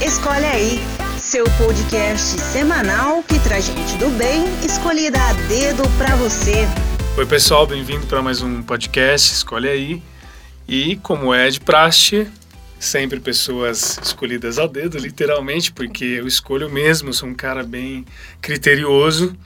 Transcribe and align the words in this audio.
Escolhe 0.00 0.44
aí, 0.44 0.78
seu 1.18 1.44
podcast 1.58 2.40
semanal 2.40 3.20
que 3.24 3.36
traz 3.40 3.66
gente 3.66 3.96
do 3.96 4.08
bem 4.10 4.44
escolhida 4.64 5.18
a 5.20 5.32
dedo 5.48 5.82
para 5.98 6.14
você. 6.14 6.68
Oi, 7.16 7.26
pessoal, 7.26 7.66
bem-vindo 7.66 8.06
para 8.06 8.22
mais 8.22 8.40
um 8.40 8.62
podcast 8.62 9.32
Escolhe 9.32 9.68
aí. 9.68 10.02
E 10.68 10.94
como 10.98 11.34
é 11.34 11.50
de 11.50 11.58
praxe, 11.58 12.28
sempre 12.78 13.18
pessoas 13.18 13.98
escolhidas 14.00 14.60
a 14.60 14.68
dedo, 14.68 14.98
literalmente, 14.98 15.72
porque 15.72 16.04
eu 16.04 16.28
escolho 16.28 16.70
mesmo, 16.70 17.12
sou 17.12 17.28
um 17.28 17.34
cara 17.34 17.64
bem 17.64 18.04
criterioso. 18.40 19.36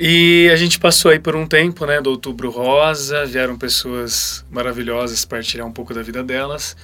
E 0.00 0.50
a 0.52 0.56
gente 0.56 0.80
passou 0.80 1.12
aí 1.12 1.20
por 1.20 1.36
um 1.36 1.46
tempo, 1.46 1.86
né, 1.86 2.00
do 2.00 2.10
Outubro 2.10 2.50
Rosa, 2.50 3.24
vieram 3.24 3.56
pessoas 3.56 4.44
maravilhosas 4.50 5.24
partilhar 5.24 5.64
um 5.64 5.72
pouco 5.72 5.94
da 5.94 6.02
vida 6.02 6.24
delas. 6.24 6.76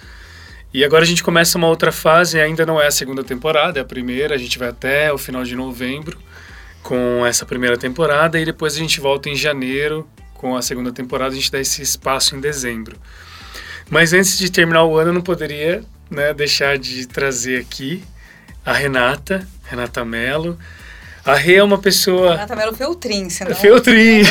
E 0.73 0.85
agora 0.85 1.03
a 1.03 1.07
gente 1.07 1.23
começa 1.23 1.59
uma 1.59 1.67
outra 1.67 1.91
fase, 1.91 2.41
ainda 2.41 2.65
não 2.65 2.81
é 2.81 2.87
a 2.87 2.91
segunda 2.93 3.25
temporada, 3.25 3.81
é 3.81 3.83
a 3.83 3.85
primeira, 3.85 4.37
a 4.37 4.39
gente 4.39 4.57
vai 4.57 4.69
até 4.69 5.13
o 5.13 5.19
final 5.19 5.43
de 5.43 5.57
novembro 5.57 6.17
com 6.83 7.27
essa 7.27 7.45
primeira 7.45 7.77
temporada 7.77 8.39
e 8.39 8.45
depois 8.45 8.75
a 8.75 8.79
gente 8.79 9.01
volta 9.01 9.29
em 9.29 9.35
janeiro 9.35 10.09
com 10.33 10.57
a 10.57 10.63
segunda 10.63 10.93
temporada, 10.93 11.33
a 11.33 11.35
gente 11.35 11.51
dá 11.51 11.59
esse 11.61 11.83
espaço 11.83 12.37
em 12.37 12.41
dezembro. 12.41 12.97
Mas 13.91 14.13
antes 14.13 14.39
de 14.39 14.51
terminar 14.51 14.85
o 14.85 14.97
ano, 14.97 15.11
eu 15.11 15.15
não 15.15 15.21
poderia 15.21 15.83
né, 16.09 16.33
deixar 16.33 16.79
de 16.79 17.07
trazer 17.07 17.61
aqui 17.61 18.05
a 18.65 18.73
Renata, 18.73 19.47
Renata 19.65 20.05
Mello, 20.05 20.57
a 21.25 21.35
Rê 21.35 21.57
é 21.57 21.63
uma 21.63 21.79
pessoa. 21.79 22.33
Renata 22.33 22.57
Melo 22.57 22.75
Feltrin, 22.75 23.29
senão. 23.29 23.55
Feltrin! 23.57 24.23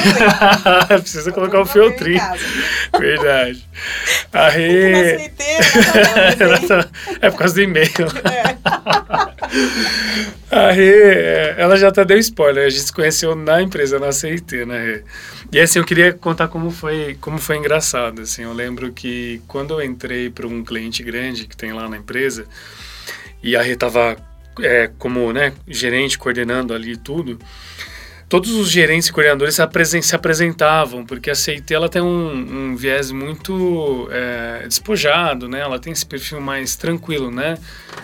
Precisa 0.99 1.31
colocar 1.31 1.61
o 1.61 1.65
Feltrin. 1.65 2.17
Verdade. 2.97 3.67
A 4.33 4.49
Rê. 4.49 5.29
é 7.21 7.29
por 7.29 7.37
causa 7.37 7.53
do 7.53 7.61
e-mail. 7.61 7.87
É. 8.25 8.57
A 10.51 10.71
Rê, 10.71 11.53
ela 11.57 11.77
já 11.77 11.89
até 11.89 12.03
deu 12.03 12.17
spoiler. 12.17 12.65
A 12.65 12.69
gente 12.69 12.83
se 12.83 12.93
conheceu 12.93 13.35
na 13.35 13.61
empresa, 13.61 13.99
na 13.99 14.11
CIT, 14.11 14.65
né, 14.65 14.83
Rê? 14.83 15.03
E 15.51 15.59
assim, 15.59 15.79
eu 15.79 15.85
queria 15.85 16.13
contar 16.13 16.47
como 16.47 16.71
foi, 16.71 17.17
como 17.21 17.37
foi 17.37 17.57
engraçado. 17.57 18.21
Assim, 18.21 18.43
eu 18.43 18.53
lembro 18.53 18.91
que 18.91 19.41
quando 19.47 19.75
eu 19.75 19.83
entrei 19.83 20.29
para 20.29 20.47
um 20.47 20.63
cliente 20.63 21.03
grande 21.03 21.45
que 21.45 21.55
tem 21.55 21.71
lá 21.71 21.87
na 21.87 21.97
empresa, 21.97 22.45
e 23.43 23.55
a 23.55 23.61
Rê 23.61 23.73
estava 23.73 24.17
é, 24.61 24.89
como 24.97 25.31
né, 25.31 25.53
gerente, 25.67 26.17
coordenando 26.17 26.73
ali 26.73 26.97
tudo, 26.97 27.39
todos 28.29 28.51
os 28.51 28.69
gerentes 28.69 29.09
e 29.09 29.11
coordenadores 29.11 29.55
se, 29.55 29.61
apresen 29.61 30.01
se 30.03 30.15
apresentavam, 30.15 31.03
porque 31.03 31.31
a 31.31 31.35
CIT 31.35 31.73
ela 31.73 31.89
tem 31.89 32.01
um, 32.01 32.71
um 32.71 32.75
viés 32.75 33.11
muito 33.11 34.07
é, 34.11 34.67
despojado, 34.67 35.49
né? 35.49 35.61
Ela 35.61 35.79
tem 35.79 35.91
esse 35.91 36.05
perfil 36.05 36.39
mais 36.39 36.75
tranquilo, 36.75 37.31
né? 37.31 37.57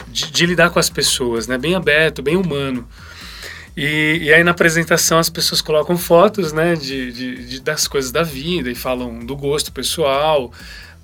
De, 0.07 0.31
de, 0.31 0.45
lidar 0.47 0.71
com 0.71 0.79
as 0.79 0.89
pessoas, 0.89 1.47
né? 1.47 1.59
Bem 1.59 1.75
aberto, 1.75 2.23
bem 2.23 2.35
humano. 2.35 2.87
E, 3.77 4.19
e 4.23 4.33
aí 4.33 4.43
na 4.43 4.51
apresentação 4.51 5.19
as 5.19 5.29
pessoas 5.29 5.61
colocam 5.61 5.95
fotos, 5.95 6.51
né? 6.51 6.73
De, 6.73 7.11
de, 7.11 7.45
de 7.45 7.59
das 7.61 7.87
coisas 7.87 8.11
da 8.11 8.23
vida 8.23 8.71
e 8.71 8.75
falam 8.75 9.19
do 9.19 9.35
gosto 9.35 9.71
pessoal, 9.71 10.51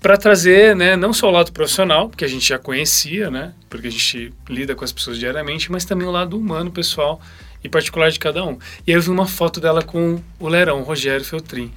para 0.01 0.17
trazer, 0.17 0.75
né, 0.75 0.95
não 0.95 1.13
só 1.13 1.29
o 1.29 1.31
lado 1.31 1.51
profissional, 1.51 2.09
que 2.09 2.25
a 2.25 2.27
gente 2.27 2.49
já 2.49 2.57
conhecia, 2.57 3.29
né, 3.29 3.53
porque 3.69 3.87
a 3.87 3.91
gente 3.91 4.33
lida 4.49 4.73
com 4.73 4.83
as 4.83 4.91
pessoas 4.91 5.17
diariamente, 5.17 5.71
mas 5.71 5.85
também 5.85 6.07
o 6.07 6.11
lado 6.11 6.37
humano, 6.37 6.71
pessoal 6.71 7.21
e 7.63 7.69
particular 7.69 8.09
de 8.09 8.19
cada 8.19 8.43
um. 8.43 8.57
E 8.87 8.91
aí 8.91 8.97
eu 8.97 9.01
vi 9.01 9.11
uma 9.11 9.27
foto 9.27 9.61
dela 9.61 9.83
com 9.83 10.19
o 10.39 10.47
Lerão, 10.47 10.81
Rogério 10.81 11.23
Feltrin. 11.23 11.71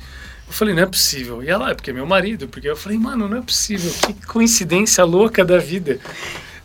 Eu 0.46 0.52
falei, 0.52 0.74
não 0.74 0.82
é 0.82 0.86
possível. 0.86 1.42
E 1.42 1.48
ela, 1.48 1.70
é 1.70 1.74
porque 1.74 1.90
é 1.90 1.92
meu 1.92 2.06
marido, 2.06 2.48
porque 2.48 2.68
eu 2.68 2.76
falei, 2.76 2.96
mano, 2.96 3.28
não 3.28 3.38
é 3.38 3.42
possível, 3.42 3.92
que 4.06 4.14
coincidência 4.26 5.04
louca 5.04 5.44
da 5.44 5.58
vida. 5.58 6.00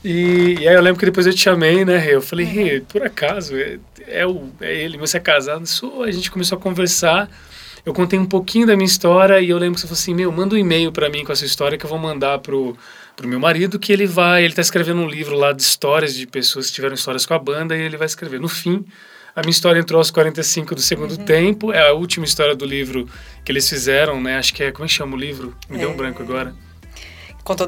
E, 0.03 0.55
e 0.61 0.67
aí 0.67 0.75
eu 0.75 0.81
lembro 0.81 0.97
que 0.97 1.05
depois 1.05 1.27
eu 1.27 1.33
te 1.33 1.41
chamei, 1.41 1.83
né, 1.83 2.01
Eu 2.09 2.21
falei, 2.21 2.45
Rê, 2.45 2.79
por 2.79 3.03
acaso, 3.03 3.57
é, 3.57 3.77
é, 4.07 4.25
o, 4.25 4.49
é 4.61 4.73
ele, 4.73 4.97
você 4.97 5.17
é 5.17 5.19
casado? 5.19 5.67
Sou, 5.67 6.03
a 6.03 6.11
gente 6.11 6.31
começou 6.31 6.57
a 6.57 6.61
conversar 6.61 7.29
eu 7.89 7.93
contei 7.93 8.19
um 8.19 8.25
pouquinho 8.25 8.67
da 8.67 8.75
minha 8.75 8.85
história 8.85 9.39
e 9.41 9.49
eu 9.49 9.57
lembro 9.57 9.73
que 9.73 9.81
você 9.81 9.87
falou 9.87 9.99
assim, 9.99 10.13
meu, 10.13 10.31
manda 10.31 10.53
um 10.53 10.57
e-mail 10.57 10.91
para 10.91 11.09
mim 11.09 11.23
com 11.23 11.31
essa 11.31 11.43
história 11.43 11.75
que 11.75 11.83
eu 11.83 11.89
vou 11.89 11.97
mandar 11.97 12.37
pro, 12.37 12.77
pro 13.15 13.27
meu 13.27 13.39
marido, 13.39 13.79
que 13.79 13.91
ele 13.91 14.05
vai, 14.05 14.45
ele 14.45 14.53
tá 14.53 14.61
escrevendo 14.61 15.01
um 15.01 15.07
livro 15.07 15.35
lá 15.35 15.51
de 15.51 15.63
histórias 15.63 16.13
de 16.13 16.27
pessoas 16.27 16.67
que 16.67 16.73
tiveram 16.73 16.93
histórias 16.93 17.25
com 17.25 17.33
a 17.33 17.39
banda 17.39 17.75
e 17.75 17.81
ele 17.81 17.97
vai 17.97 18.05
escrever. 18.05 18.39
No 18.39 18.47
fim, 18.47 18.85
a 19.35 19.41
minha 19.41 19.49
história 19.49 19.79
entrou 19.79 19.97
aos 19.97 20.11
45 20.11 20.75
do 20.75 20.81
segundo 20.81 21.17
uhum. 21.17 21.25
tempo, 21.25 21.73
é 21.73 21.89
a 21.89 21.93
última 21.93 22.25
história 22.25 22.55
do 22.55 22.63
livro 22.63 23.09
que 23.43 23.51
eles 23.51 23.67
fizeram, 23.67 24.21
né? 24.21 24.37
Acho 24.37 24.53
que 24.53 24.61
é, 24.61 24.71
como 24.71 24.85
é 24.85 24.87
que 24.87 24.93
chama 24.93 25.15
o 25.15 25.19
livro? 25.19 25.55
Me 25.67 25.77
é... 25.77 25.79
deu 25.79 25.89
um 25.89 25.93
é. 25.93 25.97
branco 25.97 26.21
agora. 26.21 26.53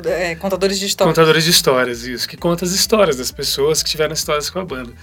é, 0.06 0.36
contadores 0.36 0.78
de 0.78 0.86
histórias. 0.86 1.16
Contadores 1.16 1.44
de 1.46 1.50
histórias, 1.50 2.04
isso. 2.04 2.30
Que 2.30 2.38
conta 2.38 2.64
as 2.64 2.74
histórias 2.74 3.16
das 3.16 3.32
pessoas 3.32 3.82
que 3.82 3.90
tiveram 3.90 4.14
histórias 4.14 4.52
com 4.52 4.60
a 4.60 4.66
banda. 4.66 4.94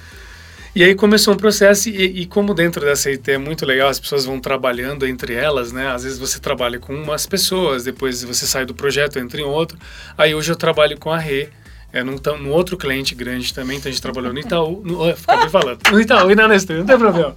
E 0.75 0.85
aí 0.85 0.95
começou 0.95 1.35
um 1.35 1.37
processo, 1.37 1.89
e, 1.89 2.23
e, 2.23 2.27
como 2.27 2.55
dentro 2.55 2.85
dessa 2.85 3.11
IT 3.11 3.31
é 3.31 3.39
muito 3.39 3.65
legal, 3.65 3.89
as 3.89 3.99
pessoas 3.99 4.25
vão 4.25 4.39
trabalhando 4.39 5.07
entre 5.07 5.35
elas, 5.35 5.73
né? 5.73 5.89
Às 5.89 6.05
vezes 6.05 6.19
você 6.19 6.39
trabalha 6.39 6.79
com 6.79 6.95
umas 6.95 7.27
pessoas, 7.27 7.85
depois 7.85 8.23
você 8.23 8.47
sai 8.47 8.65
do 8.65 8.75
projeto, 8.75 9.19
entra 9.19 9.41
em 9.41 9.45
outro. 9.45 9.79
Aí 10.17 10.35
hoje 10.35 10.53
eu 10.53 10.57
trabalho 10.57 10.99
com 10.99 11.11
a 11.11 11.19
Rê, 11.19 11.49
é 11.93 12.03
num, 12.03 12.17
num 12.39 12.51
outro 12.51 12.77
cliente 12.77 13.15
grande 13.15 13.53
também, 13.53 13.79
então 13.79 13.89
a 13.89 13.93
gente 13.93 14.03
trabalhou 14.03 14.33
no 14.33 14.39
Itaú, 14.39 14.83
no, 14.85 15.01
oh, 15.01 15.11
acabei 15.11 15.49
falando, 15.49 15.81
no 15.91 16.01
Itaú 16.01 16.31
e 16.31 16.35
na 16.35 16.47
Nestlé, 16.47 16.77
não 16.77 16.87
tem 16.87 16.99
problema. 16.99 17.35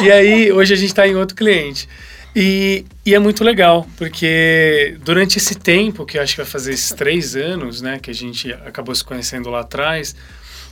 E 0.00 0.10
aí 0.10 0.52
hoje 0.52 0.72
a 0.72 0.76
gente 0.76 0.90
está 0.90 1.06
em 1.06 1.16
outro 1.16 1.36
cliente. 1.36 1.88
E, 2.34 2.84
e, 3.04 3.12
é 3.12 3.18
muito 3.18 3.42
legal, 3.42 3.88
porque 3.96 4.96
durante 5.02 5.38
esse 5.38 5.56
tempo, 5.56 6.06
que 6.06 6.16
eu 6.16 6.22
acho 6.22 6.34
que 6.34 6.42
vai 6.42 6.50
fazer 6.50 6.72
esses 6.72 6.90
três 6.90 7.34
anos, 7.34 7.82
né, 7.82 7.98
que 8.00 8.08
a 8.08 8.14
gente 8.14 8.52
acabou 8.52 8.94
se 8.94 9.02
conhecendo 9.02 9.50
lá 9.50 9.60
atrás, 9.60 10.14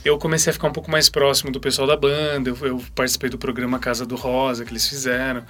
eu 0.03 0.17
comecei 0.17 0.49
a 0.49 0.53
ficar 0.53 0.67
um 0.67 0.71
pouco 0.71 0.89
mais 0.89 1.09
próximo 1.09 1.51
do 1.51 1.59
pessoal 1.59 1.87
da 1.87 1.95
banda. 1.95 2.49
Eu, 2.49 2.57
eu 2.61 2.83
participei 2.95 3.29
do 3.29 3.37
programa 3.37 3.79
Casa 3.79 4.05
do 4.05 4.15
Rosa 4.15 4.63
que 4.63 4.71
eles 4.71 4.87
fizeram. 4.87 5.43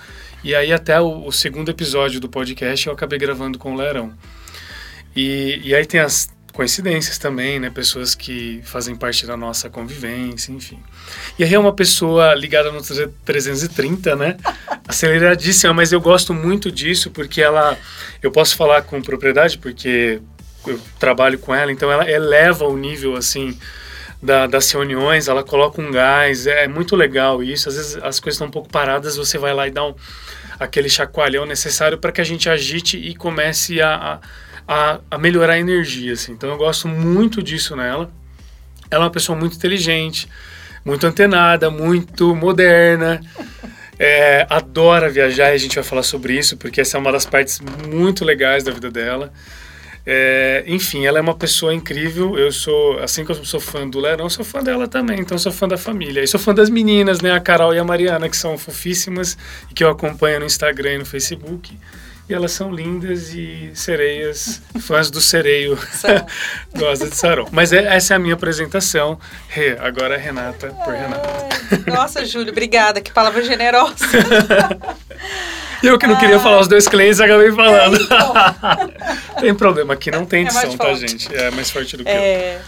E 0.43 0.55
aí, 0.55 0.73
até 0.73 0.99
o, 0.99 1.27
o, 1.27 1.31
segundo 1.31 1.69
episódio 1.69 2.19
do 2.19 2.27
podcast, 2.27 2.87
eu 2.87 2.93
acabei 2.93 3.19
gravando 3.19 3.59
com 3.59 3.73
o 3.73 3.77
Lerão. 3.77 4.13
E, 5.15 5.61
e 5.63 5.75
aí 5.75 5.85
tem 5.85 5.99
as 5.99 6.29
coincidências 6.51 7.19
também, 7.19 7.59
né? 7.59 7.69
Pessoas 7.69 8.15
que 8.15 8.59
fazem 8.63 8.95
parte 8.95 9.25
da 9.27 9.37
nossa 9.37 9.69
convivência, 9.69 10.51
enfim. 10.51 10.79
E 11.37 11.43
aí 11.43 11.53
é 11.53 11.59
uma 11.59 11.73
pessoa 11.73 12.33
ligada 12.33 12.71
no 12.71 12.81
330, 12.81 14.16
né? 14.16 14.35
Aceleradíssima, 14.87 15.73
mas 15.73 15.91
eu 15.91 16.01
gosto 16.01 16.33
muito 16.33 16.71
disso 16.71 17.11
porque 17.11 17.41
ela. 17.41 17.77
Eu 18.21 18.31
posso 18.31 18.55
falar 18.55 18.81
com 18.81 18.99
propriedade 18.99 19.59
porque 19.59 20.19
eu 20.66 20.79
trabalho 20.99 21.37
com 21.37 21.53
ela, 21.53 21.71
então 21.71 21.91
ela 21.91 22.09
eleva 22.09 22.66
o 22.66 22.75
nível, 22.75 23.16
assim 23.16 23.57
da, 24.22 24.47
das 24.47 24.69
reuniões, 24.72 25.28
ela 25.28 25.44
coloca 25.44 25.81
um 25.81 25.91
gás, 25.91 26.46
é 26.46 26.68
muito 26.68 26.96
legal 26.96 27.41
isso. 27.41 27.69
Às 27.69 27.75
vezes 27.75 27.96
as 27.97 28.19
coisas 28.19 28.35
estão 28.35 28.47
um 28.47 28.52
pouco 28.52 28.69
paradas, 28.69 29.16
você 29.16 29.38
vai 29.38 29.53
lá 29.53 29.68
e 29.68 29.72
dá 29.72 29.85
um, 29.85 29.96
aquele 30.59 30.90
chacoalhão 30.90 31.46
necessário 31.46 31.97
para 31.97 32.12
que 32.12 32.19
a 32.19 32.24
gente 32.24 32.50
agite 32.50 32.97
e 32.97 33.16
comece 33.16 33.81
a, 33.81 34.19
a, 34.68 35.00
a, 35.09 35.18
melhorar 35.18 35.53
a 35.53 35.59
energia. 35.59 36.13
Assim. 36.13 36.34
Então 36.34 36.50
eu 36.50 36.58
gosto 36.58 36.88
muito 36.88 37.41
disso 37.41 37.75
nela. 37.75 38.12
Ela 38.91 39.03
é 39.03 39.06
uma 39.06 39.12
pessoa 39.12 39.38
muito 39.38 39.56
inteligente, 39.56 40.28
muito 40.84 41.08
antenada, 41.08 41.69
muito 41.69 42.35
moderna. 42.35 43.22
É, 44.02 44.47
adora 44.50 45.09
viajar 45.09 45.52
e 45.52 45.56
a 45.56 45.58
gente 45.58 45.75
vai 45.75 45.84
falar 45.84 46.03
sobre 46.03 46.34
isso, 46.34 46.56
porque 46.56 46.79
essa 46.79 46.96
é 46.96 47.00
uma 47.02 47.12
das 47.12 47.25
partes 47.25 47.59
muito 47.59 48.24
legais 48.24 48.63
da 48.63 48.72
vida 48.72 48.90
dela. 48.90 49.29
É, 50.05 50.63
enfim, 50.65 51.05
ela 51.05 51.19
é 51.19 51.21
uma 51.21 51.35
pessoa 51.35 51.73
incrível. 51.73 52.37
Eu 52.37 52.51
sou, 52.51 52.99
assim 52.99 53.23
que 53.23 53.31
eu 53.31 53.45
sou 53.45 53.59
fã 53.59 53.87
do 53.87 53.99
Lerão, 53.99 54.29
sou 54.29 54.45
fã 54.45 54.63
dela 54.63 54.87
também. 54.87 55.19
Então, 55.19 55.37
sou 55.37 55.51
fã 55.51 55.67
da 55.67 55.77
família. 55.77 56.23
E 56.23 56.27
sou 56.27 56.39
fã 56.39 56.53
das 56.53 56.69
meninas, 56.69 57.21
né? 57.21 57.31
A 57.31 57.39
Carol 57.39 57.73
e 57.73 57.79
a 57.79 57.83
Mariana, 57.83 58.29
que 58.29 58.37
são 58.37 58.57
fofíssimas 58.57 59.37
e 59.69 59.73
que 59.73 59.83
eu 59.83 59.89
acompanho 59.89 60.39
no 60.39 60.45
Instagram 60.45 60.95
e 60.95 60.97
no 60.99 61.05
Facebook. 61.05 61.77
E 62.29 62.33
elas 62.33 62.51
são 62.51 62.71
lindas 62.71 63.33
e 63.33 63.71
sereias, 63.73 64.61
fãs 64.79 65.09
do 65.09 65.19
sereio. 65.19 65.77
Gosta 66.77 67.09
de 67.09 67.16
sarão. 67.16 67.47
Mas 67.51 67.73
é, 67.73 67.95
essa 67.95 68.13
é 68.13 68.17
a 68.17 68.19
minha 68.19 68.35
apresentação. 68.35 69.19
Rê, 69.47 69.75
agora 69.79 70.13
é 70.13 70.17
Renata 70.17 70.67
por 70.85 70.93
Renata. 70.93 71.49
Nossa, 71.87 72.23
Júlio, 72.23 72.52
obrigada. 72.52 73.02
Que 73.02 73.11
palavra 73.11 73.43
generosa. 73.43 74.05
Eu 75.81 75.97
que 75.97 76.08
não 76.08 76.16
ah. 76.16 76.20
queria 76.20 76.40
falar 76.40 76.59
os 76.59 76.67
dois 76.67 76.87
clientes, 76.87 77.20
acabei 77.20 77.52
falando. 77.52 77.97
É, 77.97 78.02
então. 78.02 78.34
tem 79.41 79.55
problema, 79.55 79.93
aqui 79.93 80.11
não 80.11 80.26
tem 80.26 80.40
é 80.40 80.43
edição, 80.43 80.73
é 80.73 80.78
tá, 80.78 80.93
gente? 80.93 81.34
É 81.35 81.52
mais 81.52 81.70
forte 81.72 81.96
do 81.97 82.03
que 82.03 82.09
é... 82.09 82.55
eu. 82.55 82.61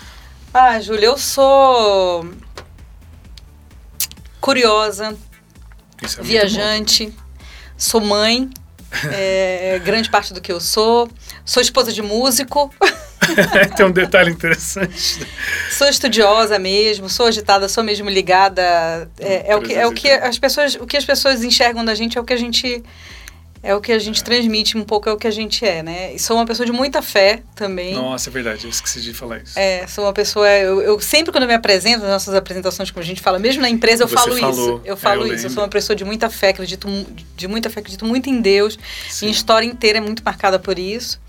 Ah, 0.54 0.80
Júlia, 0.80 1.06
eu 1.06 1.18
sou 1.18 2.30
curiosa, 4.40 5.16
é 6.02 6.22
viajante, 6.22 7.14
sou 7.78 8.02
mãe, 8.02 8.50
é, 9.12 9.80
grande 9.84 10.10
parte 10.10 10.34
do 10.34 10.42
que 10.42 10.52
eu 10.52 10.60
sou, 10.60 11.10
sou 11.46 11.62
esposa 11.62 11.94
de 11.94 12.02
músico. 12.02 12.74
Tem 13.76 13.86
um 13.86 13.92
detalhe 13.92 14.32
interessante. 14.32 15.26
Sou 15.70 15.88
estudiosa 15.88 16.58
mesmo, 16.58 17.10
sou 17.10 17.28
agitada, 17.28 17.70
sou 17.70 17.84
mesmo 17.84 18.10
ligada. 18.10 19.10
É, 19.20 19.52
é 19.52 19.56
o 19.56 19.62
que, 19.62 19.74
é 19.74 19.88
o 19.88 19.94
que 19.94 20.10
as 20.10 20.38
pessoas, 20.38 20.76
o 20.76 20.86
que 20.86 20.98
as 20.98 21.06
pessoas 21.06 21.44
enxergam 21.44 21.86
da 21.86 21.96
gente 21.96 22.18
é 22.18 22.22
o 22.22 22.24
que 22.24 22.34
a 22.34 22.38
gente 22.38 22.84
é 23.64 23.76
o 23.76 23.82
que 23.82 23.92
a 23.92 24.00
gente 24.00 24.22
é. 24.22 24.24
transmite, 24.24 24.76
um 24.76 24.84
pouco 24.84 25.08
é 25.08 25.14
o 25.14 25.18
que 25.18 25.28
a 25.28 25.32
gente 25.32 25.64
é, 25.64 25.84
né? 25.84 26.14
E 26.14 26.20
sou 26.20 26.36
uma 26.36 26.46
pessoa 26.46 26.66
de 26.66 26.72
muita 26.72 27.02
fé 27.02 27.44
também. 27.56 27.94
Nossa, 27.94 28.30
é 28.30 28.32
verdade, 28.32 28.66
eu 28.66 28.72
esqueci 28.72 29.02
de 29.02 29.14
falar 29.14 29.38
isso. 29.38 29.58
É, 29.58 29.86
sou 29.86 30.06
uma 30.06 30.14
pessoa. 30.14 30.50
Eu, 30.50 30.82
eu 30.82 31.00
sempre, 31.00 31.32
quando 31.32 31.44
eu 31.44 31.48
me 31.48 31.54
apresento, 31.54 32.02
nas 32.02 32.10
nossas 32.10 32.34
apresentações, 32.34 32.90
como 32.90 33.04
a 33.04 33.06
gente 33.06 33.22
fala, 33.22 33.38
mesmo 33.38 33.62
na 33.62 33.70
empresa, 33.70 34.04
eu 34.04 34.08
Você 34.08 34.16
falo 34.16 34.36
falou, 34.36 34.52
isso. 34.52 34.82
Eu 34.84 34.98
falo 34.98 35.26
é, 35.26 35.30
eu 35.30 35.36
isso. 35.36 35.46
Eu 35.46 35.50
sou 35.52 35.62
uma 35.62 35.70
pessoa 35.70 35.96
de 35.96 36.04
muita 36.04 36.28
fé, 36.28 36.50
acredito 36.50 36.88
de 37.36 37.48
muita 37.48 37.70
fé, 37.70 37.82
acredito 37.82 38.04
muito 38.04 38.30
em 38.30 38.42
Deus. 38.42 38.80
Sim. 39.08 39.26
Minha 39.26 39.36
história 39.36 39.66
inteira 39.68 40.00
é 40.00 40.02
muito 40.02 40.24
marcada 40.24 40.58
por 40.58 40.80
isso. 40.80 41.20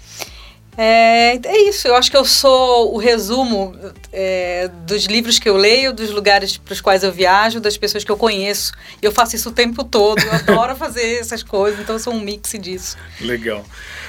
É, 0.76 1.38
é 1.46 1.68
isso, 1.68 1.86
eu 1.86 1.94
acho 1.94 2.10
que 2.10 2.16
eu 2.16 2.24
sou 2.24 2.94
o 2.94 2.98
resumo 2.98 3.76
é, 4.10 4.68
dos 4.86 5.04
livros 5.04 5.38
que 5.38 5.48
eu 5.48 5.56
leio, 5.56 5.92
dos 5.92 6.10
lugares 6.10 6.56
para 6.56 6.72
os 6.72 6.80
quais 6.80 7.02
eu 7.02 7.12
viajo, 7.12 7.60
das 7.60 7.76
pessoas 7.76 8.04
que 8.04 8.10
eu 8.10 8.16
conheço. 8.16 8.72
Eu 9.02 9.12
faço 9.12 9.36
isso 9.36 9.50
o 9.50 9.52
tempo 9.52 9.84
todo, 9.84 10.20
eu 10.20 10.32
adoro 10.32 10.74
fazer 10.74 11.16
essas 11.20 11.42
coisas, 11.42 11.78
então 11.78 11.96
eu 11.96 11.98
sou 11.98 12.14
um 12.14 12.20
mix 12.20 12.52
disso. 12.58 12.96
Legal. 13.20 13.64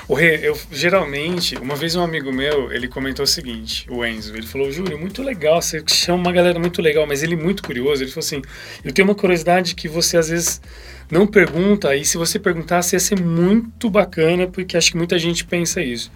O 0.07 0.13
Rê, 0.13 0.39
eu 0.41 0.57
geralmente, 0.71 1.55
uma 1.57 1.75
vez 1.75 1.95
um 1.95 2.01
amigo 2.01 2.31
meu, 2.31 2.71
ele 2.71 2.87
comentou 2.87 3.23
o 3.23 3.27
seguinte, 3.27 3.85
o 3.89 4.05
Enzo, 4.05 4.35
ele 4.35 4.47
falou, 4.47 4.71
Júlio, 4.71 4.97
muito 4.97 5.21
legal, 5.21 5.61
você 5.61 5.83
chama 5.87 6.19
uma 6.19 6.31
galera 6.31 6.59
muito 6.59 6.81
legal, 6.81 7.05
mas 7.05 7.23
ele 7.23 7.33
é 7.33 7.37
muito 7.37 7.63
curioso, 7.63 8.03
ele 8.03 8.11
falou 8.11 8.25
assim, 8.25 8.41
eu 8.83 8.93
tenho 8.93 9.07
uma 9.07 9.15
curiosidade 9.15 9.75
que 9.75 9.87
você 9.87 10.17
às 10.17 10.29
vezes 10.29 10.61
não 11.09 11.27
pergunta, 11.27 11.95
e 11.95 12.03
se 12.03 12.17
você 12.17 12.39
perguntasse 12.39 12.95
ia 12.95 12.99
ser 12.99 13.19
muito 13.19 13.89
bacana, 13.89 14.47
porque 14.47 14.77
acho 14.77 14.91
que 14.91 14.97
muita 14.97 15.17
gente 15.19 15.45
pensa 15.45 15.81
isso 15.81 16.11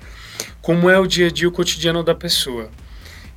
como 0.67 0.89
é 0.89 0.99
o 0.99 1.07
dia 1.07 1.27
a 1.27 1.31
dia, 1.31 1.47
o 1.47 1.51
cotidiano 1.51 2.03
da 2.03 2.13
pessoa. 2.13 2.69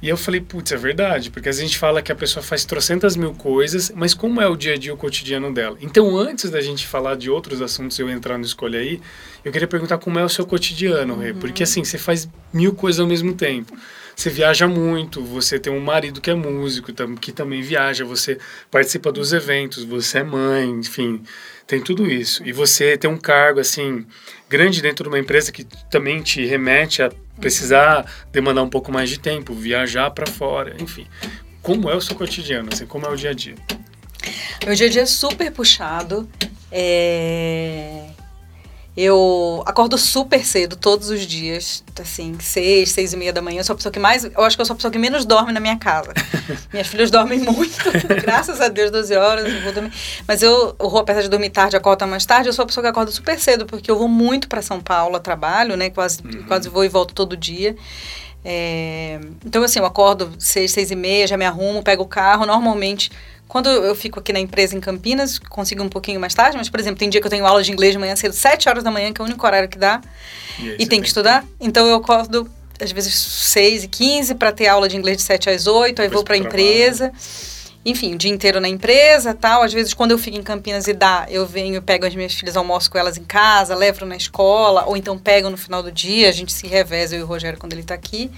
E 0.03 0.09
eu 0.09 0.17
falei, 0.17 0.41
putz, 0.41 0.73
é 0.73 0.77
verdade, 0.77 1.31
porque 1.31 1.49
a 1.49 1.53
gente 1.53 1.79
fala 1.79 2.03
que 2.03 2.11
a 2.11 2.15
pessoa 2.15 2.43
faz 2.43 2.65
trocentas 2.65 3.15
mil 3.15 3.35
coisas, 3.35 3.93
mas 3.95 4.15
como 4.15 4.41
é 4.41 4.49
o 4.49 4.57
dia 4.57 4.75
a 4.75 4.77
dia, 4.77 4.93
o 4.93 4.97
cotidiano 4.97 5.55
dela? 5.55 5.77
Então, 5.81 6.17
antes 6.17 6.51
da 6.51 6.61
gente 6.61 6.89
falar 6.89 7.17
de 7.17 7.31
outros 7.31 7.63
assuntos 7.63 7.97
e 8.01 8.03
eu 8.03 8.11
entrar 8.11 8.37
no 8.37 8.45
Escolha 8.45 8.81
aí, 8.81 9.01
eu 9.45 9.53
queria 9.53 9.69
perguntar 9.69 9.99
como 9.99 10.19
é 10.19 10.25
o 10.25 10.29
seu 10.29 10.45
cotidiano, 10.45 11.15
uhum. 11.15 11.21
Rê, 11.21 11.33
porque 11.33 11.63
assim, 11.63 11.85
você 11.85 11.99
faz 11.99 12.29
mil 12.53 12.75
coisas 12.75 12.99
ao 12.99 13.07
mesmo 13.07 13.33
tempo. 13.33 13.73
Você 14.21 14.29
viaja 14.29 14.69
muito, 14.69 15.25
você 15.25 15.59
tem 15.59 15.73
um 15.73 15.81
marido 15.81 16.21
que 16.21 16.31
é 16.31 16.35
músico, 16.35 16.93
que 17.19 17.33
também 17.33 17.63
viaja, 17.63 18.05
você 18.05 18.37
participa 18.71 19.11
dos 19.11 19.33
eventos, 19.33 19.83
você 19.83 20.19
é 20.19 20.23
mãe, 20.23 20.69
enfim, 20.69 21.23
tem 21.67 21.81
tudo 21.81 22.07
isso. 22.07 22.47
E 22.47 22.53
você 22.53 22.99
tem 22.99 23.09
um 23.09 23.17
cargo, 23.17 23.61
assim, 23.61 24.05
grande 24.47 24.83
dentro 24.83 25.05
de 25.05 25.09
uma 25.09 25.19
empresa 25.19 25.51
que 25.51 25.65
também 25.91 26.21
te 26.21 26.45
remete 26.45 27.03
a 27.03 27.11
precisar 27.41 28.05
demandar 28.31 28.63
um 28.63 28.69
pouco 28.69 28.93
mais 28.93 29.09
de 29.09 29.19
tempo, 29.19 29.55
viajar 29.55 30.11
para 30.11 30.27
fora, 30.27 30.77
enfim. 30.79 31.07
Como 31.63 31.89
é 31.89 31.97
o 31.97 32.01
seu 32.03 32.15
cotidiano, 32.15 32.69
assim, 32.71 32.85
como 32.85 33.07
é 33.07 33.09
o 33.09 33.17
dia 33.17 33.31
a 33.31 33.33
dia? 33.33 33.55
Meu 34.67 34.75
dia 34.75 34.87
a 34.87 34.91
dia 34.91 35.01
é 35.01 35.07
super 35.07 35.51
puxado. 35.51 36.29
É... 36.71 38.11
Eu 38.97 39.63
acordo 39.67 39.97
super 39.97 40.45
cedo 40.45 40.75
todos 40.77 41.11
os 41.11 41.25
dias, 41.25 41.85
assim, 41.99 42.37
seis, 42.41 42.91
seis 42.91 43.13
e 43.13 43.17
meia 43.17 43.33
da 43.33 43.41
manhã. 43.41 43.61
Eu 43.61 43.65
sou 43.65 43.75
a 43.75 43.77
pessoa 43.77 43.93
que 43.93 44.01
mais. 44.01 44.25
Eu 44.25 44.43
acho 44.43 44.57
que 44.57 44.61
eu 44.61 44.67
sou 44.67 44.75
a 44.75 44.77
pessoa 44.77 44.91
que 44.91 44.99
menos 44.99 45.25
dorme 45.25 45.53
na 45.53 45.61
minha 45.61 45.79
casa. 45.79 46.13
Minhas 46.73 46.89
filhas 46.89 47.11
dormem 47.11 47.39
muito, 47.39 47.85
graças 48.21 48.61
a 48.61 48.69
Deus, 48.69 48.91
12 48.91 49.17
horas, 49.17 49.53
eu 49.53 49.63
vou 49.63 49.73
dormir. 49.73 49.93
Mas 50.27 50.43
eu, 50.43 50.75
eu, 50.79 50.99
apesar 50.99 51.23
de 51.23 51.29
dormir 51.29 51.51
tarde, 51.51 51.77
acordo 51.77 52.07
mais 52.07 52.27
tarde, 52.27 52.49
eu 52.49 52.53
sou 52.53 52.65
a 52.65 52.67
pessoa 52.67 52.83
que 52.83 52.89
acorda 52.89 53.13
super 53.13 53.39
cedo, 53.39 53.65
porque 53.65 53.91
eu 53.91 53.97
vou 53.97 54.09
muito 54.09 54.49
para 54.49 54.61
São 54.61 54.81
Paulo 54.81 55.17
a 55.17 55.21
trabalho, 55.21 55.77
né? 55.77 55.91
Quase, 55.91 56.21
uhum. 56.23 56.43
quase 56.45 56.69
vou 56.69 56.85
e 56.85 56.89
volto 56.89 57.15
todo 57.15 57.37
dia. 57.37 57.77
É, 58.45 59.21
então, 59.45 59.63
assim, 59.63 59.79
eu 59.79 59.87
acordo 59.87 60.33
seis, 60.39 60.73
seis 60.73 60.91
e 60.91 60.97
meia, 60.97 61.27
já 61.27 61.37
me 61.37 61.45
arrumo, 61.45 61.83
pego 61.83 62.03
o 62.03 62.09
carro. 62.09 62.45
Normalmente, 62.45 63.11
quando 63.51 63.69
eu 63.69 63.97
fico 63.97 64.21
aqui 64.21 64.33
na 64.33 64.39
empresa 64.39 64.77
em 64.77 64.81
Campinas, 64.81 65.37
consigo 65.37 65.83
um 65.83 65.89
pouquinho 65.89 66.21
mais 66.21 66.33
tarde, 66.33 66.57
mas, 66.57 66.71
por 66.71 66.79
exemplo, 66.79 67.01
tem 67.01 67.11
dia 67.11 67.21
que 67.21 67.27
eu 67.27 67.31
tenho 67.31 67.45
aula 67.45 67.65
de 67.65 67.73
inglês 67.73 67.93
de 67.93 67.99
manhã 67.99 68.15
cedo, 68.15 68.33
7 68.33 68.69
horas 68.69 68.85
da 68.85 68.93
manhã, 68.93 69.13
que 69.13 69.21
é 69.21 69.25
o 69.25 69.27
único 69.27 69.45
horário 69.45 69.69
que 69.69 69.77
dá, 69.77 70.01
e, 70.61 70.85
e 70.85 70.87
tem 70.87 71.01
que 71.01 71.09
estudar. 71.09 71.45
Então 71.61 71.85
eu 71.85 71.97
acordo 71.97 72.49
às 72.81 72.93
vezes 72.93 73.13
6 73.13 73.85
e 73.85 73.89
15 73.89 74.37
para 74.37 74.53
ter 74.53 74.69
aula 74.69 74.89
de 74.89 74.97
inglês 74.97 75.17
de 75.17 75.25
7 75.25 75.51
às 75.51 75.67
8, 75.67 76.01
aí 76.01 76.07
Depois 76.07 76.13
vou 76.13 76.23
para 76.23 76.37
a 76.37 76.39
empresa. 76.39 77.13
Enfim, 77.85 78.15
o 78.15 78.19
dia 78.19 78.31
inteiro 78.31 78.61
na 78.61 78.69
empresa 78.69 79.35
tal. 79.35 79.65
Às 79.65 79.73
vezes, 79.73 79.95
quando 79.95 80.13
eu 80.13 80.19
fico 80.19 80.37
em 80.37 80.43
Campinas 80.45 80.87
e 80.87 80.93
dá, 80.93 81.27
eu 81.29 81.45
venho, 81.45 81.83
pego 81.83 82.07
as 82.07 82.15
minhas 82.15 82.33
filhas, 82.33 82.57
almoço 82.57 82.89
com 82.89 82.99
elas 82.99 83.17
em 83.17 83.25
casa, 83.25 83.75
levo 83.75 84.07
na 84.07 84.17
escola, 84.17 84.85
ou 84.87 84.97
então 84.97 85.19
pego 85.19 85.51
no 85.51 85.57
final 85.57 85.83
do 85.83 85.91
dia, 85.91 86.29
a 86.29 86.33
gente 86.33 86.53
se 86.53 86.69
reveza, 86.69 87.17
eu 87.17 87.21
e 87.21 87.23
o 87.25 87.27
Rogério, 87.27 87.59
quando 87.59 87.73
ele 87.73 87.83
está 87.83 87.95
aqui. 87.95 88.31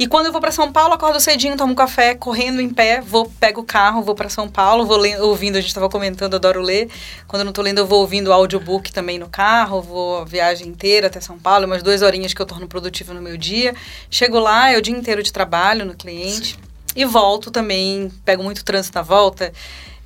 E 0.00 0.06
quando 0.06 0.24
eu 0.24 0.32
vou 0.32 0.40
para 0.40 0.50
São 0.50 0.72
Paulo, 0.72 0.94
acordo 0.94 1.20
cedinho, 1.20 1.58
tomo 1.58 1.74
um 1.74 1.76
café, 1.76 2.14
correndo 2.14 2.58
em 2.58 2.70
pé, 2.70 3.02
vou, 3.02 3.30
pego 3.38 3.60
o 3.60 3.64
carro, 3.64 4.00
vou 4.00 4.14
para 4.14 4.30
São 4.30 4.48
Paulo, 4.48 4.86
vou 4.86 4.96
lendo, 4.96 5.22
ouvindo, 5.26 5.56
a 5.56 5.60
gente 5.60 5.68
estava 5.68 5.90
comentando, 5.90 6.36
adoro 6.36 6.62
ler. 6.62 6.88
Quando 7.28 7.40
eu 7.40 7.44
não 7.44 7.50
estou 7.50 7.62
lendo, 7.62 7.80
eu 7.80 7.86
vou 7.86 8.00
ouvindo 8.00 8.32
audiobook 8.32 8.90
também 8.94 9.18
no 9.18 9.28
carro, 9.28 9.82
vou 9.82 10.22
a 10.22 10.24
viagem 10.24 10.68
inteira 10.68 11.08
até 11.08 11.20
São 11.20 11.38
Paulo, 11.38 11.66
umas 11.66 11.82
duas 11.82 12.00
horinhas 12.00 12.32
que 12.32 12.40
eu 12.40 12.46
torno 12.46 12.66
produtivo 12.66 13.12
no 13.12 13.20
meu 13.20 13.36
dia. 13.36 13.74
Chego 14.10 14.38
lá, 14.38 14.70
é 14.70 14.78
o 14.78 14.80
dia 14.80 14.96
inteiro 14.96 15.22
de 15.22 15.30
trabalho 15.30 15.84
no 15.84 15.94
cliente. 15.94 16.54
Sim. 16.54 16.60
E 16.96 17.04
volto 17.04 17.50
também, 17.50 18.10
pego 18.24 18.42
muito 18.42 18.64
trânsito 18.64 18.96
na 18.96 19.02
volta 19.02 19.52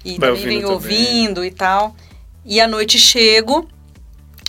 e 0.04 0.18
Vai 0.18 0.30
também 0.30 0.44
venho 0.44 0.72
ouvindo 0.72 1.44
e 1.44 1.52
tal. 1.52 1.94
E 2.44 2.60
à 2.60 2.66
noite 2.66 2.98
chego 2.98 3.68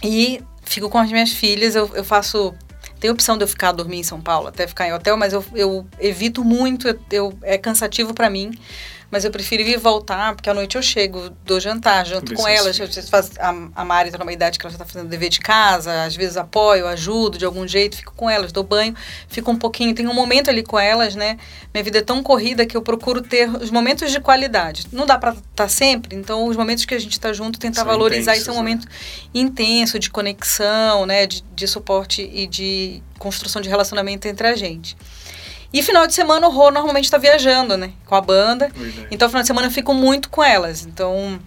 e 0.04 0.42
fico 0.64 0.90
com 0.90 0.98
as 0.98 1.12
minhas 1.12 1.30
filhas, 1.30 1.76
eu, 1.76 1.88
eu 1.94 2.04
faço 2.04 2.52
tem 3.00 3.10
opção 3.10 3.38
de 3.38 3.44
eu 3.44 3.48
ficar 3.48 3.72
dormir 3.72 3.98
em 3.98 4.04
São 4.04 4.22
Paulo, 4.22 4.48
até 4.48 4.66
ficar 4.68 4.88
em 4.88 4.94
hotel, 4.94 5.18
mas 5.18 5.34
eu, 5.34 5.44
eu 5.54 5.86
evito 6.00 6.44
muito, 6.44 6.88
eu, 6.88 7.00
eu 7.12 7.40
é 7.42 7.58
cansativo 7.58 8.14
para 8.14 8.30
mim 8.30 8.52
mas 9.16 9.24
eu 9.24 9.32
prefiro 9.32 9.64
ir 9.64 9.78
voltar, 9.78 10.36
porque 10.36 10.50
à 10.50 10.54
noite 10.54 10.76
eu 10.76 10.82
chego, 10.82 11.30
dou 11.46 11.58
jantar, 11.58 12.06
janto 12.06 12.34
com 12.36 12.46
faz, 13.10 13.32
a, 13.40 13.56
a 13.74 13.86
Mari 13.86 14.10
está 14.10 14.18
numa 14.18 14.34
idade 14.34 14.60
que 14.60 14.66
ela 14.66 14.72
já 14.72 14.76
está 14.76 14.86
fazendo 14.86 15.08
dever 15.08 15.30
de 15.30 15.40
casa, 15.40 16.04
às 16.04 16.18
vezes 16.18 16.36
apoio, 16.36 16.86
ajudo 16.86 17.38
de 17.38 17.46
algum 17.46 17.66
jeito, 17.66 17.96
fico 17.96 18.14
com 18.14 18.30
elas, 18.30 18.52
dou 18.52 18.62
banho, 18.62 18.94
fico 19.30 19.50
um 19.50 19.56
pouquinho, 19.56 19.96
tenho 19.96 20.12
um 20.12 20.14
momento 20.14 20.50
ali 20.50 20.62
com 20.62 20.78
elas, 20.78 21.16
né? 21.16 21.38
Minha 21.74 21.82
vida 21.82 22.00
é 22.00 22.02
tão 22.02 22.22
corrida 22.22 22.66
que 22.66 22.76
eu 22.76 22.82
procuro 22.82 23.22
ter 23.22 23.50
os 23.50 23.72
momentos 23.72 24.12
de 24.12 24.20
qualidade. 24.20 24.86
Não 24.92 25.06
dá 25.06 25.18
para 25.18 25.32
estar 25.32 25.44
tá 25.56 25.70
sempre, 25.70 26.14
então 26.14 26.46
os 26.46 26.58
momentos 26.58 26.84
que 26.84 26.94
a 26.94 27.00
gente 27.00 27.14
está 27.14 27.32
junto, 27.32 27.58
tentar 27.58 27.84
São 27.84 27.86
valorizar 27.86 28.34
intensos, 28.34 28.42
esse 28.42 28.50
é 28.50 28.52
um 28.52 28.58
momento 28.58 28.86
né? 28.86 28.92
intenso 29.34 29.98
de 29.98 30.10
conexão, 30.10 31.06
né? 31.06 31.26
De, 31.26 31.42
de 31.56 31.68
suporte 31.70 32.22
e 32.22 32.46
de 32.48 33.02
construção 33.18 33.62
de 33.62 33.70
relacionamento 33.70 34.28
entre 34.28 34.46
a 34.46 34.58
gente. 34.58 34.98
E 35.76 35.84
final 35.84 36.08
de 36.08 36.14
semana 36.14 36.48
o 36.48 36.50
Rô 36.50 36.72
normalmente 36.72 37.04
está 37.04 37.18
viajando, 37.18 37.76
né? 37.76 37.92
Com 38.06 38.16
a 38.16 38.22
banda. 38.22 38.68
É. 38.68 39.08
Então, 39.12 39.28
final 39.28 39.42
de 39.42 39.48
semana 39.48 39.68
eu 39.68 39.72
fico 39.72 39.94
muito 39.94 40.30
com 40.30 40.42
elas. 40.42 40.86
Então, 40.86 41.38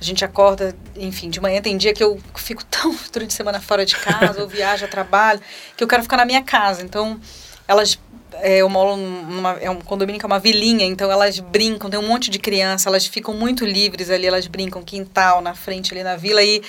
a 0.00 0.02
gente 0.02 0.24
acorda, 0.24 0.74
enfim, 0.96 1.28
de 1.28 1.38
manhã 1.42 1.60
tem 1.60 1.76
dia 1.76 1.92
que 1.92 2.02
eu 2.02 2.18
fico 2.36 2.64
tão 2.72 2.96
durante 3.12 3.34
a 3.34 3.36
semana 3.36 3.60
fora 3.60 3.84
de 3.84 3.94
casa, 3.94 4.40
ou 4.40 4.48
viajo, 4.48 4.88
trabalho, 4.88 5.42
que 5.76 5.84
eu 5.84 5.86
quero 5.86 6.02
ficar 6.02 6.16
na 6.16 6.24
minha 6.24 6.42
casa. 6.42 6.82
Então, 6.82 7.20
elas 7.68 7.98
é, 8.40 8.58
eu 8.58 8.68
moro 8.68 8.96
numa, 8.96 9.52
é 9.60 9.70
um 9.70 9.80
condomínio 9.80 10.18
que 10.18 10.26
é 10.26 10.28
uma 10.28 10.38
vilinha, 10.38 10.84
então 10.84 11.10
elas 11.10 11.38
brincam, 11.38 11.88
tem 11.90 11.98
um 11.98 12.06
monte 12.06 12.30
de 12.30 12.38
criança, 12.38 12.88
elas 12.88 13.06
ficam 13.06 13.34
muito 13.34 13.64
livres 13.64 14.10
ali, 14.10 14.26
elas 14.26 14.46
brincam 14.46 14.82
quintal 14.82 15.40
na 15.40 15.54
frente 15.54 15.92
ali 15.92 16.02
na 16.02 16.16
vila 16.16 16.42
e, 16.42 16.62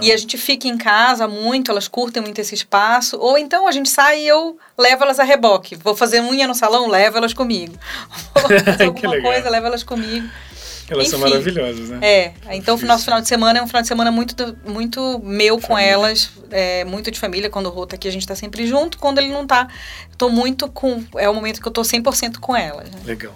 e 0.00 0.12
a 0.12 0.16
gente 0.16 0.36
fica 0.36 0.68
em 0.68 0.76
casa 0.76 1.26
muito, 1.26 1.70
elas 1.70 1.88
curtem 1.88 2.22
muito 2.22 2.40
esse 2.40 2.54
espaço, 2.54 3.18
ou 3.18 3.38
então 3.38 3.66
a 3.66 3.72
gente 3.72 3.88
sai 3.88 4.20
e 4.20 4.28
eu 4.28 4.58
levo 4.76 5.04
elas 5.04 5.18
a 5.18 5.24
reboque, 5.24 5.76
vou 5.76 5.94
fazer 5.94 6.20
unha 6.20 6.46
no 6.46 6.54
salão, 6.54 6.88
levo 6.88 7.18
elas 7.18 7.32
comigo, 7.32 7.74
vou 8.34 8.48
fazer 8.58 8.84
alguma 8.84 9.20
coisa, 9.20 9.50
levo 9.50 9.66
elas 9.66 9.82
comigo. 9.82 10.28
Elas 10.88 11.08
Enfim, 11.08 11.18
são 11.18 11.20
maravilhosas, 11.20 11.88
né? 11.88 11.98
É. 12.02 12.32
Então, 12.52 12.76
o 12.76 12.80
nosso 12.84 13.04
final 13.04 13.20
de 13.20 13.28
semana 13.28 13.58
é 13.58 13.62
um 13.62 13.66
final 13.66 13.82
de 13.82 13.88
semana 13.88 14.10
muito, 14.10 14.56
muito 14.66 15.20
meu 15.24 15.58
família. 15.58 15.66
com 15.66 15.78
elas, 15.78 16.30
é, 16.50 16.84
muito 16.84 17.10
de 17.10 17.18
família. 17.18 17.48
Quando 17.48 17.66
o 17.66 17.70
Rô 17.70 17.86
tá 17.86 17.96
aqui, 17.96 18.06
a 18.06 18.12
gente 18.12 18.26
tá 18.26 18.34
sempre 18.34 18.66
junto. 18.66 18.98
Quando 18.98 19.18
ele 19.18 19.28
não 19.28 19.46
tá, 19.46 19.68
tô 20.18 20.28
muito 20.28 20.68
com. 20.68 21.02
É 21.16 21.28
o 21.28 21.34
momento 21.34 21.60
que 21.60 21.66
eu 21.66 21.72
tô 21.72 21.82
100% 21.82 22.38
com 22.38 22.54
elas. 22.54 22.90
Né? 22.90 22.98
Legal. 23.04 23.34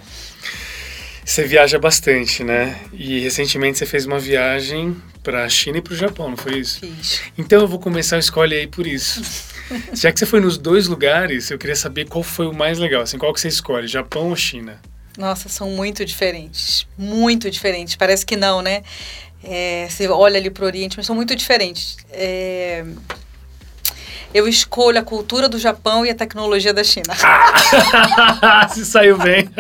Você 1.25 1.45
viaja 1.45 1.79
bastante, 1.79 2.43
né? 2.43 2.79
E 2.93 3.21
recentemente 3.21 3.77
você 3.77 3.85
fez 3.85 4.07
uma 4.07 4.19
viagem 4.19 4.97
para 5.23 5.45
a 5.45 5.49
China 5.49 5.77
e 5.77 5.83
para 5.83 5.93
o 5.93 5.97
Japão, 5.97 6.31
não 6.31 6.39
foi 6.39 6.59
isso? 6.59 6.81
Fiz. 6.81 7.21
Então 7.37 7.61
eu 7.61 7.69
vou 7.69 7.79
começar 7.79 8.17
a 8.17 8.19
escolher 8.19 8.61
aí 8.61 8.67
por 8.67 8.87
isso. 8.87 9.23
Já 9.93 10.11
que 10.11 10.19
você 10.19 10.25
foi 10.25 10.41
nos 10.41 10.57
dois 10.57 10.87
lugares, 10.87 11.51
eu 11.51 11.59
queria 11.59 11.77
saber 11.77 12.09
qual 12.09 12.23
foi 12.23 12.47
o 12.47 12.55
mais 12.55 12.79
legal. 12.79 13.03
Assim, 13.03 13.19
qual 13.19 13.35
que 13.35 13.41
você 13.43 13.49
escolhe, 13.49 13.87
Japão 13.87 14.31
ou 14.31 14.37
China? 14.37 14.81
Nossa, 15.19 15.49
são 15.49 15.71
muito 15.71 16.05
diferentes. 16.05 16.87
Muito 16.97 17.51
diferentes. 17.51 17.97
Parece 17.97 18.25
que 18.25 18.37
não, 18.37 18.63
né? 18.63 18.85
É, 19.43 19.89
você 19.91 20.07
olha 20.07 20.39
ali 20.39 20.49
para 20.49 20.63
o 20.63 20.67
Oriente, 20.67 20.97
mas 20.97 21.07
são 21.07 21.17
muito 21.17 21.35
diferentes. 21.35 21.97
É, 22.13 22.85
eu 24.33 24.47
escolho 24.47 25.01
a 25.01 25.03
cultura 25.03 25.49
do 25.49 25.59
Japão 25.59 26.07
e 26.07 26.11
a 26.11 26.15
tecnologia 26.15 26.73
da 26.73 26.85
China. 26.85 27.15
Se 28.73 28.87
saiu 28.87 29.19
bem. 29.19 29.51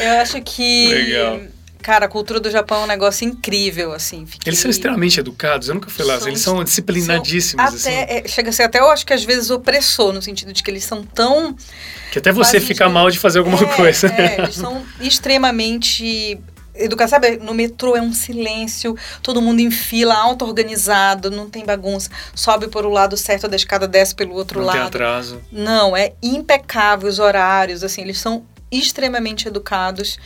eu 0.00 0.20
acho 0.20 0.42
que. 0.42 0.88
Legal. 0.88 1.40
Cara, 1.82 2.06
a 2.06 2.08
cultura 2.08 2.38
do 2.38 2.50
Japão 2.50 2.82
é 2.82 2.84
um 2.84 2.86
negócio 2.86 3.26
incrível, 3.26 3.92
assim. 3.92 4.26
Fiquei... 4.26 4.50
Eles 4.50 4.58
são 4.58 4.70
extremamente 4.70 5.18
educados, 5.18 5.68
eu 5.68 5.74
nunca 5.74 5.88
fui 5.90 6.04
lá, 6.04 6.18
são, 6.18 6.28
eles 6.28 6.40
são 6.40 6.64
disciplinadíssimos. 6.64 7.80
São 7.80 7.92
até, 7.92 8.02
assim. 8.02 8.24
é, 8.26 8.28
chega 8.28 8.50
a 8.50 8.52
ser 8.52 8.62
até, 8.64 8.80
eu 8.80 8.90
acho 8.90 9.06
que 9.06 9.12
às 9.12 9.24
vezes 9.24 9.50
opressor, 9.50 10.12
no 10.12 10.20
sentido 10.20 10.52
de 10.52 10.62
que 10.62 10.70
eles 10.70 10.84
são 10.84 11.02
tão 11.02 11.56
que 12.10 12.18
até 12.18 12.32
você 12.32 12.60
fica 12.60 12.88
mal 12.88 13.10
de 13.10 13.18
fazer 13.18 13.38
alguma 13.38 13.62
é, 13.62 13.76
coisa. 13.76 14.08
É, 14.08 14.42
eles 14.42 14.56
são 14.56 14.84
extremamente 15.00 16.38
educar, 16.74 17.08
sabe? 17.08 17.36
No 17.36 17.54
metrô 17.54 17.96
é 17.96 18.02
um 18.02 18.12
silêncio, 18.12 18.96
todo 19.22 19.40
mundo 19.40 19.60
em 19.60 19.70
fila, 19.70 20.14
auto-organizado, 20.14 21.30
não 21.30 21.48
tem 21.48 21.64
bagunça. 21.64 22.10
Sobe 22.34 22.68
por 22.68 22.84
o 22.84 22.90
lado 22.90 23.16
certo 23.16 23.46
da 23.48 23.56
escada, 23.56 23.86
desce 23.86 24.14
pelo 24.14 24.34
outro 24.34 24.60
não 24.60 24.66
lado. 24.66 24.76
Tem 24.76 24.86
atraso. 24.86 25.40
Não, 25.52 25.96
é 25.96 26.12
impecável 26.22 27.08
os 27.08 27.18
horários, 27.18 27.84
assim, 27.84 28.02
eles 28.02 28.18
são 28.18 28.44
extremamente 28.70 29.48
educados 29.48 30.18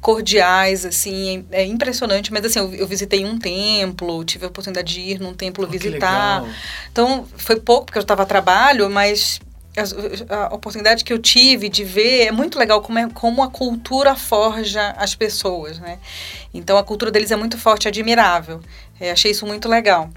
cordiais, 0.00 0.84
assim, 0.84 1.44
é, 1.50 1.62
é 1.62 1.66
impressionante. 1.66 2.32
Mas 2.32 2.44
assim, 2.44 2.58
eu, 2.58 2.74
eu, 2.74 2.86
visitei 2.86 3.24
um 3.24 3.38
templo, 3.38 4.24
tive 4.24 4.44
a 4.44 4.48
oportunidade 4.48 4.92
de 4.92 5.00
ir 5.00 5.20
num 5.20 5.34
templo 5.34 5.64
oh, 5.66 5.70
visitar. 5.70 6.44
Então, 6.90 7.26
foi 7.36 7.56
pouco 7.56 7.86
porque 7.86 7.98
eu 7.98 8.02
estava 8.02 8.22
a 8.22 8.26
trabalho, 8.26 8.88
mas 8.88 9.40
a, 10.28 10.46
a, 10.46 10.54
oportunidade 10.54 11.04
que 11.04 11.12
eu 11.12 11.18
tive 11.18 11.68
de 11.68 11.84
ver 11.84 12.26
é 12.26 12.32
muito 12.32 12.58
legal 12.58 12.80
como, 12.80 12.98
é, 12.98 13.08
como 13.10 13.42
a 13.42 13.50
cultura 13.50 14.14
forja 14.16 14.90
as 14.96 15.14
pessoas, 15.14 15.78
né? 15.78 15.98
Então, 16.52 16.76
a 16.78 16.82
cultura 16.82 17.10
deles 17.10 17.30
é 17.30 17.36
muito 17.36 17.58
forte, 17.58 17.86
admirável. 17.86 18.60
É, 18.98 19.10
achei 19.10 19.30
isso 19.30 19.46
muito 19.46 19.68
legal. 19.68 20.10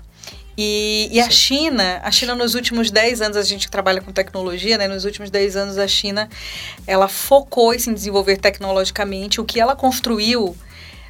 E, 0.57 1.09
e 1.11 1.19
a 1.19 1.29
China, 1.29 1.99
a 2.03 2.11
China 2.11 2.35
nos 2.35 2.53
últimos 2.53 2.91
10 2.91 3.21
anos, 3.21 3.37
a 3.37 3.43
gente 3.43 3.69
trabalha 3.69 4.01
com 4.01 4.11
tecnologia, 4.11 4.77
né? 4.77 4.87
Nos 4.87 5.05
últimos 5.05 5.31
10 5.31 5.55
anos 5.55 5.77
a 5.77 5.87
China, 5.87 6.29
ela 6.85 7.07
focou 7.07 7.73
em 7.73 7.79
se 7.79 7.91
desenvolver 7.91 8.37
tecnologicamente. 8.37 9.41
O 9.41 9.45
que 9.45 9.59
ela 9.59 9.75
construiu 9.75 10.55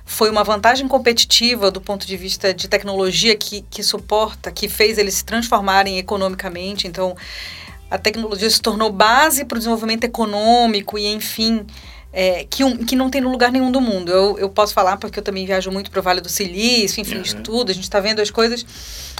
foi 0.05 0.29
uma 0.29 0.43
vantagem 0.43 0.87
competitiva 0.87 1.71
do 1.71 1.81
ponto 1.81 2.05
de 2.05 2.15
vista 2.17 2.53
de 2.53 2.67
tecnologia 2.67 3.35
que, 3.35 3.61
que 3.69 3.83
suporta, 3.83 4.51
que 4.51 4.67
fez 4.67 4.97
eles 4.97 5.15
se 5.15 5.25
transformarem 5.25 5.97
economicamente. 5.97 6.87
Então, 6.87 7.15
a 7.89 7.97
tecnologia 7.97 8.49
se 8.49 8.61
tornou 8.61 8.91
base 8.91 9.45
para 9.45 9.55
o 9.55 9.59
desenvolvimento 9.59 10.03
econômico 10.03 10.97
e, 10.97 11.05
enfim, 11.07 11.65
é, 12.13 12.45
que, 12.47 12.63
um, 12.63 12.77
que 12.77 12.95
não 12.95 13.09
tem 13.09 13.19
no 13.19 13.31
lugar 13.31 13.51
nenhum 13.51 13.71
do 13.71 13.81
mundo. 13.81 14.11
Eu, 14.11 14.37
eu 14.37 14.49
posso 14.49 14.73
falar 14.73 14.97
porque 14.97 15.17
eu 15.19 15.23
também 15.23 15.45
viajo 15.47 15.71
muito 15.71 15.89
para 15.89 15.99
o 15.99 16.03
Vale 16.03 16.21
do 16.21 16.29
Silício, 16.29 17.01
enfim, 17.01 17.15
uhum. 17.15 17.21
estudo, 17.23 17.71
a 17.71 17.73
gente 17.73 17.85
está 17.85 17.99
vendo 17.99 18.21
as 18.21 18.29
coisas. 18.29 18.63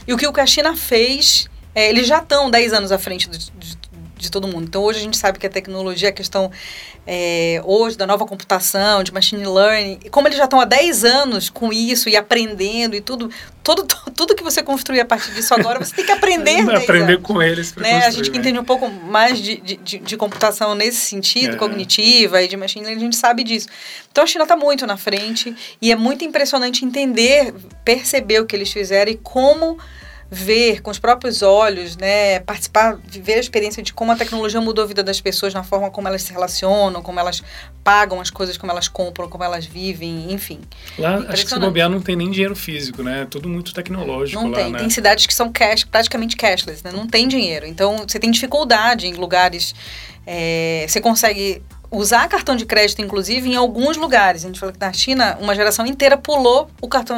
E 0.07 0.13
o 0.13 0.17
que 0.17 0.39
a 0.39 0.45
China 0.45 0.75
fez, 0.75 1.50
é, 1.73 1.89
eles 1.89 2.07
já 2.07 2.19
estão 2.19 2.51
10 2.51 2.73
anos 2.73 2.91
à 2.91 3.00
frente 3.00 3.27
do, 3.27 3.38
de, 3.38 3.77
de 4.24 4.32
todo 4.32 4.48
mundo. 4.48 4.63
Então, 4.63 4.82
hoje 4.82 5.00
a 5.00 5.01
gente 5.01 5.18
sabe 5.18 5.38
que 5.38 5.46
a 5.46 5.50
tecnologia, 5.50 6.10
a 6.10 6.12
questão 6.12 6.50
é, 7.06 7.62
hoje 7.65 7.98
da 7.98 8.08
nova 8.08 8.25
computação, 8.25 9.03
de 9.03 9.13
machine 9.13 9.46
learning, 9.46 10.00
como 10.10 10.27
eles 10.27 10.38
já 10.38 10.46
estão 10.46 10.60
há 10.60 10.65
10 10.65 11.03
anos 11.03 11.50
com 11.50 11.72
isso 11.74 12.08
e 12.08 12.15
aprendendo 12.15 12.96
e 12.96 13.01
tudo, 13.01 13.30
todo, 13.62 13.86
tudo 14.15 14.34
que 14.34 14.44
você 14.44 14.63
construir 14.63 15.01
a 15.01 15.06
partir 15.06 15.34
disso 15.34 15.53
agora, 15.53 15.80
você 15.80 15.94
tem 15.94 16.06
que 16.06 16.12
aprender. 16.12 16.62
aprender 16.72 17.13
anos, 17.13 17.27
com 17.27 17.42
eles. 17.42 17.75
Né? 17.75 18.06
A 18.06 18.10
gente 18.10 18.32
que 18.32 18.38
né? 18.38 18.42
entende 18.42 18.60
um 18.60 18.63
pouco 18.63 18.89
mais 18.89 19.39
de, 19.39 19.58
de, 19.58 19.75
de, 19.77 20.00
de 20.00 20.18
computação 20.18 20.74
nesse 20.74 21.01
sentido, 21.01 21.56
é. 21.56 21.58
cognitiva 21.58 22.42
e 22.42 22.48
de 22.48 22.56
machine 22.56 22.86
learning, 22.86 23.01
a 23.01 23.06
gente 23.06 23.18
sabe 23.18 23.44
disso. 23.44 23.68
Então, 24.12 24.24
a 24.24 24.27
China 24.27 24.44
está 24.44 24.56
muito 24.56 24.88
na 24.88 24.96
frente 24.96 25.53
e 25.82 25.92
é 25.92 25.96
muito 25.96 26.24
impressionante 26.24 26.86
entender, 26.86 27.53
perceber 27.84 28.39
o 28.39 28.46
que 28.46 28.56
eles 28.56 28.72
fizeram 28.72 29.12
e 29.12 29.15
como 29.18 29.77
ver 30.33 30.81
com 30.81 30.89
os 30.89 30.97
próprios 30.97 31.43
olhos, 31.43 31.95
né, 31.95 32.39
participar, 32.39 32.97
viver 33.05 33.35
a 33.35 33.39
experiência 33.39 33.83
de 33.83 33.93
como 33.93 34.11
a 34.11 34.15
tecnologia 34.15 34.59
mudou 34.59 34.83
a 34.83 34.87
vida 34.87 35.03
das 35.03 35.21
pessoas 35.21 35.53
na 35.53 35.63
forma 35.63 35.91
como 35.91 36.07
elas 36.07 36.23
se 36.23 36.33
relacionam, 36.33 37.03
como 37.03 37.19
elas 37.19 37.43
pagam 37.83 38.19
as 38.19 38.31
coisas, 38.31 38.57
como 38.57 38.71
elas 38.71 38.87
compram, 38.87 39.29
como 39.29 39.43
elas 39.43 39.65
vivem, 39.65 40.33
enfim. 40.33 40.59
Lá, 40.97 41.17
acho 41.29 41.43
que 41.43 41.49
se 41.49 41.59
bobear 41.59 41.87
não 41.87 42.01
tem 42.01 42.15
nem 42.15 42.31
dinheiro 42.31 42.55
físico, 42.55 43.03
né? 43.03 43.21
É 43.21 43.25
tudo 43.25 43.47
muito 43.47 43.73
tecnológico 43.73 44.41
Não 44.41 44.49
lá, 44.49 44.57
tem. 44.57 44.71
Né? 44.71 44.79
Tem 44.79 44.89
cidades 44.89 45.27
que 45.27 45.33
são 45.33 45.51
cash, 45.51 45.83
praticamente 45.83 46.35
cashless, 46.35 46.83
né? 46.83 46.91
Não 46.91 47.05
tem 47.05 47.27
dinheiro. 47.27 47.67
Então, 47.67 47.97
você 47.97 48.19
tem 48.19 48.31
dificuldade 48.31 49.07
em 49.07 49.13
lugares... 49.13 49.75
É, 50.25 50.85
você 50.87 51.01
consegue 51.01 51.61
usar 51.93 52.27
cartão 52.27 52.55
de 52.55 52.65
crédito, 52.65 53.01
inclusive, 53.01 53.47
em 53.50 53.55
alguns 53.55 53.95
lugares. 53.95 54.43
A 54.43 54.47
gente 54.47 54.59
fala 54.59 54.71
que 54.71 54.79
na 54.79 54.91
China, 54.91 55.38
uma 55.39 55.53
geração 55.53 55.85
inteira 55.85 56.17
pulou 56.17 56.69
o 56.81 56.88
cartão, 56.88 57.17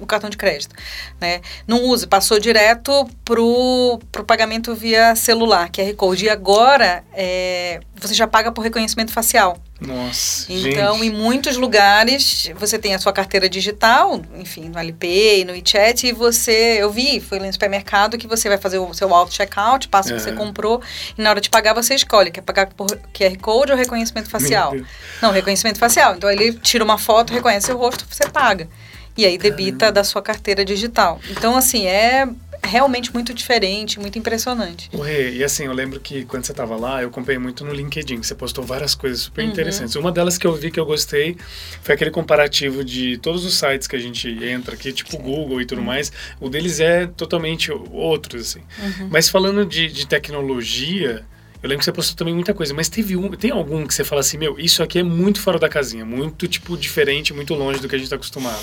o 0.00 0.06
cartão 0.06 0.30
de 0.30 0.36
crédito. 0.36 0.74
Né? 1.20 1.42
Não 1.66 1.84
usa, 1.84 2.06
passou 2.06 2.40
direto 2.40 3.08
pro, 3.24 4.00
pro 4.10 4.24
pagamento 4.24 4.74
via 4.74 5.14
celular, 5.14 5.70
QR 5.70 5.94
Code. 5.94 6.24
E 6.24 6.30
agora, 6.30 7.04
é, 7.12 7.80
você 7.94 8.14
já 8.14 8.26
paga 8.26 8.50
por 8.50 8.62
reconhecimento 8.62 9.12
facial. 9.12 9.58
Nossa, 9.80 10.52
Então, 10.52 10.96
gente. 10.96 11.06
em 11.06 11.10
muitos 11.10 11.56
lugares, 11.56 12.50
você 12.56 12.76
tem 12.78 12.94
a 12.94 12.98
sua 12.98 13.12
carteira 13.12 13.48
digital, 13.48 14.20
enfim, 14.36 14.68
no 14.68 14.76
Alipay, 14.76 15.44
no 15.44 15.52
WeChat, 15.52 16.04
e 16.08 16.12
você, 16.12 16.78
eu 16.80 16.90
vi, 16.90 17.20
foi 17.20 17.38
no 17.38 17.52
supermercado, 17.52 18.18
que 18.18 18.26
você 18.26 18.48
vai 18.48 18.58
fazer 18.58 18.78
o 18.78 18.92
seu 18.92 19.14
auto-checkout, 19.14 19.88
passa 19.88 20.12
o 20.12 20.16
que 20.16 20.20
você 20.22 20.32
comprou, 20.32 20.82
e 21.16 21.22
na 21.22 21.30
hora 21.30 21.40
de 21.40 21.48
pagar, 21.48 21.74
você 21.74 21.94
escolhe, 21.94 22.32
quer 22.32 22.40
pagar 22.40 22.66
por 22.74 22.88
QR 23.14 23.38
Code 23.40 23.70
ou 23.70 23.78
reconhecimento 23.78 24.28
facial? 24.28 24.74
Não, 25.22 25.30
reconhecimento 25.30 25.78
facial. 25.78 26.16
Então, 26.16 26.28
ele 26.28 26.54
tira 26.54 26.82
uma 26.82 26.98
foto, 26.98 27.32
reconhece 27.32 27.70
o 27.70 27.76
rosto, 27.76 28.04
você 28.10 28.28
paga. 28.28 28.68
E 29.16 29.24
aí 29.26 29.38
debita 29.38 29.78
Caramba. 29.78 29.92
da 29.94 30.04
sua 30.04 30.22
carteira 30.22 30.64
digital. 30.64 31.20
Então, 31.30 31.56
assim, 31.56 31.86
é 31.86 32.28
realmente 32.62 33.12
muito 33.12 33.32
diferente, 33.32 33.98
muito 33.98 34.18
impressionante. 34.18 34.90
O 34.92 35.00
Rê, 35.00 35.32
e 35.32 35.44
assim, 35.44 35.64
eu 35.64 35.72
lembro 35.72 36.00
que 36.00 36.24
quando 36.24 36.44
você 36.44 36.52
estava 36.52 36.76
lá, 36.76 37.02
eu 37.02 37.08
acompanhei 37.08 37.38
muito 37.38 37.64
no 37.64 37.72
LinkedIn, 37.72 38.22
você 38.22 38.34
postou 38.34 38.64
várias 38.64 38.94
coisas 38.94 39.20
super 39.20 39.44
uhum. 39.44 39.50
interessantes. 39.50 39.94
Uma 39.96 40.12
delas 40.12 40.36
que 40.36 40.46
eu 40.46 40.54
vi 40.54 40.70
que 40.70 40.78
eu 40.78 40.86
gostei 40.86 41.36
foi 41.82 41.94
aquele 41.94 42.10
comparativo 42.10 42.84
de 42.84 43.18
todos 43.18 43.44
os 43.44 43.54
sites 43.58 43.86
que 43.86 43.96
a 43.96 43.98
gente 43.98 44.28
entra 44.44 44.74
aqui, 44.74 44.92
tipo 44.92 45.12
Sim. 45.12 45.18
Google 45.18 45.60
e 45.60 45.66
tudo 45.66 45.78
uhum. 45.78 45.84
mais. 45.84 46.12
O 46.40 46.48
deles 46.48 46.80
é 46.80 47.06
totalmente 47.06 47.72
outros, 47.72 48.42
assim. 48.42 48.60
Uhum. 48.78 49.08
Mas 49.10 49.28
falando 49.28 49.64
de, 49.64 49.88
de 49.88 50.06
tecnologia, 50.06 51.24
eu 51.62 51.68
lembro 51.68 51.80
que 51.80 51.84
você 51.84 51.92
postou 51.92 52.16
também 52.16 52.34
muita 52.34 52.54
coisa, 52.54 52.72
mas 52.72 52.88
teve 52.88 53.16
um, 53.16 53.30
tem 53.30 53.50
algum 53.50 53.86
que 53.86 53.92
você 53.92 54.04
fala 54.04 54.20
assim, 54.20 54.38
meu, 54.38 54.58
isso 54.58 54.82
aqui 54.82 55.00
é 55.00 55.02
muito 55.02 55.40
fora 55.40 55.58
da 55.58 55.68
casinha, 55.68 56.04
muito, 56.04 56.46
tipo, 56.46 56.76
diferente, 56.76 57.34
muito 57.34 57.52
longe 57.54 57.80
do 57.80 57.88
que 57.88 57.94
a 57.96 57.98
gente 57.98 58.06
está 58.06 58.16
acostumado. 58.16 58.62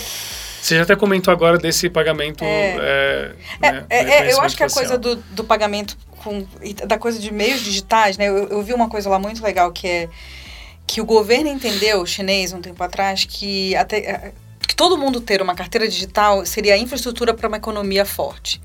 Você 0.66 0.78
já 0.78 0.82
até 0.82 0.96
comentou 0.96 1.32
agora 1.32 1.60
desse 1.60 1.88
pagamento. 1.92 2.44
É, 2.44 3.36
é, 3.62 3.72
né, 3.72 3.86
é, 3.88 3.98
é 4.00 4.34
eu 4.34 4.42
acho 4.42 4.58
que 4.58 4.64
a 4.64 4.70
coisa 4.70 4.98
do, 4.98 5.16
do 5.16 5.44
pagamento 5.44 5.96
com, 6.24 6.44
da 6.88 6.98
coisa 6.98 7.20
de 7.20 7.32
meios 7.32 7.62
digitais, 7.62 8.18
né? 8.18 8.28
Eu, 8.28 8.48
eu, 8.48 8.64
vi 8.64 8.74
uma 8.74 8.90
coisa 8.90 9.08
lá 9.08 9.20
muito 9.20 9.44
legal 9.44 9.72
que 9.72 9.88
é 9.88 10.10
que 10.88 11.00
o 11.00 11.06
governo 11.06 11.50
entendeu, 11.50 12.02
o 12.02 12.08
chinês, 12.08 12.52
um 12.52 12.62
tempo 12.62 12.84
atrás, 12.84 13.26
que 13.26 13.76
até 13.76 13.98
é, 13.98 14.32
que 14.68 14.76
todo 14.76 14.98
mundo 14.98 15.22
ter 15.22 15.40
uma 15.40 15.54
carteira 15.54 15.88
digital 15.88 16.44
seria 16.48 16.74
a 16.74 16.78
infraestrutura 16.80 17.32
para 17.32 17.48
uma 17.48 17.58
economia 17.58 18.04
forte. 18.04 18.60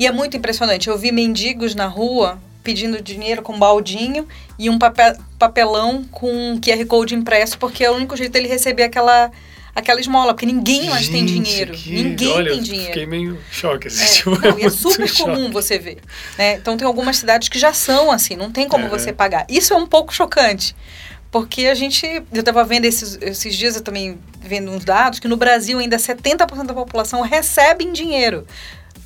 E 0.00 0.08
é 0.08 0.12
muito 0.12 0.36
impressionante. 0.36 0.88
Eu 0.88 0.98
vi 0.98 1.12
mendigos 1.12 1.76
na 1.76 1.86
rua 1.86 2.40
pedindo 2.64 3.00
dinheiro 3.00 3.40
com 3.40 3.52
um 3.52 3.58
baldinho 3.58 4.26
e 4.58 4.68
um 4.68 4.80
papel, 4.80 5.16
papelão 5.38 6.04
com 6.10 6.58
QR 6.60 6.84
Code 6.86 7.14
impresso, 7.14 7.56
porque 7.56 7.84
é 7.84 7.90
o 7.90 7.94
único 7.94 8.16
jeito 8.16 8.32
dele 8.32 8.48
receber 8.48 8.82
aquela 8.82 9.30
aquela 9.74 10.00
esmola, 10.00 10.34
porque 10.34 10.46
ninguém 10.46 10.88
mais 10.88 11.08
tem 11.08 11.24
dinheiro. 11.24 11.72
Que... 11.72 12.02
Ninguém 12.02 12.32
Olha, 12.32 12.52
tem 12.52 12.62
dinheiro. 12.62 12.86
Fiquei 12.92 13.06
meio 13.06 13.38
choque. 13.50 13.88
Assim, 13.88 14.02
é, 14.02 14.06
tipo, 14.06 14.30
não, 14.30 14.58
é, 14.58 14.64
é 14.64 14.70
super 14.70 15.16
comum 15.16 15.50
você 15.50 15.78
ver. 15.78 15.98
Né? 16.38 16.54
Então 16.54 16.76
tem 16.76 16.86
algumas 16.86 17.16
cidades 17.16 17.48
que 17.48 17.58
já 17.58 17.72
são 17.72 18.10
assim, 18.10 18.36
não 18.36 18.50
tem 18.50 18.68
como 18.68 18.86
é. 18.86 18.88
você 18.88 19.12
pagar. 19.12 19.46
Isso 19.48 19.72
é 19.72 19.76
um 19.76 19.86
pouco 19.86 20.14
chocante. 20.14 20.74
Porque 21.30 21.66
a 21.66 21.74
gente, 21.74 22.04
eu 22.06 22.40
estava 22.40 22.64
vendo 22.64 22.86
esses, 22.86 23.16
esses 23.22 23.54
dias, 23.54 23.76
eu 23.76 23.82
também 23.82 24.18
vendo 24.40 24.68
uns 24.72 24.84
dados, 24.84 25.20
que 25.20 25.28
no 25.28 25.36
Brasil 25.36 25.78
ainda 25.78 25.96
70% 25.96 26.66
da 26.66 26.74
população 26.74 27.20
recebe 27.20 27.84
em 27.84 27.92
dinheiro 27.92 28.46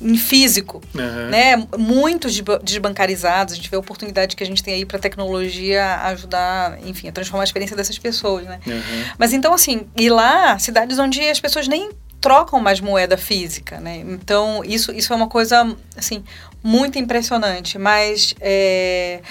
em 0.01 0.17
físico, 0.17 0.81
uhum. 0.93 1.29
né? 1.29 1.67
Muitos 1.77 2.41
desbancarizados, 2.63 3.53
a 3.53 3.57
gente 3.57 3.69
vê 3.69 3.75
a 3.75 3.79
oportunidade 3.79 4.35
que 4.35 4.43
a 4.43 4.45
gente 4.45 4.63
tem 4.63 4.73
aí 4.73 4.85
para 4.85 4.97
a 4.97 4.99
tecnologia 4.99 6.01
ajudar, 6.05 6.77
enfim, 6.85 7.07
a 7.07 7.11
transformar 7.11 7.43
a 7.43 7.45
experiência 7.45 7.75
dessas 7.75 7.97
pessoas, 7.97 8.45
né? 8.45 8.59
Uhum. 8.65 9.03
Mas 9.17 9.33
então, 9.33 9.53
assim, 9.53 9.87
e 9.95 10.09
lá, 10.09 10.59
cidades 10.59 10.99
onde 10.99 11.21
as 11.21 11.39
pessoas 11.39 11.67
nem 11.67 11.91
trocam 12.19 12.59
mais 12.59 12.79
moeda 12.79 13.17
física, 13.17 13.79
né? 13.79 13.97
Então, 13.97 14.63
isso, 14.65 14.91
isso 14.91 15.13
é 15.13 15.15
uma 15.15 15.27
coisa, 15.27 15.75
assim, 15.95 16.23
muito 16.63 16.97
impressionante, 16.97 17.77
mas... 17.77 18.33
É... 18.41 19.21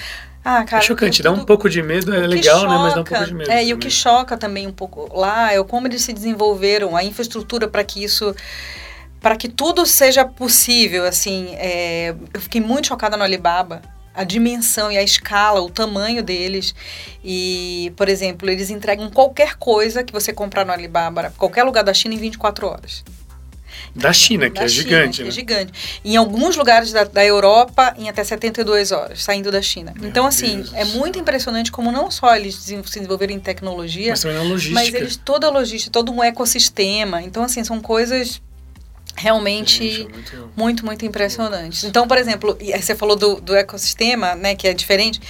Ah, 0.43 0.63
cara, 0.63 0.83
é 0.83 0.85
chocante, 0.85 1.23
dá 1.23 1.31
um 1.31 1.43
pouco 1.43 1.67
de 1.67 1.81
medo, 1.81 2.13
é 2.13 2.27
legal, 2.27 2.59
choca, 2.59 2.71
né? 2.71 2.77
Mas 2.77 2.93
dá 2.93 3.01
um 3.01 3.03
pouco 3.03 3.25
de 3.25 3.33
medo. 3.33 3.49
É, 3.49 3.55
também. 3.55 3.67
e 3.67 3.73
o 3.73 3.77
que 3.79 3.89
choca 3.89 4.37
também 4.37 4.67
um 4.67 4.71
pouco 4.71 5.09
lá 5.17 5.51
é 5.51 5.63
como 5.63 5.87
eles 5.87 6.03
se 6.03 6.13
desenvolveram, 6.13 6.95
a 6.95 7.03
infraestrutura 7.03 7.67
para 7.67 7.83
que 7.83 8.03
isso 8.03 8.33
para 9.25 9.35
que 9.35 9.49
tudo 9.49 9.87
seja 9.87 10.23
possível, 10.23 11.03
assim, 11.03 11.55
é, 11.55 12.13
eu 12.31 12.39
fiquei 12.39 12.61
muito 12.61 12.89
chocada 12.89 13.17
no 13.17 13.23
Alibaba, 13.23 13.81
a 14.13 14.23
dimensão 14.23 14.91
e 14.91 14.99
a 14.99 15.01
escala, 15.01 15.59
o 15.61 15.67
tamanho 15.67 16.21
deles. 16.21 16.75
E, 17.23 17.91
por 17.97 18.07
exemplo, 18.07 18.47
eles 18.47 18.69
entregam 18.69 19.09
qualquer 19.09 19.55
coisa 19.55 20.03
que 20.03 20.13
você 20.13 20.31
comprar 20.31 20.63
no 20.63 20.71
Alibaba, 20.71 21.33
qualquer 21.39 21.63
lugar 21.63 21.83
da 21.83 21.91
China, 21.91 22.13
em 22.13 22.19
24 22.19 22.67
horas. 22.67 23.03
Da 23.95 24.13
China, 24.13 24.47
que 24.47 24.59
da 24.59 24.65
é 24.65 24.67
China, 24.67 24.83
gigante, 24.83 25.15
que 25.15 25.21
é 25.21 25.23
né? 25.23 25.29
É 25.29 25.31
gigante. 25.31 26.01
Em 26.05 26.15
alguns 26.15 26.55
lugares 26.55 26.91
da, 26.91 27.05
da, 27.05 27.25
Europa, 27.25 27.95
em 27.97 28.07
até 28.07 28.23
72 28.23 28.91
horas, 28.91 29.23
saindo 29.23 29.51
da 29.51 29.61
China. 29.61 29.91
Meu 29.97 30.07
então, 30.07 30.27
assim, 30.27 30.57
Deus 30.57 30.73
é 30.75 30.85
muito 30.85 31.17
impressionante 31.17 31.71
como 31.71 31.91
não 31.91 32.11
só 32.11 32.35
eles 32.35 32.53
se 32.53 32.75
desenvolveram 32.75 33.33
em 33.33 33.39
tecnologia, 33.39 34.11
mas 34.11 34.21
também 34.21 34.37
na 34.37 34.43
logística. 34.43 34.79
Mas 34.79 34.93
eles, 34.93 35.17
toda 35.17 35.47
a 35.47 35.49
logística, 35.49 35.91
todo 35.91 36.11
um 36.11 36.23
ecossistema. 36.23 37.23
Então, 37.23 37.43
assim, 37.43 37.63
são 37.63 37.81
coisas 37.81 38.39
realmente 39.15 40.01
é 40.01 40.03
muito... 40.03 40.51
muito... 40.55 40.85
muito, 40.85 41.05
impressionante. 41.05 41.85
Então, 41.87 42.07
por 42.07 42.17
exemplo, 42.17 42.57
você 42.59 42.95
falou 42.95 43.15
do, 43.15 43.39
do 43.41 43.55
ecossistema, 43.55 44.35
né, 44.35 44.55
que 44.55 44.67
é 44.67 44.73
diferente. 44.73 45.21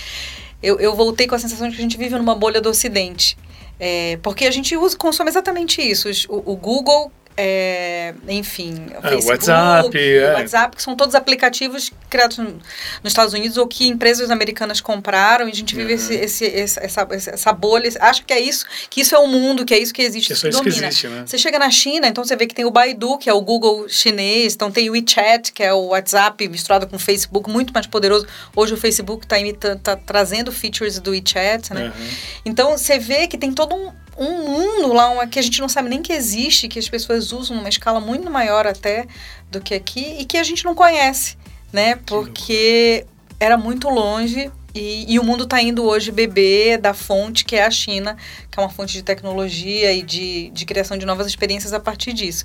Eu, 0.61 0.79
eu 0.79 0.95
voltei 0.95 1.27
com 1.27 1.35
a 1.35 1.39
sensação 1.39 1.69
de 1.69 1.75
que 1.75 1.81
a 1.81 1.83
gente 1.83 1.97
vive 1.97 2.15
numa 2.15 2.35
bolha 2.35 2.59
do 2.59 2.69
Ocidente. 2.69 3.37
É, 3.79 4.17
porque 4.23 4.45
a 4.45 4.51
gente 4.51 4.75
usa, 4.75 4.97
consome 4.97 5.29
exatamente 5.29 5.81
isso. 5.81 6.09
O, 6.29 6.53
o 6.53 6.55
Google 6.55 7.11
é, 7.37 8.13
enfim, 8.29 8.87
Facebook, 9.01 9.27
WhatsApp, 9.27 9.97
é. 9.97 10.33
WhatsApp, 10.33 10.75
que 10.75 10.81
são 10.81 10.95
todos 10.95 11.15
aplicativos 11.15 11.91
criados 12.09 12.37
nos 12.37 12.55
Estados 13.03 13.33
Unidos 13.33 13.57
ou 13.57 13.67
que 13.67 13.87
empresas 13.87 14.31
americanas 14.31 14.79
compraram 14.79 15.47
e 15.47 15.51
a 15.51 15.53
gente 15.53 15.75
vive 15.75 15.89
uhum. 15.89 15.95
esse, 15.95 16.13
esse, 16.13 16.45
esse, 16.45 16.79
essa, 16.79 17.07
essa 17.11 17.53
bolha. 17.53 17.89
Acho 17.99 18.25
que 18.25 18.33
é 18.33 18.39
isso, 18.39 18.65
que 18.89 19.01
isso 19.01 19.13
é 19.13 19.19
o 19.19 19.27
mundo, 19.27 19.65
que 19.65 19.73
é 19.73 19.77
isso 19.77 19.93
que 19.93 20.01
existe, 20.01 20.33
que, 20.33 20.39
que 20.39 20.49
domina. 20.49 20.71
Que 20.71 20.85
existe, 20.85 21.07
né? 21.07 21.23
Você 21.25 21.37
chega 21.37 21.59
na 21.59 21.69
China, 21.69 22.07
então 22.07 22.23
você 22.23 22.35
vê 22.37 22.47
que 22.47 22.55
tem 22.55 22.63
o 22.63 22.71
Baidu, 22.71 23.17
que 23.17 23.29
é 23.29 23.33
o 23.33 23.41
Google 23.41 23.89
chinês, 23.89 24.55
então 24.55 24.71
tem 24.71 24.89
o 24.89 24.93
WeChat, 24.93 25.51
que 25.51 25.61
é 25.61 25.73
o 25.73 25.87
WhatsApp 25.87 26.47
misturado 26.47 26.87
com 26.87 26.95
o 26.95 26.99
Facebook, 26.99 27.49
muito 27.49 27.73
mais 27.73 27.85
poderoso. 27.85 28.25
Hoje 28.55 28.73
o 28.73 28.77
Facebook 28.77 29.25
está 29.25 29.75
tá 29.83 29.95
trazendo 29.97 30.53
features 30.53 30.99
do 30.99 31.11
WeChat, 31.11 31.73
né? 31.73 31.87
Uhum. 31.87 32.07
Então 32.45 32.77
você 32.77 32.97
vê 32.97 33.27
que 33.27 33.37
tem 33.37 33.51
todo 33.51 33.75
um 33.75 33.91
um 34.17 34.49
mundo 34.49 34.93
lá 34.93 35.27
que 35.27 35.39
a 35.39 35.41
gente 35.41 35.59
não 35.59 35.69
sabe 35.69 35.89
nem 35.89 36.01
que 36.01 36.13
existe, 36.13 36.67
que 36.67 36.79
as 36.79 36.87
pessoas 36.87 37.31
usam 37.31 37.57
numa 37.57 37.69
escala 37.69 37.99
muito 37.99 38.29
maior 38.29 38.65
até 38.65 39.07
do 39.51 39.61
que 39.61 39.73
aqui 39.73 40.17
e 40.19 40.25
que 40.25 40.37
a 40.37 40.43
gente 40.43 40.63
não 40.63 40.73
conhece, 40.73 41.37
né? 41.71 41.95
Porque 42.05 43.05
era 43.39 43.57
muito 43.57 43.89
longe 43.89 44.51
e, 44.75 45.13
e 45.13 45.17
o 45.17 45.23
mundo 45.23 45.45
está 45.45 45.61
indo 45.61 45.85
hoje 45.85 46.11
beber 46.11 46.77
da 46.77 46.93
fonte 46.93 47.45
que 47.45 47.55
é 47.55 47.63
a 47.63 47.71
China, 47.71 48.17
que 48.51 48.59
é 48.59 48.61
uma 48.61 48.69
fonte 48.69 48.91
de 48.91 49.03
tecnologia 49.03 49.93
e 49.93 50.01
de, 50.01 50.49
de 50.49 50.65
criação 50.65 50.97
de 50.97 51.05
novas 51.05 51.27
experiências 51.27 51.71
a 51.71 51.79
partir 51.79 52.11
disso. 52.11 52.43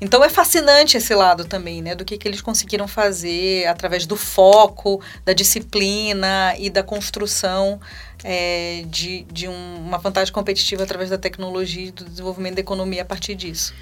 Então 0.00 0.22
é 0.22 0.28
fascinante 0.28 0.96
esse 0.96 1.12
lado 1.12 1.44
também, 1.44 1.82
né? 1.82 1.96
Do 1.96 2.04
que, 2.04 2.16
que 2.16 2.28
eles 2.28 2.40
conseguiram 2.40 2.86
fazer 2.86 3.66
através 3.66 4.06
do 4.06 4.16
foco, 4.16 5.02
da 5.24 5.32
disciplina 5.32 6.54
e 6.56 6.70
da 6.70 6.84
construção 6.84 7.80
é, 8.24 8.84
de, 8.86 9.22
de 9.24 9.48
um, 9.48 9.76
uma 9.76 9.98
vantagem 9.98 10.32
competitiva 10.32 10.82
através 10.82 11.10
da 11.10 11.18
tecnologia 11.18 11.88
e 11.88 11.90
do 11.90 12.04
desenvolvimento 12.04 12.54
da 12.54 12.60
economia 12.60 13.02
a 13.02 13.04
partir 13.04 13.34
disso. 13.34 13.74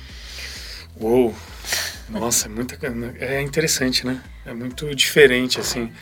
Uou! 0.99 1.35
Nossa, 2.09 2.47
é 2.47 2.49
muito 2.49 2.76
é 3.20 3.40
interessante, 3.40 4.04
né? 4.04 4.20
É 4.44 4.52
muito 4.52 4.92
diferente, 4.94 5.61
assim. 5.61 5.92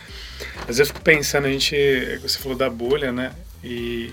Às 0.61 0.77
vezes 0.77 0.79
eu 0.79 0.85
fico 0.87 1.01
pensando, 1.01 1.45
a 1.45 1.51
gente, 1.51 1.75
você 2.21 2.39
falou 2.39 2.57
da 2.57 2.69
bolha, 2.69 3.11
né? 3.11 3.31
E, 3.63 4.11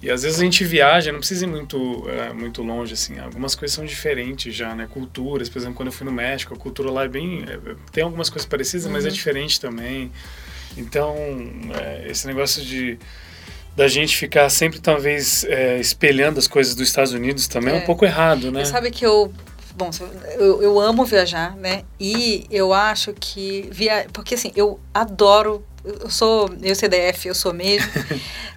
e 0.00 0.10
às 0.10 0.22
vezes 0.22 0.38
a 0.38 0.44
gente 0.44 0.64
viaja, 0.64 1.10
não 1.10 1.18
precisa 1.18 1.44
ir 1.44 1.48
muito, 1.48 2.08
é, 2.08 2.32
muito 2.32 2.62
longe, 2.62 2.94
assim. 2.94 3.18
Algumas 3.18 3.54
coisas 3.54 3.74
são 3.74 3.84
diferentes 3.84 4.54
já, 4.54 4.74
né? 4.74 4.86
Culturas, 4.88 5.48
por 5.48 5.58
exemplo, 5.58 5.74
quando 5.74 5.88
eu 5.88 5.92
fui 5.92 6.04
no 6.04 6.12
México, 6.12 6.54
a 6.54 6.56
cultura 6.56 6.90
lá 6.90 7.04
é 7.04 7.08
bem... 7.08 7.44
É, 7.48 7.74
tem 7.90 8.04
algumas 8.04 8.30
coisas 8.30 8.46
parecidas, 8.46 8.86
uhum. 8.86 8.92
mas 8.92 9.04
é 9.04 9.08
uhum. 9.08 9.14
diferente 9.14 9.60
também. 9.60 10.12
Então, 10.76 11.14
é, 11.80 12.08
esse 12.08 12.26
negócio 12.26 12.62
de 12.62 12.98
da 13.74 13.88
gente 13.88 14.16
ficar 14.16 14.50
sempre 14.50 14.80
talvez 14.80 15.44
é, 15.44 15.78
espelhando 15.80 16.38
as 16.38 16.46
coisas 16.46 16.74
dos 16.74 16.88
Estados 16.88 17.12
Unidos 17.12 17.48
também 17.48 17.72
é, 17.72 17.78
é 17.78 17.80
um 17.80 17.86
pouco 17.86 18.04
errado, 18.04 18.52
né? 18.52 18.64
Você 18.64 18.70
sabe 18.70 18.90
que 18.90 19.04
eu 19.04 19.32
bom, 19.74 19.90
eu, 20.38 20.62
eu 20.62 20.78
amo 20.78 21.04
viajar, 21.04 21.56
né? 21.56 21.82
E 21.98 22.46
eu 22.50 22.74
acho 22.74 23.14
que 23.18 23.68
via, 23.72 24.06
porque 24.12 24.34
assim, 24.34 24.52
eu 24.54 24.78
adoro 24.92 25.64
eu 25.84 26.08
sou 26.08 26.48
eu 26.62 26.74
CDF, 26.76 27.26
eu 27.26 27.34
sou 27.34 27.52
mesmo. 27.52 27.90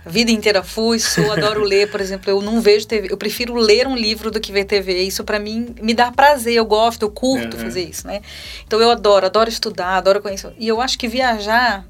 A 0.05 0.09
vida 0.09 0.29
inteira 0.29 0.63
fui, 0.63 0.99
sou, 0.99 1.31
adoro 1.31 1.63
ler, 1.63 1.89
por 1.89 1.99
exemplo, 1.99 2.29
eu 2.29 2.39
não 2.39 2.61
vejo 2.61 2.85
TV, 2.85 3.07
eu 3.09 3.17
prefiro 3.17 3.55
ler 3.55 3.87
um 3.87 3.95
livro 3.95 4.29
do 4.29 4.39
que 4.39 4.51
ver 4.51 4.65
TV. 4.65 5.01
Isso 5.01 5.23
para 5.23 5.39
mim 5.39 5.73
me 5.81 5.93
dá 5.93 6.11
prazer, 6.11 6.53
eu 6.53 6.65
gosto, 6.65 7.03
eu 7.03 7.09
curto 7.09 7.57
uhum. 7.57 7.63
fazer 7.63 7.83
isso, 7.83 8.05
né? 8.05 8.21
Então 8.67 8.79
eu 8.79 8.91
adoro, 8.91 9.25
adoro 9.25 9.49
estudar, 9.49 9.97
adoro 9.97 10.21
conhecer. 10.21 10.53
E 10.59 10.67
eu 10.67 10.79
acho 10.79 10.99
que 10.99 11.07
viajar 11.07 11.85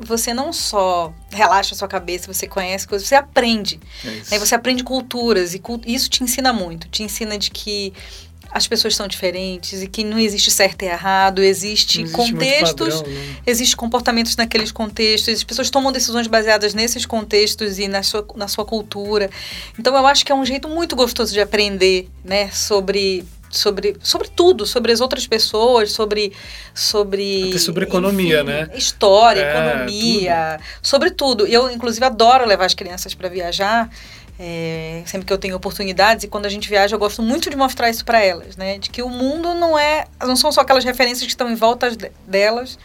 você 0.00 0.32
não 0.32 0.52
só 0.52 1.12
relaxa 1.30 1.74
a 1.74 1.78
sua 1.78 1.88
cabeça, 1.88 2.32
você 2.32 2.46
conhece 2.46 2.86
coisas, 2.86 3.08
você 3.08 3.14
aprende. 3.14 3.80
É 4.04 4.30
né? 4.30 4.38
Você 4.38 4.54
aprende 4.54 4.84
culturas 4.84 5.54
e 5.54 5.62
isso 5.86 6.08
te 6.08 6.22
ensina 6.22 6.52
muito. 6.52 6.88
Te 6.88 7.02
ensina 7.02 7.36
de 7.36 7.50
que 7.50 7.92
as 8.50 8.66
pessoas 8.66 8.96
são 8.96 9.06
diferentes 9.06 9.82
e 9.82 9.86
que 9.86 10.02
não 10.02 10.18
existe 10.18 10.50
certo 10.50 10.82
e 10.82 10.86
errado, 10.86 11.42
existe, 11.42 12.00
existe 12.00 12.16
contextos, 12.16 12.94
padrão, 12.96 13.12
né? 13.12 13.36
existe 13.46 13.76
comportamentos 13.76 14.36
naqueles 14.36 14.72
contextos, 14.72 15.34
as 15.34 15.44
pessoas 15.44 15.68
tomam 15.68 15.92
decisões 15.92 16.26
baseadas 16.26 16.72
nesses 16.72 17.04
contextos 17.04 17.78
e 17.78 17.88
na 17.88 18.02
sua, 18.02 18.26
na 18.36 18.48
sua 18.48 18.64
cultura. 18.64 19.30
Então 19.78 19.94
eu 19.94 20.06
acho 20.06 20.24
que 20.24 20.32
é 20.32 20.34
um 20.34 20.44
jeito 20.44 20.68
muito 20.68 20.96
gostoso 20.96 21.32
de 21.32 21.40
aprender, 21.40 22.08
né, 22.24 22.50
sobre 22.50 23.24
sobre, 23.50 23.96
sobre 24.02 24.28
tudo, 24.28 24.66
sobre 24.66 24.92
as 24.92 25.00
outras 25.00 25.26
pessoas, 25.26 25.92
sobre 25.92 26.32
sobre 26.74 27.48
Até 27.50 27.58
sobre 27.58 27.84
economia, 27.84 28.42
enfim, 28.42 28.46
né? 28.46 28.70
História, 28.74 29.40
é, 29.40 29.50
economia, 29.50 30.58
tudo. 30.58 30.66
sobre 30.82 31.10
tudo. 31.10 31.46
Eu 31.46 31.70
inclusive 31.70 32.04
adoro 32.04 32.46
levar 32.46 32.66
as 32.66 32.74
crianças 32.74 33.14
para 33.14 33.28
viajar. 33.28 33.90
É, 34.40 35.02
sempre 35.04 35.26
que 35.26 35.32
eu 35.32 35.38
tenho 35.38 35.56
oportunidades 35.56 36.22
e 36.22 36.28
quando 36.28 36.46
a 36.46 36.48
gente 36.48 36.68
viaja 36.68 36.94
eu 36.94 36.98
gosto 36.98 37.20
muito 37.20 37.50
de 37.50 37.56
mostrar 37.56 37.90
isso 37.90 38.04
para 38.04 38.20
elas, 38.22 38.56
né? 38.56 38.78
De 38.78 38.88
que 38.88 39.02
o 39.02 39.08
mundo 39.08 39.52
não 39.54 39.76
é, 39.76 40.06
não 40.24 40.36
são 40.36 40.52
só 40.52 40.60
aquelas 40.60 40.84
referências 40.84 41.22
que 41.22 41.32
estão 41.32 41.50
em 41.50 41.56
volta 41.56 41.90
delas, 42.24 42.78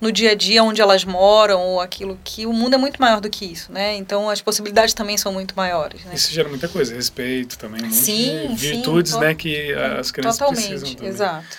no 0.00 0.10
dia 0.10 0.30
a 0.30 0.34
dia 0.34 0.64
onde 0.64 0.80
elas 0.80 1.04
moram 1.04 1.60
ou 1.60 1.80
aquilo 1.80 2.18
que 2.24 2.46
o 2.46 2.52
mundo 2.52 2.74
é 2.74 2.78
muito 2.78 3.00
maior 3.00 3.20
do 3.20 3.28
que 3.28 3.44
isso, 3.44 3.70
né? 3.70 3.96
Então 3.96 4.30
as 4.30 4.40
possibilidades 4.40 4.94
também 4.94 5.18
são 5.18 5.32
muito 5.32 5.54
maiores. 5.54 6.04
Né? 6.04 6.12
Isso 6.14 6.32
gera 6.32 6.48
muita 6.48 6.68
coisa, 6.68 6.94
respeito 6.94 7.58
também, 7.58 7.84
um 7.84 7.92
sim, 7.92 8.54
virtudes, 8.54 9.12
sim, 9.12 9.20
né, 9.20 9.34
que 9.34 9.72
as 9.72 10.10
crianças 10.10 10.38
totalmente, 10.38 10.68
precisam 10.68 10.94
também. 10.94 11.08
Exato. 11.10 11.58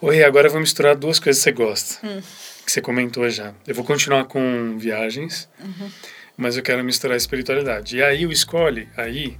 Oi, 0.00 0.22
agora 0.22 0.46
eu 0.46 0.52
vou 0.52 0.60
misturar 0.60 0.94
duas 0.94 1.18
coisas 1.18 1.42
que 1.42 1.50
você 1.50 1.52
gosta, 1.52 2.06
hum. 2.06 2.22
que 2.64 2.72
você 2.72 2.80
comentou 2.80 3.28
já. 3.28 3.52
Eu 3.66 3.74
vou 3.74 3.84
continuar 3.84 4.24
com 4.24 4.78
viagens, 4.78 5.48
uhum. 5.60 5.90
mas 6.36 6.56
eu 6.56 6.62
quero 6.62 6.82
misturar 6.84 7.14
a 7.14 7.16
espiritualidade. 7.16 7.96
E 7.96 8.02
aí 8.02 8.24
o 8.24 8.30
escolhe, 8.30 8.88
aí 8.96 9.36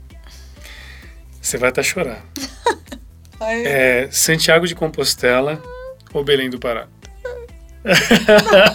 você 1.41 1.57
vai 1.57 1.69
até 1.69 1.83
chorar. 1.83 2.27
é 3.41 4.09
Santiago 4.11 4.67
de 4.67 4.75
Compostela 4.75 5.63
ou 6.13 6.25
Belém 6.25 6.51
do 6.51 6.59
Pará? 6.59 6.89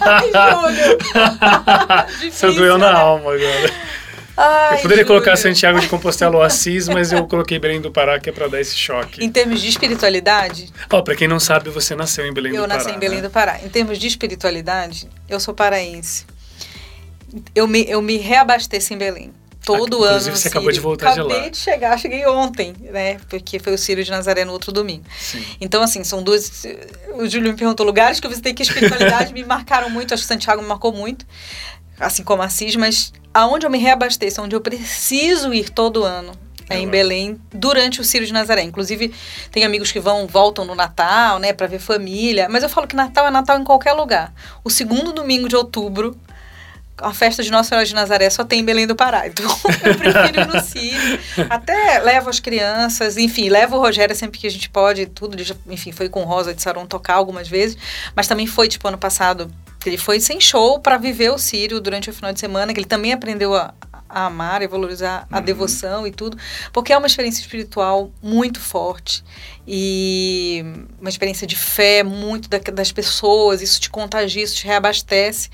Ai, 0.00 0.30
Júlio! 0.52 2.32
Você 2.32 2.52
doeu 2.52 2.78
na 2.78 2.92
né? 2.92 2.98
alma 2.98 3.34
agora. 3.34 3.72
Ai, 4.36 4.78
eu 4.78 4.82
poderia 4.82 5.04
Júlio. 5.04 5.06
colocar 5.06 5.36
Santiago 5.36 5.78
de 5.80 5.88
Compostela 5.88 6.36
ou 6.36 6.42
Assis, 6.42 6.88
mas 6.88 7.12
eu 7.12 7.24
coloquei 7.26 7.58
Belém 7.58 7.80
do 7.80 7.90
Pará, 7.90 8.18
que 8.18 8.28
é 8.28 8.32
para 8.32 8.48
dar 8.48 8.60
esse 8.60 8.76
choque. 8.76 9.24
Em 9.24 9.30
termos 9.30 9.60
de 9.60 9.68
espiritualidade? 9.68 10.72
Ó, 10.90 10.98
oh, 10.98 11.02
para 11.04 11.14
quem 11.14 11.28
não 11.28 11.38
sabe, 11.38 11.70
você 11.70 11.94
nasceu 11.94 12.26
em 12.26 12.32
Belém 12.32 12.52
do 12.52 12.58
Pará. 12.58 12.74
Eu 12.74 12.78
nasci 12.78 12.90
em 12.90 12.98
Belém 12.98 13.18
né? 13.18 13.22
do 13.22 13.30
Pará. 13.30 13.60
Em 13.62 13.68
termos 13.68 13.98
de 13.98 14.06
espiritualidade, 14.06 15.08
eu 15.28 15.38
sou 15.38 15.54
paraense. 15.54 16.26
Eu 17.54 17.66
me, 17.66 17.84
eu 17.88 18.02
me 18.02 18.16
reabasteço 18.16 18.92
em 18.94 18.98
Belém 18.98 19.32
todo 19.64 20.04
ah, 20.04 20.08
ano. 20.08 20.16
Inclusive, 20.16 20.36
você 20.36 20.48
acabou 20.48 20.72
de 20.72 20.80
voltar 20.80 21.12
Acabei 21.12 21.22
de 21.22 21.28
lá. 21.28 21.34
Acabei 21.34 21.50
de 21.50 21.56
chegar, 21.56 21.98
cheguei 21.98 22.26
ontem, 22.26 22.74
né? 22.80 23.16
Porque 23.28 23.58
foi 23.58 23.74
o 23.74 23.78
Círio 23.78 24.04
de 24.04 24.10
Nazaré 24.10 24.44
no 24.44 24.52
outro 24.52 24.70
domingo. 24.72 25.04
Sim. 25.18 25.44
Então, 25.60 25.82
assim, 25.82 26.04
são 26.04 26.22
duas. 26.22 26.64
O 27.14 27.26
Júlio 27.26 27.50
me 27.50 27.56
perguntou 27.56 27.84
lugares 27.84 28.20
que 28.20 28.26
eu 28.26 28.30
visitei 28.30 28.52
que 28.52 28.62
a 28.62 28.66
espiritualidade 28.66 29.32
me 29.32 29.44
marcaram 29.44 29.88
muito. 29.90 30.14
Acho 30.14 30.22
que 30.22 30.28
Santiago 30.28 30.62
me 30.62 30.68
marcou 30.68 30.92
muito, 30.92 31.26
assim 31.98 32.22
como 32.22 32.42
Assis, 32.42 32.76
mas 32.76 33.12
aonde 33.32 33.66
eu 33.66 33.70
me 33.70 33.78
reabasteço, 33.78 34.42
onde 34.42 34.54
eu 34.54 34.60
preciso 34.60 35.52
ir 35.52 35.70
todo 35.70 36.04
ano. 36.04 36.32
É 36.68 36.78
em 36.78 36.88
Belém, 36.88 37.38
durante 37.52 38.00
o 38.00 38.04
Círio 38.04 38.26
de 38.26 38.32
Nazaré. 38.32 38.62
Inclusive, 38.62 39.12
tem 39.52 39.64
amigos 39.64 39.92
que 39.92 40.00
vão, 40.00 40.26
voltam 40.26 40.64
no 40.64 40.74
Natal, 40.74 41.38
né, 41.38 41.52
para 41.52 41.66
ver 41.66 41.78
família. 41.78 42.48
Mas 42.48 42.62
eu 42.62 42.70
falo 42.70 42.86
que 42.86 42.96
Natal 42.96 43.26
é 43.26 43.30
Natal 43.30 43.58
em 43.58 43.64
qualquer 43.64 43.92
lugar. 43.92 44.32
O 44.64 44.70
segundo 44.70 45.12
domingo 45.12 45.46
de 45.46 45.54
outubro, 45.54 46.16
a 46.98 47.12
festa 47.12 47.42
de 47.42 47.50
Nossa 47.50 47.70
Senhora 47.70 47.86
de 47.86 47.94
Nazaré 47.94 48.30
só 48.30 48.44
tem 48.44 48.60
em 48.60 48.64
Belém 48.64 48.86
do 48.86 48.94
Pará. 48.94 49.26
Então, 49.26 49.44
eu 49.84 49.94
prefiro 49.96 50.40
ir 50.40 50.46
no 50.46 50.60
Círio. 50.60 51.20
Até 51.50 51.98
levo 51.98 52.30
as 52.30 52.40
crianças, 52.40 53.16
enfim, 53.16 53.48
levo 53.48 53.76
o 53.76 53.80
Rogério 53.80 54.14
sempre 54.14 54.38
que 54.38 54.46
a 54.46 54.50
gente 54.50 54.70
pode, 54.70 55.06
tudo. 55.06 55.42
Já, 55.42 55.54
enfim, 55.66 55.92
foi 55.92 56.08
com 56.08 56.22
Rosa 56.22 56.54
de 56.54 56.62
Saron 56.62 56.86
tocar 56.86 57.14
algumas 57.14 57.48
vezes, 57.48 57.76
mas 58.14 58.28
também 58.28 58.46
foi, 58.46 58.68
tipo, 58.68 58.86
ano 58.86 58.98
passado, 58.98 59.50
ele 59.84 59.98
foi 59.98 60.20
sem 60.20 60.40
show 60.40 60.78
para 60.78 60.96
viver 60.96 61.30
o 61.30 61.38
Círio 61.38 61.80
durante 61.80 62.10
o 62.10 62.12
final 62.12 62.32
de 62.32 62.40
semana, 62.40 62.72
que 62.72 62.78
ele 62.78 62.86
também 62.86 63.12
aprendeu 63.12 63.54
a, 63.54 63.74
a 64.14 64.26
amar 64.26 64.62
e 64.62 64.68
valorizar 64.68 65.26
a 65.30 65.38
uhum. 65.38 65.44
devoção 65.44 66.06
e 66.06 66.12
tudo, 66.12 66.38
porque 66.72 66.92
é 66.92 66.96
uma 66.96 67.06
experiência 67.08 67.40
espiritual 67.40 68.12
muito 68.22 68.60
forte 68.60 69.24
e 69.66 70.64
uma 71.00 71.08
experiência 71.08 71.46
de 71.46 71.56
fé 71.56 72.02
muito 72.02 72.48
da, 72.48 72.58
das 72.58 72.92
pessoas, 72.92 73.60
isso 73.60 73.80
te 73.80 73.90
contagia, 73.90 74.44
isso 74.44 74.56
te 74.56 74.66
reabastece. 74.66 75.50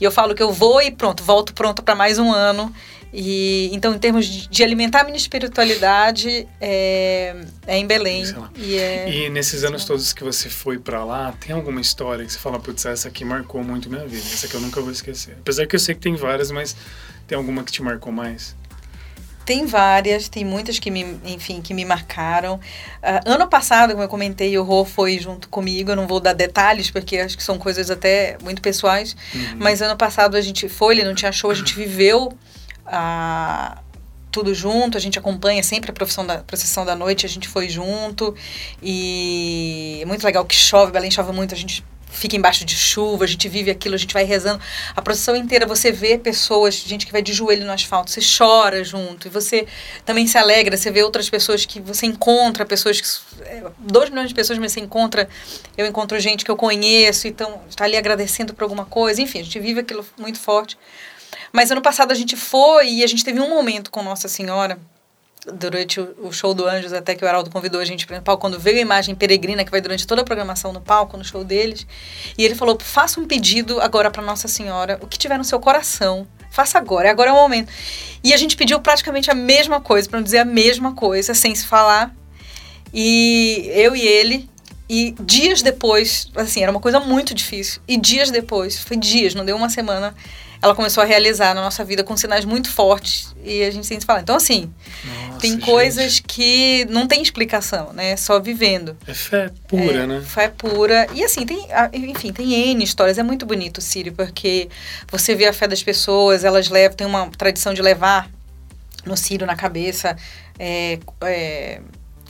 E 0.00 0.04
eu 0.04 0.10
falo 0.10 0.34
que 0.34 0.42
eu 0.42 0.52
vou 0.52 0.82
e 0.82 0.90
pronto, 0.90 1.22
volto 1.22 1.54
pronto 1.54 1.82
para 1.82 1.94
mais 1.94 2.18
um 2.18 2.32
ano. 2.32 2.74
E 3.12 3.70
então, 3.72 3.94
em 3.94 3.98
termos 3.98 4.26
de, 4.26 4.62
alimentar 4.62 5.00
a 5.00 5.04
minha 5.04 5.16
espiritualidade, 5.16 6.46
é, 6.60 7.34
é 7.66 7.76
em 7.76 7.86
Belém. 7.86 8.24
E, 8.56 8.76
é, 8.76 9.10
e, 9.10 9.30
nesses 9.30 9.64
anos 9.64 9.84
todos 9.84 10.12
que 10.12 10.22
você 10.22 10.48
foi 10.48 10.78
para 10.78 11.04
lá, 11.04 11.32
tem 11.32 11.54
alguma 11.54 11.80
história 11.80 12.24
que 12.24 12.32
você 12.32 12.38
fala, 12.38 12.60
putz, 12.60 12.86
essa 12.86 13.08
aqui 13.08 13.24
marcou 13.24 13.64
muito 13.64 13.90
minha 13.90 14.06
vida, 14.06 14.22
essa 14.22 14.46
aqui 14.46 14.54
eu 14.54 14.60
nunca 14.60 14.80
vou 14.80 14.92
esquecer. 14.92 15.36
Apesar 15.40 15.66
que 15.66 15.74
eu 15.74 15.80
sei 15.80 15.94
que 15.94 16.00
tem 16.00 16.14
várias, 16.14 16.50
mas 16.50 16.76
tem 17.26 17.36
alguma 17.36 17.64
que 17.64 17.72
te 17.72 17.82
marcou 17.82 18.12
mais? 18.12 18.54
Tem 19.44 19.66
várias, 19.66 20.28
tem 20.28 20.44
muitas 20.44 20.78
que 20.78 20.92
me, 20.92 21.18
enfim, 21.24 21.60
que 21.60 21.74
me 21.74 21.84
marcaram. 21.84 22.54
Uh, 22.54 23.32
ano 23.32 23.48
passado, 23.48 23.90
como 23.90 24.04
eu 24.04 24.08
comentei, 24.08 24.56
o 24.56 24.62
Rô 24.62 24.84
foi 24.84 25.18
junto 25.18 25.48
comigo. 25.48 25.90
Eu 25.90 25.96
não 25.96 26.06
vou 26.06 26.20
dar 26.20 26.34
detalhes, 26.34 26.88
porque 26.90 27.18
acho 27.18 27.36
que 27.36 27.42
são 27.42 27.58
coisas 27.58 27.90
até 27.90 28.36
muito 28.44 28.62
pessoais. 28.62 29.16
Uhum. 29.34 29.56
Mas 29.56 29.82
ano 29.82 29.96
passado 29.96 30.36
a 30.36 30.40
gente 30.40 30.68
foi, 30.68 30.94
ele 30.94 31.04
não 31.04 31.16
tinha 31.16 31.32
show, 31.32 31.50
a 31.50 31.54
gente 31.54 31.74
viveu 31.74 32.32
a, 32.90 33.78
tudo 34.30 34.54
junto, 34.54 34.96
a 34.96 35.00
gente 35.00 35.18
acompanha 35.18 35.62
sempre 35.62 35.90
a 35.90 36.24
da, 36.24 36.38
procissão 36.38 36.84
da 36.84 36.94
noite, 36.94 37.24
a 37.24 37.28
gente 37.28 37.48
foi 37.48 37.68
junto. 37.68 38.34
E 38.82 40.00
é 40.02 40.04
muito 40.04 40.24
legal 40.24 40.44
que 40.44 40.54
chove, 40.54 40.92
Belém 40.92 41.10
chove 41.10 41.32
muito, 41.32 41.54
a 41.54 41.58
gente 41.58 41.84
fica 42.12 42.36
embaixo 42.36 42.64
de 42.64 42.74
chuva, 42.74 43.24
a 43.24 43.26
gente 43.26 43.48
vive 43.48 43.70
aquilo, 43.70 43.94
a 43.94 43.98
gente 43.98 44.12
vai 44.12 44.24
rezando. 44.24 44.60
A 44.94 45.00
procissão 45.00 45.36
inteira 45.36 45.66
você 45.66 45.92
vê 45.92 46.18
pessoas, 46.18 46.74
gente 46.74 47.06
que 47.06 47.12
vai 47.12 47.22
de 47.22 47.32
joelho 47.32 47.64
no 47.64 47.72
asfalto, 47.72 48.10
você 48.10 48.20
chora 48.20 48.82
junto 48.82 49.28
e 49.28 49.30
você 49.30 49.66
também 50.04 50.26
se 50.26 50.36
alegra, 50.36 50.76
você 50.76 50.90
vê 50.90 51.02
outras 51.02 51.30
pessoas 51.30 51.64
que 51.64 51.80
você 51.80 52.06
encontra, 52.06 52.64
pessoas 52.64 53.00
que. 53.00 53.08
É, 53.46 53.64
dois 53.78 54.10
milhões 54.10 54.28
de 54.28 54.34
pessoas, 54.34 54.58
mas 54.58 54.72
você 54.72 54.80
encontra. 54.80 55.28
Eu 55.76 55.86
encontro 55.86 56.18
gente 56.18 56.44
que 56.44 56.50
eu 56.50 56.56
conheço, 56.56 57.28
então 57.28 57.60
está 57.68 57.84
ali 57.84 57.96
agradecendo 57.96 58.52
por 58.54 58.64
alguma 58.64 58.84
coisa. 58.84 59.22
Enfim, 59.22 59.40
a 59.40 59.44
gente 59.44 59.58
vive 59.60 59.80
aquilo 59.80 60.04
muito 60.18 60.38
forte. 60.38 60.76
Mas 61.52 61.70
ano 61.70 61.82
passado 61.82 62.12
a 62.12 62.14
gente 62.14 62.36
foi 62.36 62.88
e 62.88 63.04
a 63.04 63.06
gente 63.06 63.24
teve 63.24 63.40
um 63.40 63.48
momento 63.48 63.90
com 63.90 64.02
Nossa 64.02 64.28
Senhora 64.28 64.78
durante 65.54 66.00
o, 66.00 66.30
show 66.32 66.52
do 66.52 66.66
Anjos, 66.66 66.92
até 66.92 67.14
que 67.14 67.24
o 67.24 67.28
Heraldo 67.28 67.50
convidou 67.50 67.80
a 67.80 67.84
gente 67.84 68.06
para 68.06 68.18
o 68.18 68.22
palco, 68.22 68.40
quando 68.42 68.58
veio 68.58 68.76
a 68.76 68.80
imagem 68.80 69.14
peregrina, 69.14 69.64
que 69.64 69.70
vai 69.70 69.80
durante 69.80 70.06
toda 70.06 70.20
a 70.20 70.24
programação 70.24 70.72
no 70.72 70.80
palco, 70.80 71.16
no 71.16 71.24
show 71.24 71.42
deles, 71.42 71.86
e 72.36 72.44
ele 72.44 72.54
falou: 72.54 72.78
faça 72.78 73.18
um 73.18 73.24
pedido 73.24 73.80
agora 73.80 74.10
para 74.10 74.22
Nossa 74.22 74.48
Senhora, 74.48 74.98
o 75.00 75.06
que 75.06 75.18
tiver 75.18 75.38
no 75.38 75.44
seu 75.44 75.58
coração, 75.58 76.26
faça 76.50 76.78
agora, 76.78 77.10
agora 77.10 77.30
é 77.30 77.32
o 77.32 77.36
momento. 77.36 77.72
E 78.22 78.34
a 78.34 78.36
gente 78.36 78.56
pediu 78.56 78.80
praticamente 78.80 79.30
a 79.30 79.34
mesma 79.34 79.80
coisa, 79.80 80.08
para 80.08 80.18
não 80.18 80.24
dizer 80.24 80.38
a 80.38 80.44
mesma 80.44 80.94
coisa, 80.94 81.32
sem 81.32 81.54
se 81.54 81.66
falar. 81.66 82.14
E 82.92 83.70
eu 83.72 83.96
e 83.96 84.02
ele, 84.02 84.48
e 84.88 85.14
dias 85.20 85.62
depois, 85.62 86.28
assim, 86.34 86.62
era 86.62 86.70
uma 86.70 86.80
coisa 86.80 87.00
muito 87.00 87.32
difícil, 87.32 87.80
e 87.88 87.96
dias 87.96 88.30
depois, 88.30 88.78
foi 88.78 88.96
dias, 88.96 89.34
não 89.34 89.44
deu 89.44 89.56
uma 89.56 89.70
semana, 89.70 90.14
ela 90.62 90.74
começou 90.74 91.02
a 91.02 91.06
realizar 91.06 91.54
na 91.54 91.62
nossa 91.62 91.82
vida 91.84 92.04
com 92.04 92.16
sinais 92.16 92.44
muito 92.44 92.70
fortes 92.70 93.34
e 93.42 93.62
a 93.62 93.70
gente 93.70 93.86
sempre 93.86 94.04
fala. 94.04 94.20
Então, 94.20 94.36
assim, 94.36 94.72
nossa, 95.04 95.40
tem 95.40 95.58
coisas 95.58 96.16
gente. 96.16 96.22
que 96.24 96.86
não 96.90 97.06
tem 97.06 97.22
explicação, 97.22 97.92
né? 97.94 98.14
Só 98.16 98.38
vivendo. 98.38 98.96
É 99.06 99.14
fé 99.14 99.50
pura, 99.66 100.02
é, 100.02 100.06
né? 100.06 100.20
Fé 100.20 100.48
pura. 100.48 101.06
E 101.14 101.24
assim, 101.24 101.46
tem, 101.46 101.66
enfim, 101.94 102.32
tem 102.32 102.52
N 102.72 102.84
histórias. 102.84 103.16
É 103.16 103.22
muito 103.22 103.46
bonito, 103.46 103.80
Sírio, 103.80 104.12
porque 104.12 104.68
você 105.10 105.34
vê 105.34 105.46
a 105.46 105.52
fé 105.52 105.66
das 105.66 105.82
pessoas, 105.82 106.44
elas 106.44 106.68
levam, 106.68 106.96
tem 106.96 107.06
uma 107.06 107.30
tradição 107.30 107.72
de 107.72 107.80
levar 107.80 108.28
no 109.06 109.16
Sírio 109.16 109.46
na 109.46 109.56
cabeça. 109.56 110.14
É, 110.58 110.98
é, 111.22 111.80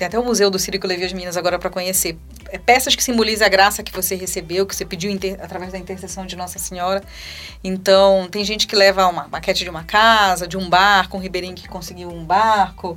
tem 0.01 0.07
até 0.07 0.19
o 0.19 0.25
Museu 0.25 0.49
do 0.49 0.59
que 0.59 0.79
eu 0.83 0.89
levei 0.89 1.05
as 1.05 1.13
meninas 1.13 1.37
agora 1.37 1.59
para 1.59 1.69
conhecer. 1.69 2.17
É, 2.49 2.57
peças 2.57 2.97
que 2.97 3.05
simbolizam 3.05 3.47
a 3.47 3.51
graça 3.51 3.83
que 3.83 3.93
você 3.93 4.15
recebeu, 4.15 4.65
que 4.65 4.75
você 4.75 4.85
pediu 4.85 5.11
através 5.39 5.73
da 5.73 5.79
intercessão 5.79 6.25
de 6.25 6.37
Nossa 6.37 6.59
Senhora. 6.59 7.03
Então, 7.63 8.27
tem 8.31 8.43
gente 8.43 8.67
que 8.67 8.75
leva 8.75 9.07
uma 9.07 9.29
maquete 9.29 9.63
de 9.63 9.69
uma 9.69 9.85
casa, 9.85 10.49
de 10.49 10.57
um 10.57 10.71
barco, 10.71 11.19
um 11.19 11.21
ribeirinho 11.21 11.55
que 11.55 11.69
conseguiu 11.69 12.09
um 12.09 12.25
barco, 12.25 12.97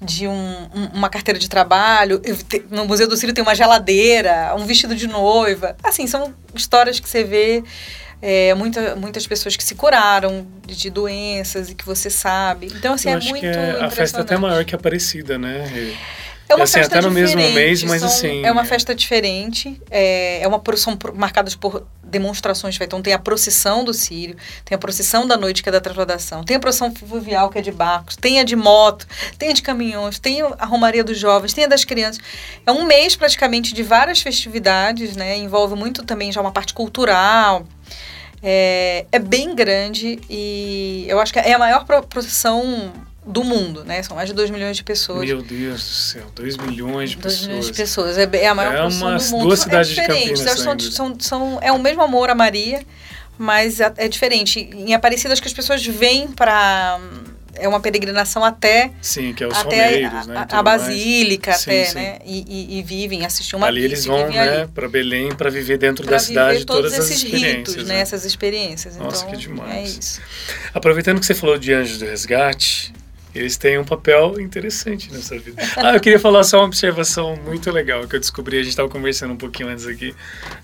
de 0.00 0.28
um, 0.28 0.32
um, 0.32 0.86
uma 0.94 1.08
carteira 1.08 1.40
de 1.40 1.48
trabalho. 1.48 2.22
No 2.70 2.84
Museu 2.84 3.08
do 3.08 3.16
Sírio 3.16 3.34
tem 3.34 3.42
uma 3.42 3.54
geladeira, 3.54 4.54
um 4.56 4.64
vestido 4.64 4.94
de 4.94 5.08
noiva. 5.08 5.76
Assim, 5.82 6.06
são 6.06 6.32
histórias 6.54 7.00
que 7.00 7.08
você 7.08 7.24
vê. 7.24 7.64
É, 8.22 8.54
muita, 8.54 8.94
muitas 8.96 9.26
pessoas 9.26 9.54
que 9.54 9.62
se 9.62 9.74
curaram 9.74 10.46
de, 10.64 10.74
de, 10.76 10.88
doenças 10.88 11.68
e 11.68 11.74
que 11.74 11.84
você 11.84 12.08
sabe. 12.08 12.68
Então, 12.74 12.94
assim, 12.94 13.10
Eu 13.10 13.18
é 13.18 13.24
muito. 13.24 13.46
a 13.80 13.90
festa 13.90 14.18
é 14.18 14.22
até 14.22 14.36
maior 14.38 14.64
que 14.64 14.74
a 14.74 14.78
Aparecida, 14.78 15.36
né? 15.36 15.66
É 16.48 16.54
uma 16.54 16.64
assim, 16.64 16.74
festa 16.74 16.98
até 16.98 17.06
no 17.06 17.12
mesmo 17.12 17.40
mês, 17.40 17.82
mas 17.82 18.00
são, 18.00 18.08
assim. 18.08 18.44
É 18.44 18.52
uma 18.52 18.64
festa 18.64 18.94
diferente. 18.94 19.80
É, 19.90 20.42
é 20.42 20.48
uma 20.48 20.62
são 20.76 20.98
marcadas 21.14 21.54
por 21.54 21.86
demonstrações. 22.02 22.78
Então 22.80 23.02
tem 23.02 23.12
a 23.12 23.18
procissão 23.18 23.82
do 23.84 23.92
Sírio, 23.92 24.36
tem 24.64 24.76
a 24.76 24.78
procissão 24.78 25.26
da 25.26 25.36
noite, 25.36 25.62
que 25.62 25.68
é 25.68 25.72
da 25.72 25.80
transladação, 25.80 26.44
tem 26.44 26.56
a 26.56 26.60
procissão 26.60 26.94
fluvial, 26.94 27.50
que 27.50 27.58
é 27.58 27.62
de 27.62 27.72
barcos, 27.72 28.16
tem 28.16 28.40
a 28.40 28.44
de 28.44 28.54
moto, 28.54 29.06
tem 29.38 29.50
a 29.50 29.52
de 29.52 29.62
caminhões, 29.62 30.18
tem 30.18 30.42
a 30.42 30.64
Romaria 30.64 31.02
dos 31.02 31.18
Jovens, 31.18 31.52
tem 31.52 31.64
a 31.64 31.68
das 31.68 31.84
crianças. 31.84 32.22
É 32.64 32.70
um 32.70 32.84
mês 32.84 33.16
praticamente 33.16 33.74
de 33.74 33.82
várias 33.82 34.20
festividades, 34.20 35.16
né? 35.16 35.36
Envolve 35.36 35.74
muito 35.74 36.04
também 36.04 36.30
já 36.30 36.40
uma 36.40 36.52
parte 36.52 36.74
cultural. 36.74 37.66
É, 38.42 39.06
é 39.10 39.18
bem 39.18 39.54
grande 39.54 40.20
e 40.28 41.06
eu 41.08 41.18
acho 41.18 41.32
que 41.32 41.38
é 41.38 41.54
a 41.54 41.58
maior 41.58 41.86
procissão 42.06 42.92
do 43.26 43.42
mundo, 43.42 43.84
né? 43.84 44.02
São 44.02 44.16
mais 44.16 44.28
de 44.28 44.34
2 44.34 44.50
milhões 44.50 44.76
de 44.76 44.84
pessoas. 44.84 45.26
Meu 45.26 45.42
Deus 45.42 45.80
do 45.80 45.94
céu, 45.94 46.26
2 46.34 46.56
milhões 46.58 47.10
de 47.10 47.16
2 47.16 47.22
pessoas. 47.22 47.38
2 47.38 47.46
milhões 47.46 47.66
de 47.66 47.72
pessoas. 47.72 48.18
É, 48.18 48.28
é 48.36 48.48
a 48.48 48.54
maior 48.54 48.74
é 48.74 48.82
umas 48.82 49.30
do 49.30 49.36
mundo. 49.36 49.48
duas 49.48 49.60
cidades 49.60 49.96
é 49.96 50.02
de 50.02 50.06
Campinas 50.06 50.60
são, 50.60 50.78
são, 50.78 51.16
são, 51.18 51.58
É 51.62 51.72
o 51.72 51.78
mesmo 51.78 52.02
amor 52.02 52.28
a 52.28 52.34
Maria, 52.34 52.82
mas 53.38 53.80
é, 53.80 53.92
é 53.96 54.08
diferente. 54.08 54.60
Em 54.60 54.94
Aparecidas 54.94 55.40
que 55.40 55.46
as 55.46 55.54
pessoas 55.54 55.84
vêm 55.86 56.28
para 56.28 57.00
é 57.56 57.68
uma 57.68 57.78
peregrinação 57.78 58.44
até 58.44 58.90
sim 59.00 59.32
que 59.32 59.44
é 59.44 59.46
os 59.46 59.56
até 59.56 59.86
Romeiros, 59.86 60.26
né, 60.26 60.46
a, 60.50 60.58
a 60.58 60.60
basílica 60.60 61.52
sim, 61.52 61.70
até 61.70 61.84
sim. 61.84 61.94
né 61.94 62.18
e, 62.24 62.44
e, 62.48 62.78
e, 62.78 62.82
vivem 62.82 63.24
assistir 63.24 63.54
uma 63.54 63.68
ali 63.68 63.84
eles 63.84 64.04
vão 64.04 64.28
né 64.28 64.68
para 64.74 64.88
Belém 64.88 65.32
para 65.32 65.50
viver 65.50 65.78
dentro 65.78 66.04
pra 66.04 66.16
da 66.16 66.18
cidade 66.18 66.64
todas 66.64 66.92
essas 66.92 67.10
experiências 67.12 67.76
ritos, 67.76 67.86
né? 67.86 68.00
essas 68.00 68.24
experiências 68.24 68.96
nossa 68.96 69.24
então, 69.24 69.38
que 69.38 69.46
demais 69.46 69.72
é 69.72 69.82
isso 70.00 70.20
aproveitando 70.74 71.20
que 71.20 71.26
você 71.26 71.32
falou 71.34 71.56
de 71.56 71.72
Anjos 71.72 71.98
do 71.98 72.06
Resgate 72.06 72.92
eles 73.34 73.56
têm 73.56 73.78
um 73.78 73.84
papel 73.84 74.40
interessante 74.40 75.12
nessa 75.12 75.36
vida. 75.38 75.60
Ah, 75.76 75.94
eu 75.94 76.00
queria 76.00 76.20
falar 76.20 76.44
só 76.44 76.58
uma 76.58 76.66
observação 76.66 77.36
muito 77.36 77.70
legal 77.70 78.06
que 78.06 78.14
eu 78.14 78.20
descobri. 78.20 78.58
A 78.58 78.62
gente 78.62 78.70
estava 78.70 78.88
conversando 78.88 79.32
um 79.32 79.36
pouquinho 79.36 79.68
antes 79.68 79.86
aqui. 79.86 80.14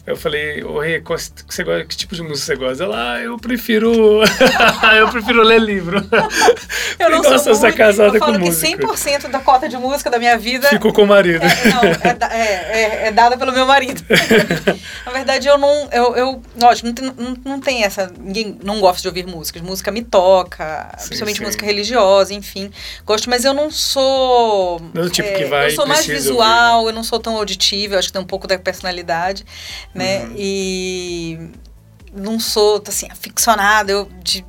Eu 0.06 0.16
falei, 0.16 0.62
ô 0.62 0.78
Rê, 0.78 1.00
qual, 1.00 1.18
você 1.18 1.64
gosta, 1.64 1.84
que 1.84 1.96
tipo 1.96 2.14
de 2.14 2.22
música 2.22 2.46
você 2.46 2.56
gosta? 2.56 2.84
Ela, 2.84 3.14
ah, 3.14 3.20
eu 3.20 3.36
prefiro. 3.38 4.22
eu 4.96 5.08
prefiro 5.08 5.42
ler 5.42 5.60
livro. 5.60 6.00
Eu 6.98 7.08
não 7.08 7.22
Nossa, 7.22 7.54
sou 7.54 7.66
é 7.66 7.72
casada 7.72 8.16
eu 8.16 8.20
com 8.20 8.26
falo 8.26 8.38
música. 8.38 8.76
que 8.76 8.84
100% 8.84 9.30
da 9.30 9.38
cota 9.38 9.66
de 9.66 9.76
música 9.78 10.10
da 10.10 10.18
minha 10.18 10.36
vida. 10.36 10.68
Ficou 10.68 10.92
com 10.92 11.04
o 11.04 11.06
marido. 11.06 11.42
É, 11.42 11.68
não, 11.70 11.82
é, 11.82 12.18
é, 12.30 12.44
é, 12.44 13.06
é 13.06 13.12
dada 13.12 13.38
pelo 13.38 13.52
meu 13.52 13.64
marido. 13.64 14.04
Na 15.06 15.12
verdade, 15.12 15.48
eu 15.48 15.56
não. 15.56 15.88
Eu, 15.90 16.14
eu, 16.14 16.42
lógico, 16.60 16.88
não 16.88 16.94
tem, 16.94 17.12
não, 17.16 17.36
não 17.42 17.60
tem 17.60 17.84
essa. 17.84 18.12
Ninguém 18.18 18.58
não 18.62 18.80
gosta 18.80 19.00
de 19.00 19.08
ouvir 19.08 19.26
músicas. 19.26 19.62
Música 19.62 19.90
me 19.90 20.02
toca, 20.02 20.92
sim, 20.98 21.08
principalmente 21.08 21.38
sim. 21.38 21.44
música 21.44 21.64
religiosa, 21.64 22.34
enfim. 22.34 22.59
Gosto, 23.06 23.30
mas 23.30 23.44
eu 23.44 23.54
não 23.54 23.70
sou. 23.70 24.80
Não 24.92 25.04
é 25.04 25.10
tipo 25.10 25.32
que 25.34 25.44
vai. 25.44 25.66
Eu 25.66 25.70
sou 25.70 25.86
mais 25.86 26.06
visual, 26.06 26.78
ouvir, 26.78 26.86
né? 26.86 26.90
eu 26.90 26.94
não 26.94 27.04
sou 27.04 27.20
tão 27.20 27.36
auditiva, 27.36 27.98
acho 27.98 28.08
que 28.08 28.12
tem 28.12 28.22
um 28.22 28.26
pouco 28.26 28.46
da 28.46 28.58
personalidade, 28.58 29.44
né? 29.94 30.24
Uhum. 30.24 30.34
E 30.36 31.50
não 32.12 32.40
sou, 32.40 32.82
assim, 32.86 33.08
aficionada 33.10 33.92
eu, 33.92 34.08
de 34.22 34.44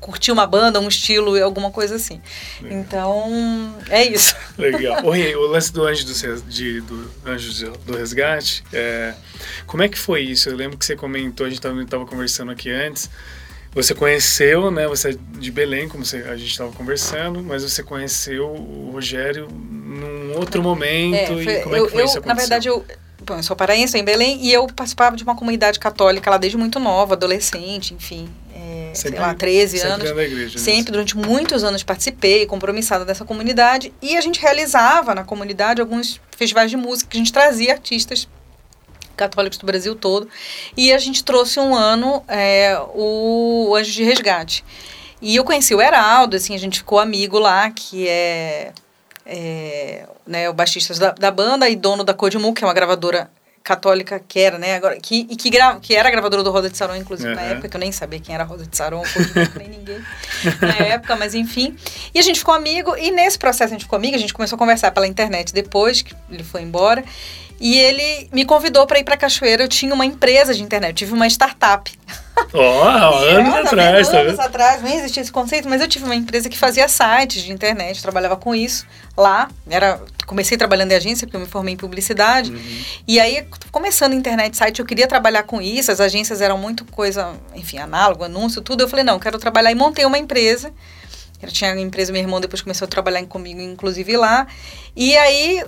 curtir 0.00 0.32
uma 0.32 0.46
banda, 0.46 0.80
um 0.80 0.88
estilo, 0.88 1.42
alguma 1.42 1.70
coisa 1.70 1.96
assim. 1.96 2.20
Legal. 2.62 2.78
Então, 2.78 3.74
é 3.90 4.04
isso. 4.04 4.34
Legal. 4.56 5.04
Oi, 5.06 5.34
o 5.34 5.46
lance 5.48 5.72
do 5.72 5.84
Anjo 5.84 6.06
do, 6.06 6.42
de, 6.42 6.80
do, 6.80 7.10
Anjo 7.26 7.72
do 7.84 7.96
Resgate, 7.96 8.64
é, 8.72 9.14
como 9.66 9.82
é 9.82 9.88
que 9.88 9.98
foi 9.98 10.22
isso? 10.22 10.48
Eu 10.48 10.56
lembro 10.56 10.78
que 10.78 10.86
você 10.86 10.96
comentou, 10.96 11.46
a 11.46 11.50
gente 11.50 11.58
estava 11.58 12.06
conversando 12.06 12.50
aqui 12.50 12.70
antes, 12.70 13.10
você 13.82 13.94
conheceu, 13.94 14.70
né? 14.70 14.88
Você 14.88 15.10
é 15.10 15.14
de 15.38 15.52
Belém, 15.52 15.88
como 15.88 16.04
você, 16.04 16.18
a 16.28 16.36
gente 16.36 16.50
estava 16.50 16.72
conversando, 16.72 17.42
mas 17.42 17.62
você 17.62 17.82
conheceu 17.82 18.48
o 18.48 18.90
Rogério 18.92 19.48
num 19.48 20.36
outro 20.36 20.62
momento. 20.62 21.14
É, 21.14 21.26
foi, 21.26 21.44
e 21.44 21.62
como 21.62 21.76
eu, 21.76 21.84
é 21.84 21.86
que 21.86 21.92
foi 21.92 22.02
eu, 22.02 22.06
isso 22.06 22.20
Na 22.26 22.34
verdade, 22.34 22.68
eu, 22.68 22.84
bom, 23.24 23.36
eu 23.36 23.42
sou 23.42 23.54
paraense, 23.54 23.96
em 23.96 24.04
Belém, 24.04 24.38
e 24.42 24.52
eu 24.52 24.66
participava 24.66 25.16
de 25.16 25.22
uma 25.22 25.36
comunidade 25.36 25.78
católica 25.78 26.28
lá 26.28 26.38
desde 26.38 26.58
muito 26.58 26.80
nova, 26.80 27.14
adolescente, 27.14 27.94
enfim. 27.94 28.28
É, 28.52 28.90
sempre, 28.94 29.18
sei 29.18 29.20
lá, 29.20 29.34
13 29.34 29.78
sempre 29.78 29.92
anos. 29.92 30.12
Na 30.12 30.22
igreja, 30.24 30.58
né? 30.58 30.64
sempre, 30.64 30.90
durante 30.90 31.16
muitos 31.16 31.62
anos 31.62 31.84
participei, 31.84 32.46
compromissada 32.46 33.04
dessa 33.04 33.24
comunidade. 33.24 33.92
E 34.02 34.16
a 34.16 34.20
gente 34.20 34.40
realizava 34.40 35.14
na 35.14 35.22
comunidade 35.22 35.80
alguns 35.80 36.20
festivais 36.36 36.70
de 36.70 36.76
música 36.76 37.10
que 37.10 37.16
a 37.16 37.20
gente 37.20 37.32
trazia 37.32 37.72
artistas 37.72 38.28
católicos 39.18 39.58
do 39.58 39.66
Brasil 39.66 39.94
todo. 39.94 40.28
E 40.76 40.92
a 40.92 40.98
gente 40.98 41.22
trouxe 41.22 41.60
um 41.60 41.74
ano 41.74 42.22
é, 42.26 42.80
o 42.94 43.74
Anjo 43.76 43.92
de 43.92 44.04
Resgate. 44.04 44.64
E 45.20 45.36
eu 45.36 45.44
conheci 45.44 45.74
o 45.74 45.82
Heraldo, 45.82 46.36
assim, 46.36 46.54
a 46.54 46.58
gente 46.58 46.78
ficou 46.78 46.98
amigo 46.98 47.38
lá, 47.38 47.70
que 47.70 48.06
é, 48.08 48.72
é 49.26 50.06
né, 50.26 50.48
o 50.48 50.54
baixista 50.54 50.94
da, 50.94 51.10
da, 51.10 51.30
banda 51.30 51.68
e 51.68 51.74
dono 51.74 52.04
da 52.04 52.14
Codimu, 52.14 52.54
que 52.54 52.62
é 52.62 52.66
uma 52.66 52.72
gravadora 52.72 53.28
católica 53.68 54.18
que 54.26 54.40
era, 54.40 54.56
né, 54.56 54.76
agora, 54.76 54.98
que, 54.98 55.26
e 55.28 55.36
que, 55.36 55.50
gra, 55.50 55.78
que 55.78 55.94
era 55.94 56.10
gravadora 56.10 56.42
do 56.42 56.50
Roda 56.50 56.70
de 56.70 56.76
Saron, 56.78 56.96
inclusive, 56.96 57.28
uhum. 57.28 57.34
na 57.34 57.42
época, 57.42 57.68
que 57.68 57.76
eu 57.76 57.80
nem 57.80 57.92
sabia 57.92 58.18
quem 58.18 58.34
era 58.34 58.42
Roda 58.42 58.64
de 58.64 58.74
Saron, 58.74 59.02
nem 59.58 59.68
ninguém 59.68 60.02
na 60.62 60.78
época, 60.88 61.14
mas 61.16 61.34
enfim. 61.34 61.76
E 62.14 62.18
a 62.18 62.22
gente 62.22 62.38
ficou 62.38 62.54
amigo, 62.54 62.96
e 62.96 63.10
nesse 63.10 63.38
processo 63.38 63.74
a 63.74 63.76
gente 63.76 63.82
ficou 63.84 63.98
amigo, 63.98 64.16
a 64.16 64.18
gente 64.18 64.32
começou 64.32 64.56
a 64.56 64.58
conversar 64.58 64.90
pela 64.92 65.06
internet 65.06 65.52
depois, 65.52 66.00
que 66.00 66.14
ele 66.30 66.42
foi 66.42 66.62
embora, 66.62 67.04
e 67.60 67.76
ele 67.76 68.30
me 68.32 68.46
convidou 68.46 68.86
para 68.86 69.00
ir 69.00 69.04
para 69.04 69.18
Cachoeira. 69.18 69.64
Eu 69.64 69.68
tinha 69.68 69.92
uma 69.92 70.06
empresa 70.06 70.54
de 70.54 70.62
internet, 70.62 70.90
eu 70.90 70.96
tive 70.96 71.12
uma 71.12 71.26
startup. 71.26 71.92
Ó, 72.52 72.60
oh, 72.60 73.14
anos 73.24 73.54
atrás, 73.54 74.08
tá 74.08 74.18
Anos 74.18 74.38
atrás, 74.38 74.82
nem 74.82 74.96
existia 74.98 75.22
esse 75.22 75.32
conceito, 75.32 75.68
mas 75.68 75.80
eu 75.80 75.88
tive 75.88 76.04
uma 76.04 76.14
empresa 76.14 76.48
que 76.48 76.56
fazia 76.56 76.88
sites 76.88 77.42
de 77.42 77.52
internet, 77.52 78.02
trabalhava 78.02 78.36
com 78.36 78.54
isso 78.54 78.86
lá. 79.16 79.48
Era, 79.68 80.00
comecei 80.26 80.56
trabalhando 80.56 80.92
em 80.92 80.94
agência, 80.94 81.26
porque 81.26 81.36
eu 81.36 81.40
me 81.40 81.46
formei 81.46 81.74
em 81.74 81.76
publicidade. 81.76 82.52
Uhum. 82.52 82.84
E 83.06 83.18
aí, 83.20 83.46
começando 83.70 84.12
internet, 84.12 84.56
site, 84.56 84.80
eu 84.80 84.86
queria 84.86 85.06
trabalhar 85.06 85.42
com 85.42 85.60
isso. 85.60 85.90
As 85.90 86.00
agências 86.00 86.40
eram 86.40 86.56
muito 86.56 86.84
coisa, 86.84 87.34
enfim, 87.54 87.78
análogo, 87.78 88.24
anúncio, 88.24 88.62
tudo. 88.62 88.82
Eu 88.82 88.88
falei, 88.88 89.04
não, 89.04 89.18
quero 89.18 89.38
trabalhar. 89.38 89.70
E 89.70 89.74
montei 89.74 90.04
uma 90.04 90.18
empresa 90.18 90.72
Ela 91.42 91.52
tinha 91.52 91.72
a 91.72 91.80
empresa, 91.80 92.12
meu 92.12 92.22
irmão 92.22 92.40
depois 92.40 92.62
começou 92.62 92.86
a 92.86 92.88
trabalhar 92.88 93.24
comigo, 93.26 93.60
inclusive 93.60 94.16
lá. 94.16 94.46
E 94.96 95.16
aí, 95.16 95.64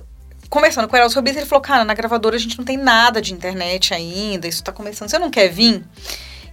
conversando 0.48 0.88
com 0.88 0.94
o 0.94 0.96
Heraldo 0.96 1.14
sobre 1.14 1.30
isso, 1.30 1.38
ele 1.38 1.46
falou: 1.46 1.62
Cara, 1.62 1.84
na 1.84 1.94
gravadora 1.94 2.36
a 2.36 2.38
gente 2.38 2.58
não 2.58 2.64
tem 2.64 2.76
nada 2.76 3.20
de 3.22 3.32
internet 3.32 3.94
ainda, 3.94 4.48
isso 4.48 4.62
tá 4.62 4.72
começando, 4.72 5.08
você 5.08 5.18
não 5.18 5.30
quer 5.30 5.48
vir? 5.48 5.84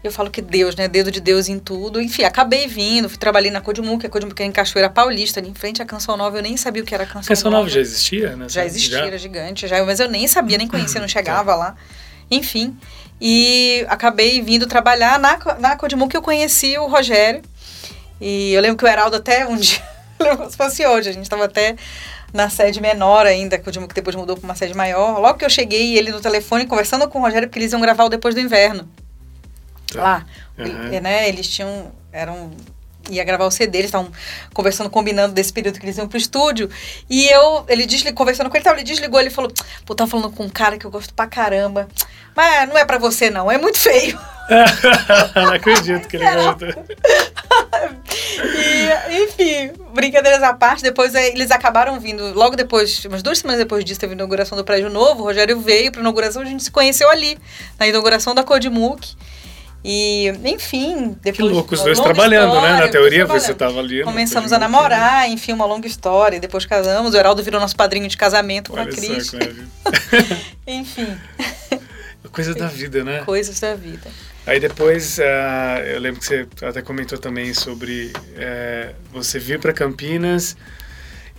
Eu 0.04 0.12
falo 0.12 0.30
que 0.30 0.42
Deus, 0.42 0.76
né? 0.76 0.88
Dedo 0.88 1.12
de 1.12 1.20
Deus 1.20 1.50
em 1.50 1.60
tudo. 1.60 2.00
Enfim, 2.00 2.24
acabei 2.24 2.68
vindo, 2.68 3.10
fui 3.10 3.18
trabalhei 3.18 3.52
na 3.52 3.62
Codimu, 3.62 3.98
que 3.98 4.06
a 4.06 4.10
Codimu 4.10 4.34
que 4.34 4.44
é 4.44 4.46
em 4.46 4.52
Cachoeira 4.52 4.90
Paulista, 4.90 5.40
ali 5.40 5.50
em 5.50 5.54
frente 5.54 5.82
à 5.82 5.86
Canção 5.86 6.16
Nova. 6.16 6.38
Eu 6.38 6.44
nem 6.44 6.56
sabia 6.56 6.84
o 6.84 6.86
que 6.86 6.94
era 6.94 7.06
Canção, 7.06 7.24
Canção 7.24 7.52
Nova. 7.52 7.68
já 7.70 7.80
existia, 7.80 8.36
né? 8.36 8.46
Já 8.48 8.66
existia, 8.66 9.00
já? 9.00 9.06
era 9.08 9.18
gigante, 9.18 9.68
já, 9.68 9.84
mas 9.84 10.00
eu 10.00 10.10
nem 10.10 10.28
sabia, 10.28 10.58
nem 10.58 10.68
conhecia, 10.68 11.02
não 11.02 11.08
chegava 11.08 11.52
tá. 11.52 11.58
lá. 11.58 11.76
Enfim, 12.30 12.78
e 13.20 13.86
acabei 13.90 14.42
vindo 14.42 14.68
trabalhar 14.68 15.20
na, 15.20 15.40
na 15.60 15.76
que 15.76 16.18
eu 16.18 16.22
conheci 16.22 16.78
o 16.78 16.88
Rogério. 16.88 17.42
E 18.22 18.54
eu 18.54 18.62
lembro 18.62 18.78
que 18.78 18.86
o 18.86 18.88
Heraldo 18.88 19.16
até 19.18 19.48
um 19.48 19.56
dia, 19.58 19.82
se 20.50 20.58
fosse 20.58 20.86
hoje, 20.86 21.10
a 21.10 21.12
gente 21.12 21.24
estava 21.24 21.46
até 21.46 21.76
na 22.34 22.50
sede 22.50 22.82
menor 22.82 23.26
ainda, 23.26 23.58
que 23.58 23.72
depois 23.94 24.16
mudou 24.16 24.36
para 24.38 24.46
uma 24.46 24.56
sede 24.56 24.74
maior. 24.74 25.20
Logo 25.20 25.40
que 25.40 25.46
eu 25.46 25.50
cheguei, 25.50 25.98
ele 25.98 26.12
no 26.12 26.20
telefone 26.20 26.66
conversando 26.66 27.08
com 27.08 27.20
o 27.20 27.22
Rogério, 27.22 27.48
porque 27.48 27.60
eles 27.60 27.72
iam 27.72 27.82
gravar 27.82 28.04
o 28.06 28.10
Depois 28.10 28.36
do 28.36 28.42
Inverno. 28.42 28.88
Tá. 29.92 30.02
Lá. 30.02 30.26
Uhum. 30.58 31.02
Né, 31.02 31.30
eles 31.30 31.48
tinham. 31.48 31.92
Eram 32.12 32.52
ia 33.10 33.24
gravar 33.24 33.46
o 33.46 33.52
CD, 33.52 33.78
eles 33.78 33.88
estavam 33.88 34.12
conversando, 34.54 34.90
combinando 34.90 35.34
desse 35.34 35.52
período 35.54 35.80
que 35.80 35.86
eles 35.86 35.98
iam 35.98 36.08
pro 36.08 36.18
estúdio. 36.18 36.70
E 37.10 37.28
eu, 37.28 37.66
ele 37.68 37.86
desligou, 37.86 38.18
conversando 38.18 38.50
com 38.50 38.58
ele, 38.58 38.70
ele 38.70 38.84
desligou, 38.84 39.20
ele 39.20 39.30
falou: 39.30 39.52
Pô, 39.86 39.96
tava 39.96 40.10
falando 40.10 40.32
com 40.32 40.44
um 40.44 40.50
cara 40.50 40.78
que 40.78 40.86
eu 40.86 40.92
gosto 40.92 41.14
pra 41.14 41.28
caramba. 41.28 41.88
Mas 42.36 42.70
não 42.70 42.78
é 42.78 42.86
pra 42.86 43.00
você, 43.00 43.32
não, 43.32 43.52
é 43.52 43.58
muito 43.58 43.80
feio. 43.80 44.20
não 45.36 45.54
acredito 45.54 46.08
que 46.08 46.18
ele 46.18 46.26
gosta. 46.26 46.68
e, 48.38 49.24
enfim, 49.24 49.72
brincadeiras 49.92 50.44
à 50.44 50.54
parte, 50.54 50.84
depois 50.84 51.16
eles 51.16 51.50
acabaram 51.50 52.00
vindo, 52.00 52.34
logo 52.34 52.56
depois, 52.56 53.04
umas 53.06 53.24
duas 53.24 53.40
semanas 53.40 53.60
depois 53.60 53.84
disso, 53.84 54.00
teve 54.00 54.14
a 54.14 54.16
inauguração 54.16 54.56
do 54.56 54.64
prédio 54.64 54.88
novo, 54.88 55.24
o 55.24 55.26
Rogério 55.26 55.60
veio 55.60 55.92
pra 55.92 56.00
inauguração, 56.00 56.44
a 56.44 56.46
gente 56.46 56.64
se 56.64 56.70
conheceu 56.70 57.10
ali, 57.10 57.40
na 57.80 57.88
inauguração 57.88 58.36
da 58.36 58.44
Codimuk. 58.44 59.16
E, 59.84 60.28
enfim, 60.44 61.16
depois. 61.22 61.36
Que 61.36 61.42
louco, 61.44 61.74
os 61.74 61.82
dois 61.82 62.00
trabalhando, 62.00 62.56
história, 62.56 62.76
né? 62.76 62.82
Na 62.82 62.88
teoria 62.88 63.26
você 63.26 63.52
estava 63.52 63.80
ali. 63.80 64.04
Começamos 64.04 64.52
a 64.52 64.60
namorar, 64.60 65.30
enfim, 65.30 65.54
uma 65.54 65.66
longa 65.66 65.88
história. 65.88 66.40
Depois 66.40 66.66
casamos. 66.66 67.14
O 67.14 67.18
Heraldo 67.18 67.42
virou 67.44 67.60
nosso 67.60 67.76
padrinho 67.76 68.08
de 68.08 68.18
casamento 68.18 68.72
com 68.72 68.80
a 68.80 68.86
Cris. 68.86 69.32
enfim. 70.68 71.18
Coisas 72.32 72.56
da 72.56 72.68
vida, 72.68 73.04
né? 73.04 73.24
Coisas 73.26 73.60
da 73.60 73.74
vida. 73.74 74.08
Aí 74.46 74.60
depois, 74.60 75.18
uh, 75.18 75.82
eu 75.86 76.00
lembro 76.00 76.20
que 76.20 76.26
você 76.26 76.48
até 76.62 76.82
comentou 76.82 77.18
também 77.18 77.54
sobre 77.54 78.14
uh, 78.16 78.94
você 79.12 79.40
vir 79.40 79.60
para 79.60 79.74
Campinas. 79.74 80.56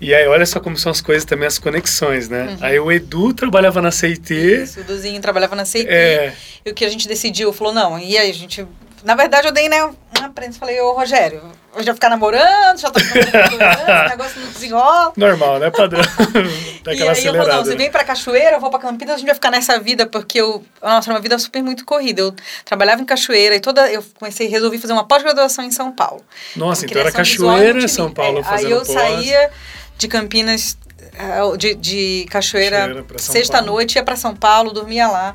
E 0.01 0.15
aí, 0.15 0.27
olha 0.29 0.47
só 0.47 0.61
como 0.61 0.77
são 0.77 0.93
as 0.93 1.01
coisas 1.01 1.25
também, 1.25 1.47
as 1.47 1.59
conexões, 1.59 2.29
né? 2.29 2.45
Uhum. 2.45 2.59
Aí 2.61 2.79
o 2.79 2.93
Edu 2.93 3.35
trabalhava 3.35 3.83
na 3.83 3.91
CIT. 3.91 4.35
Isso, 4.35 4.79
o 4.79 4.83
Eduzinho 4.83 5.21
trabalhava 5.21 5.57
na 5.57 5.65
CIT. 5.65 5.89
É. 5.89 6.33
E 6.65 6.71
o 6.71 6.75
que 6.75 6.85
a 6.85 6.89
gente 6.89 7.09
decidiu, 7.09 7.53
falou, 7.53 7.73
não, 7.73 7.99
e 7.99 8.17
aí 8.17 8.31
a 8.31 8.35
gente... 8.35 8.67
Na 9.05 9.15
verdade, 9.15 9.47
eu 9.47 9.53
dei, 9.53 9.69
né, 9.69 9.89
uma 10.19 10.29
prensa, 10.31 10.59
falei, 10.59 10.81
ô 10.81 10.93
Rogério, 10.93 11.41
eu 11.77 11.83
já 11.85 11.95
ficar 11.95 12.09
namorando, 12.09 12.79
já 12.79 12.91
tô 12.91 12.99
namorando, 12.99 14.11
negócio 14.11 14.41
não 14.41 14.49
desenrola. 14.49 15.13
Normal, 15.17 15.59
né, 15.61 15.71
padrão? 15.71 16.03
e 16.87 16.91
aí 16.91 17.25
eu 17.25 17.35
falei, 17.35 17.55
não, 17.55 17.65
você 17.65 17.77
vem 17.77 17.91
pra 17.91 18.03
Cachoeira, 18.03 18.57
eu 18.57 18.61
vou 18.61 18.71
pra 18.71 18.81
Campinas, 18.81 19.15
a 19.15 19.19
gente 19.19 19.27
vai 19.27 19.37
ficar 19.37 19.53
nessa 19.53 19.79
vida, 19.79 20.07
porque 20.07 20.41
eu... 20.41 20.65
Nossa, 20.83 21.11
era 21.11 21.15
uma 21.15 21.23
vida 21.23 21.39
super 21.39 21.63
muito 21.63 21.85
corrida. 21.85 22.23
Eu 22.23 22.35
trabalhava 22.65 23.01
em 23.01 23.05
Cachoeira 23.05 23.55
e 23.55 23.61
toda... 23.61 23.91
Eu 23.91 24.05
comecei, 24.19 24.49
resolvi 24.49 24.79
fazer 24.79 24.93
uma 24.93 25.07
pós-graduação 25.07 25.65
em 25.65 25.71
São 25.71 25.93
Paulo. 25.93 26.25
Nossa, 26.57 26.85
então 26.85 27.01
era 27.01 27.13
Cachoeira, 27.13 27.87
São 27.87 28.11
Paulo, 28.11 28.41
é, 28.41 28.43
fazendo 28.43 28.67
Aí 28.67 28.73
eu 28.73 28.79
pós. 28.79 28.89
saía 28.89 29.51
de 29.99 30.09
Campinas, 30.09 30.79
eh, 31.15 31.57
de, 31.59 31.75
de 31.75 32.27
Cachoeira, 32.31 33.05
sexta-noite, 33.19 33.97
ia 33.97 34.05
para 34.05 34.17
São 34.17 34.35
Paulo, 34.35 34.73
dormia 34.73 35.09
lá. 35.09 35.35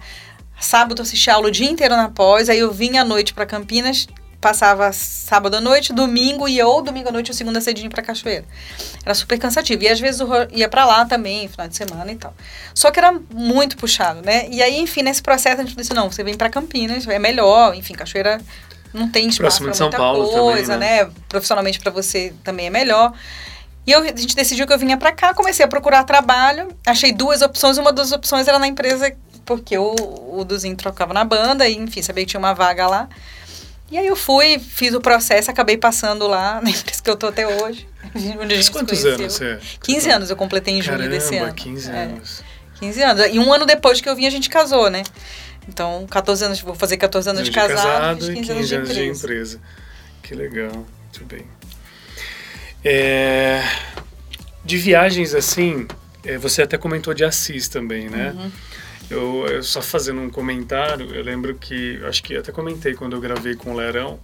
Sábado 0.60 1.02
assistia 1.02 1.34
aula 1.34 1.50
o 1.50 1.52
dia 1.52 1.70
inteiro 1.70 1.96
na 1.96 2.10
pós, 2.10 2.50
aí 2.50 2.60
eu 2.60 2.72
vinha 2.72 3.02
à 3.02 3.06
noite 3.06 3.34
para 3.34 3.46
Campinas, 3.46 4.08
passava 4.40 4.92
sábado 4.94 5.56
à 5.56 5.62
noite, 5.62 5.92
domingo 5.92 6.48
ia 6.48 6.66
ou 6.66 6.82
domingo 6.82 7.10
à 7.10 7.12
noite 7.12 7.32
ou 7.32 7.36
segunda 7.36 7.60
cedinho 7.60 7.90
para 7.90 8.02
Cachoeira. 8.02 8.46
Era 9.04 9.14
super 9.14 9.38
cansativo. 9.38 9.84
E 9.84 9.90
às 9.90 10.00
vezes 10.00 10.22
eu 10.22 10.28
ia 10.52 10.70
para 10.70 10.86
lá 10.86 11.06
também, 11.06 11.48
final 11.50 11.68
de 11.68 11.76
semana 11.76 12.10
e 12.12 12.16
tal. 12.16 12.34
Só 12.74 12.90
que 12.92 13.00
era 13.00 13.12
muito 13.34 13.76
puxado, 13.76 14.22
né? 14.22 14.48
E 14.50 14.64
aí, 14.64 14.80
enfim, 14.80 15.02
nesse 15.02 15.22
processo 15.22 15.62
a 15.62 15.66
gente 15.66 15.76
disse, 15.76 15.94
não, 15.94 16.10
você 16.10 16.24
vem 16.24 16.36
para 16.36 16.50
Campinas, 16.50 17.06
é 17.08 17.20
melhor, 17.20 17.76
enfim, 17.76 17.94
Cachoeira 17.94 18.40
não 18.94 19.10
tem 19.10 19.28
espaço 19.28 19.64
para 19.64 19.76
muita 19.76 19.98
Paulo 19.98 20.30
coisa, 20.30 20.74
também, 20.74 20.90
né? 20.90 21.04
né? 21.06 21.12
Profissionalmente 21.28 21.80
para 21.80 21.92
você 21.92 22.34
também 22.44 22.68
é 22.68 22.70
melhor. 22.70 23.14
E 23.86 23.92
eu, 23.92 24.02
a 24.02 24.06
gente 24.08 24.36
decidiu 24.36 24.66
que 24.66 24.74
eu 24.74 24.78
vinha 24.80 24.98
para 24.98 25.12
cá, 25.12 25.34
comecei 25.34 25.66
a 25.66 25.68
procurar 25.68 26.04
trabalho, 26.04 26.70
achei 26.86 27.12
duas 27.12 27.42
opções, 27.42 27.78
uma 27.78 27.92
das 27.92 28.12
opções 28.12 28.48
era 28.48 28.58
na 28.58 28.68
empresa, 28.68 29.14
porque 29.46 29.78
o, 29.78 29.94
o 30.40 30.46
Duzinho 30.46 30.76
trocava 30.76 31.14
na 31.14 31.26
banda, 31.26 31.68
e 31.68 31.76
enfim, 31.76 32.02
sabia 32.02 32.24
que 32.24 32.32
tinha 32.32 32.40
uma 32.40 32.54
vaga 32.54 32.88
lá. 32.88 33.10
E 33.92 33.98
aí 33.98 34.08
eu 34.08 34.16
fui, 34.16 34.58
fiz 34.58 34.94
o 34.94 35.02
processo, 35.02 35.52
acabei 35.52 35.78
passando 35.78 36.28
lá 36.28 36.60
na 36.64 36.70
empresa 36.70 37.02
que 37.02 37.10
eu 37.10 37.16
tô 37.16 37.28
até 37.28 37.46
hoje. 37.46 37.88
Onde 38.40 38.56
gente 38.56 38.72
quantos 38.72 39.06
anos 39.06 39.34
você... 39.34 39.60
15 39.82 40.10
anos 40.10 40.30
eu 40.30 40.36
completei 40.36 40.74
em 40.74 40.82
junho 40.82 40.98
Caramba, 40.98 41.16
desse 41.16 41.36
ano. 41.38 41.54
15 41.54 41.92
é, 41.92 42.04
anos. 42.04 42.42
É, 42.42 42.80
15 42.80 43.04
anos. 43.04 43.26
E 43.34 43.40
um 43.40 43.54
ano 43.54 43.66
depois 43.66 44.02
que 44.02 44.10
eu 44.10 44.16
vim, 44.16 44.26
a 44.26 44.30
gente 44.30 44.50
casou, 44.50 44.90
né? 44.90 45.04
Então, 45.68 46.06
14 46.10 46.46
anos, 46.46 46.62
vou 46.62 46.76
fazer 46.76 46.98
14 46.98 47.30
anos 47.30 47.44
de, 47.44 47.50
de 47.50 47.56
casado, 47.56 47.76
casado 47.76 48.20
15, 48.20 48.34
15 48.34 48.52
anos, 48.52 48.68
de, 48.68 48.76
anos 48.76 48.90
empresa. 48.90 49.12
de 49.12 49.18
empresa. 49.18 49.62
Que 50.22 50.36
legal, 50.36 50.72
muito 50.72 51.26
bem. 51.26 51.46
É, 52.84 53.62
de 54.66 54.78
viagens 54.78 55.34
assim, 55.34 55.88
é, 56.26 56.38
você 56.38 56.62
até 56.62 56.78
comentou 56.78 57.14
de 57.14 57.24
Assis 57.24 57.68
também, 57.68 58.10
né? 58.10 58.32
Uhum. 58.36 58.52
Eu, 59.10 59.46
eu, 59.48 59.64
só 59.64 59.82
fazendo 59.82 60.22
um 60.22 60.30
comentário, 60.30 61.14
eu 61.14 61.24
lembro 61.24 61.56
que, 61.56 62.02
acho 62.06 62.24
que 62.24 62.36
até 62.36 62.52
comentei 62.52 62.94
quando 62.94 63.16
eu 63.16 63.22
gravei 63.22 63.56
com 63.56 63.72
o 63.72 63.76
Lerão, 63.76 64.20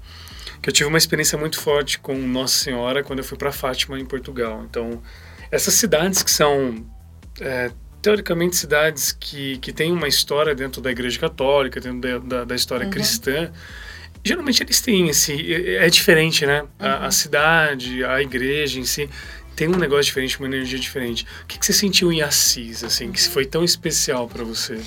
que 0.62 0.70
eu 0.70 0.74
tive 0.74 0.88
uma 0.88 0.98
experiência 0.98 1.38
muito 1.38 1.60
forte 1.60 2.00
com 2.00 2.16
Nossa 2.16 2.56
Senhora 2.56 3.04
quando 3.04 3.20
eu 3.20 3.26
fui 3.26 3.38
para 3.38 3.52
Fátima, 3.52 4.00
em 4.00 4.06
Portugal. 4.06 4.66
Então, 4.70 5.02
essas 5.52 5.74
cidades 5.74 6.24
que 6.24 6.32
são, 6.32 6.86
é, 7.40 7.72
teoricamente, 8.02 8.56
cidades 8.56 9.12
que, 9.12 9.58
que 9.58 9.72
têm 9.72 9.92
uma 9.92 10.08
história 10.08 10.56
dentro 10.56 10.82
da 10.82 10.92
Igreja 10.92 11.20
Católica, 11.20 11.80
dentro 11.80 12.00
da, 12.00 12.18
da, 12.18 12.44
da 12.46 12.56
história 12.56 12.86
uhum. 12.86 12.92
cristã, 12.92 13.52
geralmente 14.24 14.64
eles 14.64 14.82
têm 14.82 15.10
esse 15.10 15.54
é, 15.54 15.86
é 15.86 15.90
diferente 15.90 16.46
né 16.46 16.62
uhum. 16.62 16.68
a, 16.80 17.08
a, 17.08 17.12
cidade 17.12 18.04
a 18.04 18.22
igreja 18.22 18.80
em 18.80 18.86
si 18.86 19.10
tem 19.56 19.68
um 19.68 19.78
negócio 19.78 20.06
diferente 20.06 20.40
uma 20.40 20.48
energia 20.48 20.80
diferente 20.80 21.26
o 21.44 21.46
que, 21.46 21.58
que 21.58 21.66
você 21.66 21.74
sentiu 21.74 22.12
em 22.12 22.22
Assis 22.22 22.84
assim 22.84 23.08
uhum. 23.08 23.12
que 23.12 23.28
foi 23.28 23.46
tão 23.46 23.64
especial 23.64 24.28
para 24.28 24.44
você 24.44 24.80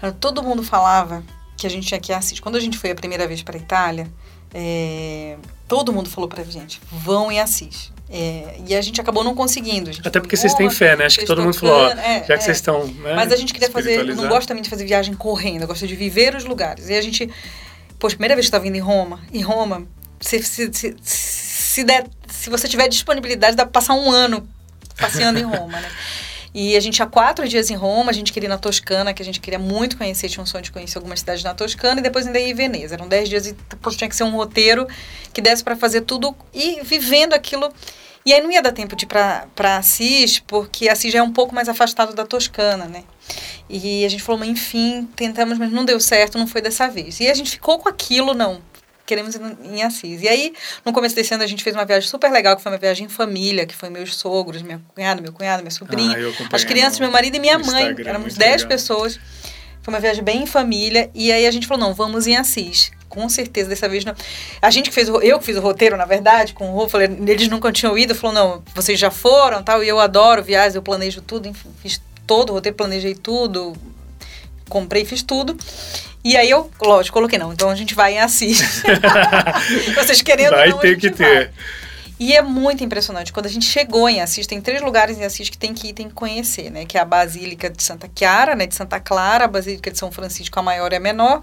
ah, 0.00 0.12
todo 0.12 0.42
mundo 0.42 0.62
falava 0.62 1.24
que 1.56 1.66
a 1.66 1.70
gente 1.70 1.86
tinha 1.86 2.00
que 2.00 2.12
ir 2.12 2.14
a 2.14 2.18
Assis 2.18 2.40
quando 2.40 2.56
a 2.56 2.60
gente 2.60 2.78
foi 2.78 2.90
a 2.90 2.94
primeira 2.94 3.26
vez 3.26 3.42
para 3.42 3.56
Itália 3.56 4.10
é, 4.54 5.36
todo 5.68 5.92
mundo 5.92 6.08
falou 6.08 6.28
para 6.28 6.42
gente 6.44 6.80
vão 6.90 7.30
em 7.30 7.40
Assis 7.40 7.92
é, 8.08 8.60
e 8.66 8.74
a 8.74 8.80
gente 8.80 9.00
acabou 9.00 9.24
não 9.24 9.34
conseguindo. 9.34 9.90
Até 10.04 10.20
porque 10.20 10.36
vocês 10.36 10.54
têm 10.54 10.70
fé, 10.70 10.96
né? 10.96 11.06
Acho 11.06 11.18
que 11.18 11.26
todo 11.26 11.42
mundo 11.42 11.54
falou, 11.54 11.74
ó, 11.74 11.90
é, 11.90 12.20
já 12.20 12.26
que 12.26 12.32
é. 12.34 12.38
vocês 12.38 12.58
estão. 12.58 12.86
Né, 12.86 13.14
Mas 13.16 13.32
a 13.32 13.36
gente 13.36 13.52
queria 13.52 13.68
fazer. 13.68 14.04
Não 14.04 14.28
gosto 14.28 14.46
também 14.46 14.62
de 14.62 14.70
fazer 14.70 14.84
viagem 14.84 15.12
correndo, 15.14 15.62
eu 15.62 15.66
gosto 15.66 15.86
de 15.88 15.96
viver 15.96 16.34
os 16.36 16.44
lugares. 16.44 16.88
E 16.88 16.94
a 16.94 17.02
gente 17.02 17.28
Poxa, 18.06 18.14
primeira 18.14 18.36
vez 18.36 18.44
que 18.44 18.50
estava 18.50 18.68
indo 18.68 18.76
em 18.76 18.80
Roma, 18.80 19.20
em 19.32 19.42
Roma, 19.42 19.84
se, 20.20 20.40
se, 20.40 20.70
se, 20.72 20.94
se, 21.02 21.82
der, 21.82 22.06
se 22.28 22.48
você 22.48 22.68
tiver 22.68 22.86
disponibilidade, 22.86 23.56
dá 23.56 23.64
para 23.64 23.72
passar 23.72 23.94
um 23.94 24.12
ano 24.12 24.48
passeando 24.96 25.40
em 25.40 25.42
Roma, 25.42 25.80
né? 25.80 25.90
E 26.54 26.76
a 26.76 26.80
gente 26.80 26.94
tinha 26.94 27.08
quatro 27.08 27.48
dias 27.48 27.68
em 27.68 27.74
Roma, 27.74 28.12
a 28.12 28.14
gente 28.14 28.32
queria 28.32 28.46
ir 28.46 28.48
na 28.48 28.58
Toscana, 28.58 29.12
que 29.12 29.20
a 29.20 29.24
gente 29.24 29.40
queria 29.40 29.58
muito 29.58 29.96
conhecer, 29.96 30.28
tinha 30.28 30.40
um 30.40 30.46
sonho 30.46 30.62
de 30.62 30.70
conhecer 30.70 30.98
algumas 30.98 31.18
cidades 31.18 31.42
na 31.42 31.52
Toscana, 31.52 31.98
e 31.98 32.02
depois 32.04 32.28
ainda 32.28 32.38
ia 32.38 32.48
em 32.48 32.54
Veneza. 32.54 32.94
Eram 32.94 33.08
dez 33.08 33.28
dias 33.28 33.48
e 33.48 33.54
poxa, 33.82 33.98
tinha 33.98 34.08
que 34.08 34.14
ser 34.14 34.22
um 34.22 34.30
roteiro 34.30 34.86
que 35.32 35.42
desse 35.42 35.64
para 35.64 35.74
fazer 35.74 36.02
tudo 36.02 36.32
e 36.54 36.82
vivendo 36.84 37.34
aquilo. 37.34 37.72
E 38.24 38.32
aí 38.32 38.40
não 38.40 38.52
ia 38.52 38.62
dar 38.62 38.70
tempo 38.70 38.94
de 38.94 39.04
ir 39.04 39.08
para 39.08 39.76
Assis, 39.78 40.38
porque 40.38 40.88
Assis 40.88 41.12
já 41.12 41.18
é 41.18 41.22
um 41.22 41.32
pouco 41.32 41.52
mais 41.52 41.68
afastado 41.68 42.14
da 42.14 42.24
Toscana, 42.24 42.84
né? 42.84 43.02
E 43.68 44.04
a 44.04 44.08
gente 44.08 44.22
falou, 44.22 44.38
mas 44.38 44.48
enfim, 44.48 45.08
tentamos, 45.16 45.58
mas 45.58 45.70
não 45.72 45.84
deu 45.84 45.98
certo, 45.98 46.38
não 46.38 46.46
foi 46.46 46.60
dessa 46.60 46.88
vez. 46.88 47.20
E 47.20 47.28
a 47.28 47.34
gente 47.34 47.50
ficou 47.50 47.78
com 47.78 47.88
aquilo, 47.88 48.34
não. 48.34 48.60
Queremos 49.04 49.36
ir 49.36 49.40
em 49.64 49.82
Assis. 49.82 50.22
E 50.22 50.28
aí, 50.28 50.52
no 50.84 50.92
começo 50.92 51.14
desse 51.14 51.32
ano, 51.32 51.44
a 51.44 51.46
gente 51.46 51.62
fez 51.62 51.76
uma 51.76 51.84
viagem 51.84 52.08
super 52.08 52.30
legal, 52.30 52.56
que 52.56 52.62
foi 52.62 52.72
uma 52.72 52.78
viagem 52.78 53.06
em 53.06 53.08
família, 53.08 53.64
que 53.64 53.74
foi 53.74 53.88
meus 53.88 54.16
sogros, 54.16 54.62
minha 54.62 54.82
cunhada, 54.94 55.20
meu 55.20 55.32
cunhado, 55.32 55.62
minha 55.62 55.70
sobrinha, 55.70 56.16
ah, 56.18 56.48
as 56.56 56.64
crianças, 56.64 56.98
meu 56.98 57.10
marido 57.10 57.36
e 57.36 57.38
minha 57.38 57.58
mãe. 57.58 57.94
Éramos 58.04 58.34
10 58.34 58.64
pessoas. 58.64 59.18
Foi 59.80 59.94
uma 59.94 60.00
viagem 60.00 60.24
bem 60.24 60.42
em 60.42 60.46
família. 60.46 61.08
E 61.14 61.30
aí 61.30 61.46
a 61.46 61.50
gente 61.52 61.68
falou, 61.68 61.86
não, 61.86 61.94
vamos 61.94 62.26
em 62.26 62.36
Assis. 62.36 62.90
Com 63.08 63.28
certeza, 63.28 63.68
dessa 63.68 63.88
vez 63.88 64.04
não. 64.04 64.14
A 64.60 64.70
gente 64.70 64.88
que 64.88 64.94
fez 64.94 65.08
o, 65.08 65.20
eu 65.20 65.38
que 65.38 65.44
fiz 65.44 65.56
o 65.56 65.60
roteiro, 65.60 65.96
na 65.96 66.04
verdade, 66.04 66.52
com 66.52 66.68
o 66.70 66.74
Rô, 66.74 66.88
falei, 66.88 67.08
eles 67.28 67.46
nunca 67.46 67.70
tinham 67.70 67.96
ido, 67.96 68.12
falou, 68.12 68.34
não, 68.34 68.62
vocês 68.74 68.98
já 68.98 69.12
foram, 69.12 69.62
tal, 69.62 69.84
e 69.84 69.88
eu 69.88 70.00
adoro 70.00 70.42
viagens, 70.42 70.74
eu 70.74 70.82
planejo 70.82 71.22
tudo, 71.22 71.46
enfim, 71.46 71.70
fiz 71.80 72.00
todo 72.26 72.50
o 72.50 72.52
roteiro, 72.54 72.76
planejei 72.76 73.14
tudo, 73.14 73.74
comprei, 74.68 75.04
fiz 75.04 75.22
tudo. 75.22 75.56
E 76.24 76.36
aí 76.36 76.50
eu, 76.50 76.70
lógico, 76.82 77.14
coloquei, 77.14 77.38
não, 77.38 77.52
então 77.52 77.70
a 77.70 77.74
gente 77.74 77.94
vai 77.94 78.14
em 78.14 78.18
Assis. 78.18 78.82
Vocês 79.94 80.22
querendo 80.22 80.50
vai 80.50 80.70
não, 80.70 80.78
ter 80.78 80.98
que 80.98 81.10
ter. 81.10 81.52
E 82.18 82.34
é 82.34 82.40
muito 82.40 82.82
impressionante. 82.82 83.32
Quando 83.32 83.46
a 83.46 83.50
gente 83.50 83.66
chegou 83.66 84.08
em 84.08 84.20
Assis, 84.20 84.46
tem 84.46 84.60
três 84.60 84.80
lugares 84.80 85.18
em 85.18 85.24
Assis 85.24 85.50
que 85.50 85.58
tem 85.58 85.74
que 85.74 85.88
ir, 85.88 85.92
tem 85.92 86.08
que 86.08 86.14
conhecer, 86.14 86.70
né? 86.70 86.84
Que 86.86 86.96
é 86.96 87.00
a 87.00 87.04
Basílica 87.04 87.68
de 87.68 87.82
Santa 87.82 88.10
Chiara, 88.12 88.56
né? 88.56 88.66
De 88.66 88.74
Santa 88.74 88.98
Clara, 88.98 89.44
a 89.44 89.48
Basílica 89.48 89.90
de 89.90 89.98
São 89.98 90.10
Francisco, 90.10 90.58
a 90.58 90.62
maior 90.62 90.92
e 90.92 90.96
a 90.96 91.00
menor. 91.00 91.42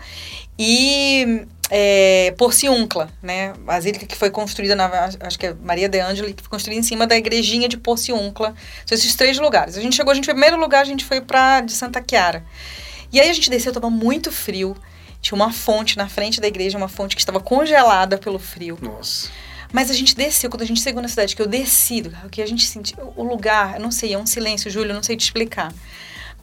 E 0.58 1.46
é, 1.76 2.36
Porciúncula, 2.38 3.10
né? 3.20 3.52
Basílica 3.54 4.06
que 4.06 4.16
foi 4.16 4.30
construída, 4.30 4.76
na, 4.76 5.10
acho 5.22 5.40
que 5.40 5.48
é 5.48 5.56
Maria 5.56 5.90
de 5.90 6.00
Angeli, 6.00 6.36
que 6.36 6.44
foi 6.44 6.50
construída 6.52 6.80
em 6.80 6.84
cima 6.84 7.08
da 7.08 7.18
igrejinha 7.18 7.68
de 7.68 7.78
Porciúncula. 7.78 8.54
São 8.86 8.96
esses 8.96 9.16
três 9.16 9.40
lugares. 9.40 9.76
A 9.76 9.82
gente 9.82 9.96
chegou, 9.96 10.12
a 10.12 10.14
gente, 10.14 10.26
primeiro 10.26 10.56
lugar, 10.56 10.82
a 10.82 10.86
gente 10.86 11.04
foi 11.04 11.20
para 11.20 11.62
de 11.62 11.72
Santa 11.72 12.00
Chiara. 12.08 12.46
E 13.12 13.20
aí 13.20 13.28
a 13.28 13.34
gente 13.34 13.50
desceu, 13.50 13.72
estava 13.72 13.90
muito 13.90 14.32
frio. 14.32 14.78
Tinha 15.20 15.36
uma 15.36 15.52
fonte 15.52 15.98
na 15.98 16.08
frente 16.08 16.40
da 16.40 16.48
igreja, 16.48 16.78
uma 16.78 16.88
fonte 16.88 17.16
que 17.16 17.22
estava 17.24 17.40
congelada 17.40 18.20
pelo 18.20 18.38
frio. 18.38 18.78
Nossa. 18.80 19.32
Mas 19.72 19.90
a 19.90 19.96
gente 19.96 20.16
desceu, 20.16 20.52
quando 20.52 20.62
a 20.62 20.68
gente 20.68 20.80
chegou 20.80 21.02
na 21.02 21.08
cidade, 21.08 21.36
que 21.36 21.42
eu 21.42 21.48
desci, 21.48 22.04
o 22.24 22.30
que 22.30 22.44
a 22.44 22.46
gente 22.46 22.68
sentiu, 22.68 23.12
o 23.16 23.24
lugar, 23.24 23.78
eu 23.78 23.80
não 23.80 23.90
sei, 23.90 24.14
é 24.14 24.18
um 24.20 24.28
silêncio, 24.28 24.70
Júlio, 24.70 24.92
eu 24.92 24.96
não 24.96 25.02
sei 25.02 25.18
te 25.18 25.24
explicar. 25.24 25.74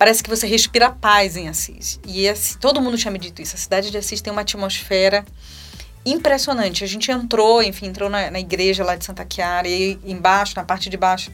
Parece 0.01 0.23
que 0.23 0.31
você 0.31 0.47
respira 0.47 0.89
paz 0.89 1.37
em 1.37 1.47
Assis. 1.47 2.01
E 2.07 2.27
assim, 2.27 2.57
todo 2.59 2.81
mundo 2.81 2.97
tinha 2.97 3.11
me 3.11 3.19
dito 3.19 3.43
isso. 3.43 3.55
A 3.55 3.59
cidade 3.59 3.91
de 3.91 3.99
Assis 3.99 4.23
tem 4.23 4.33
uma 4.33 4.41
atmosfera 4.41 5.27
impressionante. 6.07 6.83
A 6.83 6.87
gente 6.87 7.11
entrou, 7.11 7.63
enfim, 7.63 7.89
entrou 7.89 8.09
na, 8.09 8.31
na 8.31 8.41
igreja 8.41 8.83
lá 8.83 8.97
de 8.97 9.05
Santa 9.05 9.27
Chiara, 9.31 9.69
e 9.69 9.99
embaixo, 10.03 10.55
na 10.57 10.65
parte 10.65 10.89
de 10.89 10.97
baixo, 10.97 11.31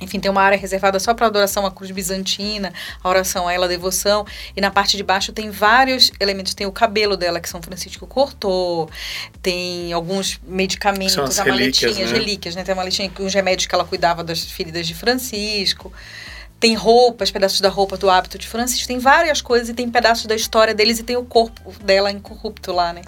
enfim, 0.00 0.18
tem 0.18 0.30
uma 0.30 0.40
área 0.40 0.56
reservada 0.56 0.98
só 0.98 1.12
para 1.12 1.26
adoração 1.26 1.66
à 1.66 1.70
cruz 1.70 1.90
bizantina, 1.90 2.72
a 3.04 3.08
oração 3.10 3.46
a 3.46 3.52
ela, 3.52 3.66
a 3.66 3.68
devoção. 3.68 4.24
E 4.56 4.60
na 4.62 4.70
parte 4.70 4.96
de 4.96 5.02
baixo 5.02 5.30
tem 5.30 5.50
vários 5.50 6.10
elementos. 6.18 6.54
Tem 6.54 6.66
o 6.66 6.72
cabelo 6.72 7.14
dela, 7.14 7.40
que 7.40 7.48
São 7.48 7.60
Francisco 7.60 8.06
cortou. 8.06 8.88
Tem 9.42 9.92
alguns 9.92 10.40
medicamentos, 10.46 11.12
São 11.12 11.24
as 11.24 11.38
a 11.38 11.44
relíquias, 11.44 11.92
maletinha, 11.92 12.06
né? 12.06 12.12
relíquias, 12.18 12.56
né? 12.56 12.64
Tem 12.64 12.72
uma 12.72 12.80
maletinha 12.80 13.10
com 13.10 13.26
os 13.26 13.34
remédios 13.34 13.66
que 13.66 13.74
ela 13.74 13.84
cuidava 13.84 14.24
das 14.24 14.42
feridas 14.44 14.86
de 14.86 14.94
Francisco. 14.94 15.92
Tem 16.62 16.76
roupas, 16.76 17.28
pedaços 17.32 17.60
da 17.60 17.68
roupa 17.68 17.96
do 17.96 18.08
hábito 18.08 18.38
de 18.38 18.46
Francisco. 18.46 18.86
Tem 18.86 19.00
várias 19.00 19.42
coisas 19.42 19.68
e 19.68 19.74
tem 19.74 19.90
pedaços 19.90 20.26
da 20.26 20.36
história 20.36 20.72
deles 20.72 21.00
e 21.00 21.02
tem 21.02 21.16
o 21.16 21.24
corpo 21.24 21.72
dela 21.82 22.08
incorrupto 22.08 22.70
lá, 22.72 22.92
né? 22.92 23.02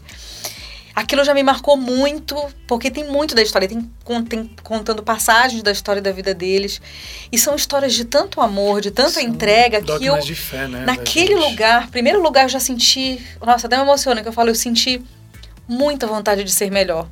Aquilo 0.93 1.23
já 1.23 1.33
me 1.33 1.43
marcou 1.45 1.77
muito, 1.77 2.35
porque 2.67 2.91
tem 2.91 3.05
muito 3.05 3.33
da 3.33 3.43
história, 3.43 3.69
tem, 3.69 3.89
tem 4.29 4.51
contando 4.65 5.05
passagens 5.05 5.63
da 5.63 5.71
história 5.71 6.03
da 6.03 6.11
vida 6.11 6.35
deles. 6.35 6.83
E 7.31 7.39
são 7.39 7.55
histórias 7.55 7.95
de 7.95 8.05
tanto 8.05 8.41
amor, 8.41 8.81
de 8.81 8.91
tanta 8.91 9.11
São 9.11 9.23
entrega, 9.23 9.81
que 9.81 10.05
eu, 10.05 10.19
de 10.19 10.35
fé, 10.35 10.67
né, 10.67 10.85
naquele 10.85 11.37
lugar, 11.37 11.89
primeiro 11.91 12.21
lugar, 12.21 12.47
eu 12.47 12.49
já 12.49 12.59
senti. 12.59 13.25
Nossa, 13.41 13.69
até 13.69 13.77
me 13.77 13.85
emociona 13.85 14.21
que 14.21 14.27
eu 14.27 14.33
falo, 14.33 14.51
eu 14.51 14.55
senti 14.57 15.01
muita 15.69 16.09
vontade 16.09 16.43
de 16.43 16.51
ser 16.51 16.73
melhor. 16.73 17.07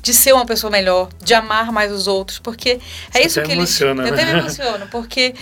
De 0.00 0.14
ser 0.14 0.34
uma 0.34 0.44
pessoa 0.44 0.70
melhor, 0.70 1.08
de 1.20 1.34
amar 1.34 1.72
mais 1.72 1.90
os 1.90 2.06
outros, 2.06 2.38
porque 2.38 2.78
é 3.12 3.22
Você 3.22 3.26
isso 3.26 3.42
que 3.42 3.46
eles. 3.46 3.80
emociona, 3.80 4.06
eu 4.06 4.12
até 4.12 4.24
né? 4.24 4.34
me 4.34 4.38
emociono, 4.46 4.86
porque 4.88 5.34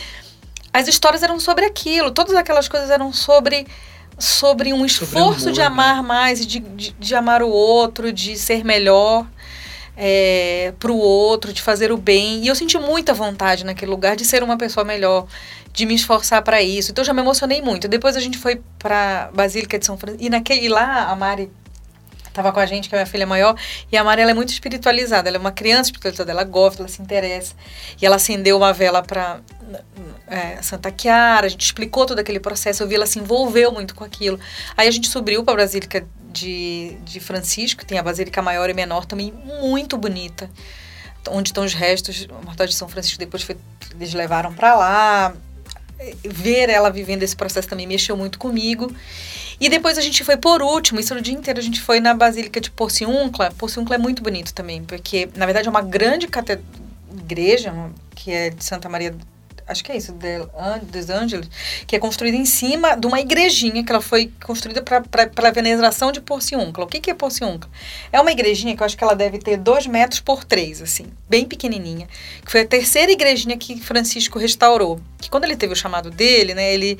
as 0.72 0.88
histórias 0.88 1.22
eram 1.22 1.38
sobre 1.38 1.64
aquilo, 1.64 2.10
todas 2.10 2.34
aquelas 2.34 2.68
coisas 2.68 2.90
eram 2.90 3.12
sobre 3.12 3.66
sobre 4.18 4.72
um 4.72 4.86
Sobre 4.86 4.86
esforço 4.86 5.18
amor, 5.18 5.52
de 5.52 5.60
né? 5.60 5.66
amar 5.66 6.02
mais, 6.02 6.40
e 6.40 6.46
de, 6.46 6.60
de, 6.60 6.92
de 6.92 7.14
amar 7.14 7.42
o 7.42 7.48
outro, 7.48 8.12
de 8.12 8.36
ser 8.36 8.64
melhor 8.64 9.26
é, 9.96 10.72
para 10.78 10.92
o 10.92 10.98
outro, 10.98 11.52
de 11.52 11.60
fazer 11.60 11.90
o 11.90 11.96
bem. 11.96 12.44
E 12.44 12.48
eu 12.48 12.54
senti 12.54 12.78
muita 12.78 13.12
vontade 13.12 13.64
naquele 13.64 13.90
lugar 13.90 14.14
de 14.14 14.24
ser 14.24 14.42
uma 14.42 14.56
pessoa 14.56 14.84
melhor, 14.84 15.26
de 15.72 15.86
me 15.86 15.94
esforçar 15.94 16.42
para 16.42 16.62
isso. 16.62 16.90
Então 16.90 17.02
eu 17.02 17.06
já 17.06 17.12
me 17.12 17.20
emocionei 17.20 17.60
muito. 17.62 17.88
Depois 17.88 18.16
a 18.16 18.20
gente 18.20 18.38
foi 18.38 18.60
para 18.78 19.30
Basílica 19.34 19.78
de 19.78 19.86
São 19.86 19.96
Francisco 19.96 20.24
e 20.24 20.30
naquele 20.30 20.66
e 20.66 20.68
lá 20.68 21.10
a 21.10 21.16
Mari 21.16 21.50
estava 22.28 22.50
com 22.50 22.60
a 22.60 22.66
gente, 22.66 22.88
que 22.88 22.94
é 22.94 22.98
minha 22.98 23.06
filha 23.06 23.26
maior, 23.26 23.54
e 23.90 23.96
a 23.96 24.02
Mari 24.02 24.22
ela 24.22 24.30
é 24.30 24.34
muito 24.34 24.48
espiritualizada, 24.48 25.28
ela 25.28 25.36
é 25.36 25.40
uma 25.40 25.52
criança 25.52 25.90
espiritualizada, 25.90 26.30
ela 26.30 26.44
gosta, 26.44 26.80
ela 26.80 26.88
se 26.88 27.02
interessa. 27.02 27.54
E 28.00 28.06
ela 28.06 28.16
acendeu 28.16 28.56
uma 28.56 28.72
vela 28.72 29.02
para 29.02 29.40
é, 30.32 30.62
Santa 30.62 30.92
Chiara, 30.96 31.46
a 31.46 31.50
gente 31.50 31.64
explicou 31.64 32.06
todo 32.06 32.18
aquele 32.18 32.40
processo, 32.40 32.82
eu 32.82 32.88
vi 32.88 32.94
ela 32.94 33.06
se 33.06 33.18
envolveu 33.18 33.70
muito 33.70 33.94
com 33.94 34.02
aquilo. 34.02 34.40
Aí 34.76 34.88
a 34.88 34.90
gente 34.90 35.08
subiu 35.08 35.44
para 35.44 35.54
a 35.54 35.56
Basílica 35.58 36.06
de, 36.32 36.96
de 37.04 37.20
Francisco, 37.20 37.84
tem 37.84 37.98
a 37.98 38.02
Basílica 38.02 38.40
Maior 38.40 38.70
e 38.70 38.74
Menor 38.74 39.04
também, 39.04 39.32
muito 39.60 39.98
bonita, 39.98 40.50
onde 41.28 41.50
estão 41.50 41.64
os 41.64 41.74
restos, 41.74 42.26
a 42.30 42.44
mortal 42.44 42.66
de 42.66 42.74
São 42.74 42.88
Francisco 42.88 43.18
depois 43.18 43.42
foi, 43.42 43.56
eles 43.94 44.14
levaram 44.14 44.52
para 44.52 44.74
lá. 44.74 45.34
Ver 46.24 46.68
ela 46.68 46.90
vivendo 46.90 47.22
esse 47.22 47.36
processo 47.36 47.68
também 47.68 47.86
mexeu 47.86 48.16
muito 48.16 48.36
comigo. 48.36 48.92
E 49.60 49.68
depois 49.68 49.96
a 49.96 50.00
gente 50.00 50.24
foi 50.24 50.36
por 50.36 50.60
último, 50.60 50.98
isso 50.98 51.14
no 51.14 51.22
dia 51.22 51.32
inteiro, 51.32 51.60
a 51.60 51.62
gente 51.62 51.80
foi 51.80 52.00
na 52.00 52.12
Basílica 52.12 52.60
de 52.60 52.72
Porciúncula. 52.72 53.52
Porciúncula 53.56 53.94
é 53.94 53.98
muito 53.98 54.20
bonito 54.20 54.52
também, 54.52 54.82
porque 54.82 55.28
na 55.36 55.46
verdade 55.46 55.68
é 55.68 55.70
uma 55.70 55.82
grande 55.82 56.26
cated- 56.26 56.64
igreja, 57.16 57.72
que 58.16 58.32
é 58.32 58.50
de 58.50 58.64
Santa 58.64 58.88
Maria, 58.88 59.14
acho 59.66 59.84
que 59.84 59.92
é 59.92 59.96
isso, 59.96 60.14
dos 60.90 61.10
Ângeles, 61.10 61.48
que 61.86 61.96
é 61.96 61.98
construída 61.98 62.36
em 62.36 62.44
cima 62.44 62.94
de 62.96 63.06
uma 63.06 63.20
igrejinha 63.20 63.84
que 63.84 63.92
ela 63.92 64.00
foi 64.00 64.32
construída 64.44 64.82
para 64.82 65.48
a 65.48 65.50
veneração 65.50 66.12
de 66.12 66.20
Porciúncula. 66.20 66.86
O 66.86 66.88
que, 66.88 67.00
que 67.00 67.10
é 67.10 67.14
Porciúncula? 67.14 67.70
É 68.12 68.20
uma 68.20 68.32
igrejinha 68.32 68.76
que 68.76 68.82
eu 68.82 68.86
acho 68.86 68.96
que 68.96 69.04
ela 69.04 69.14
deve 69.14 69.38
ter 69.38 69.56
dois 69.56 69.86
metros 69.86 70.20
por 70.20 70.44
três, 70.44 70.80
assim, 70.82 71.06
bem 71.28 71.44
pequenininha. 71.44 72.08
Que 72.44 72.50
foi 72.50 72.60
a 72.62 72.66
terceira 72.66 73.12
igrejinha 73.12 73.56
que 73.56 73.80
Francisco 73.80 74.38
restaurou. 74.38 75.00
Que 75.20 75.30
quando 75.30 75.44
ele 75.44 75.56
teve 75.56 75.72
o 75.72 75.76
chamado 75.76 76.10
dele, 76.10 76.54
né, 76.54 76.72
ele 76.74 76.98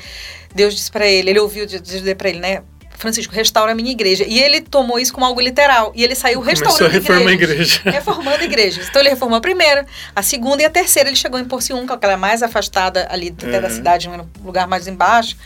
Deus 0.55 0.75
disse 0.75 0.90
para 0.90 1.07
ele, 1.07 1.31
ele 1.31 1.40
ouviu 1.40 1.66
Deus 1.66 1.83
dizer 1.83 2.14
para 2.16 2.29
ele, 2.29 2.38
né? 2.38 2.62
Francisco, 3.03 3.35
restaura 3.35 3.73
a 3.73 3.75
minha 3.75 3.91
igreja. 3.91 4.25
E 4.27 4.41
ele 4.41 4.61
tomou 4.61 4.99
isso 4.99 5.12
como 5.12 5.27
algo 5.27 5.41
literal. 5.41 5.93
E 5.95 6.03
ele 6.03 6.15
saiu 6.15 6.41
Começou 6.41 6.67
a 6.67 6.71
restaurando 6.71 6.95
reformar 6.99 7.31
a 7.31 7.35
igrejas. 7.35 7.77
igreja. 7.77 7.91
Reformando 7.99 8.45
igrejas. 8.45 8.88
Então 8.88 9.03
ele 9.03 9.11
reformou 9.11 9.37
a 9.37 9.41
primeira, 9.41 9.87
a 10.17 10.23
segunda 10.23 10.62
e 10.62 10.65
a 10.65 10.71
terceira. 10.71 11.09
Ele 11.09 11.17
chegou 11.17 11.38
em 11.38 11.45
Porciúncula, 11.45 11.99
que 11.99 12.05
ela 12.05 12.15
é 12.15 12.17
mais 12.17 12.43
afastada 12.43 13.07
ali 13.11 13.29
até 13.37 13.61
da 13.61 13.69
Uhum. 13.69 13.75
cidade, 13.75 14.09
no 14.09 14.29
lugar 14.45 14.67
mais 14.67 14.87
embaixo. 14.88 15.37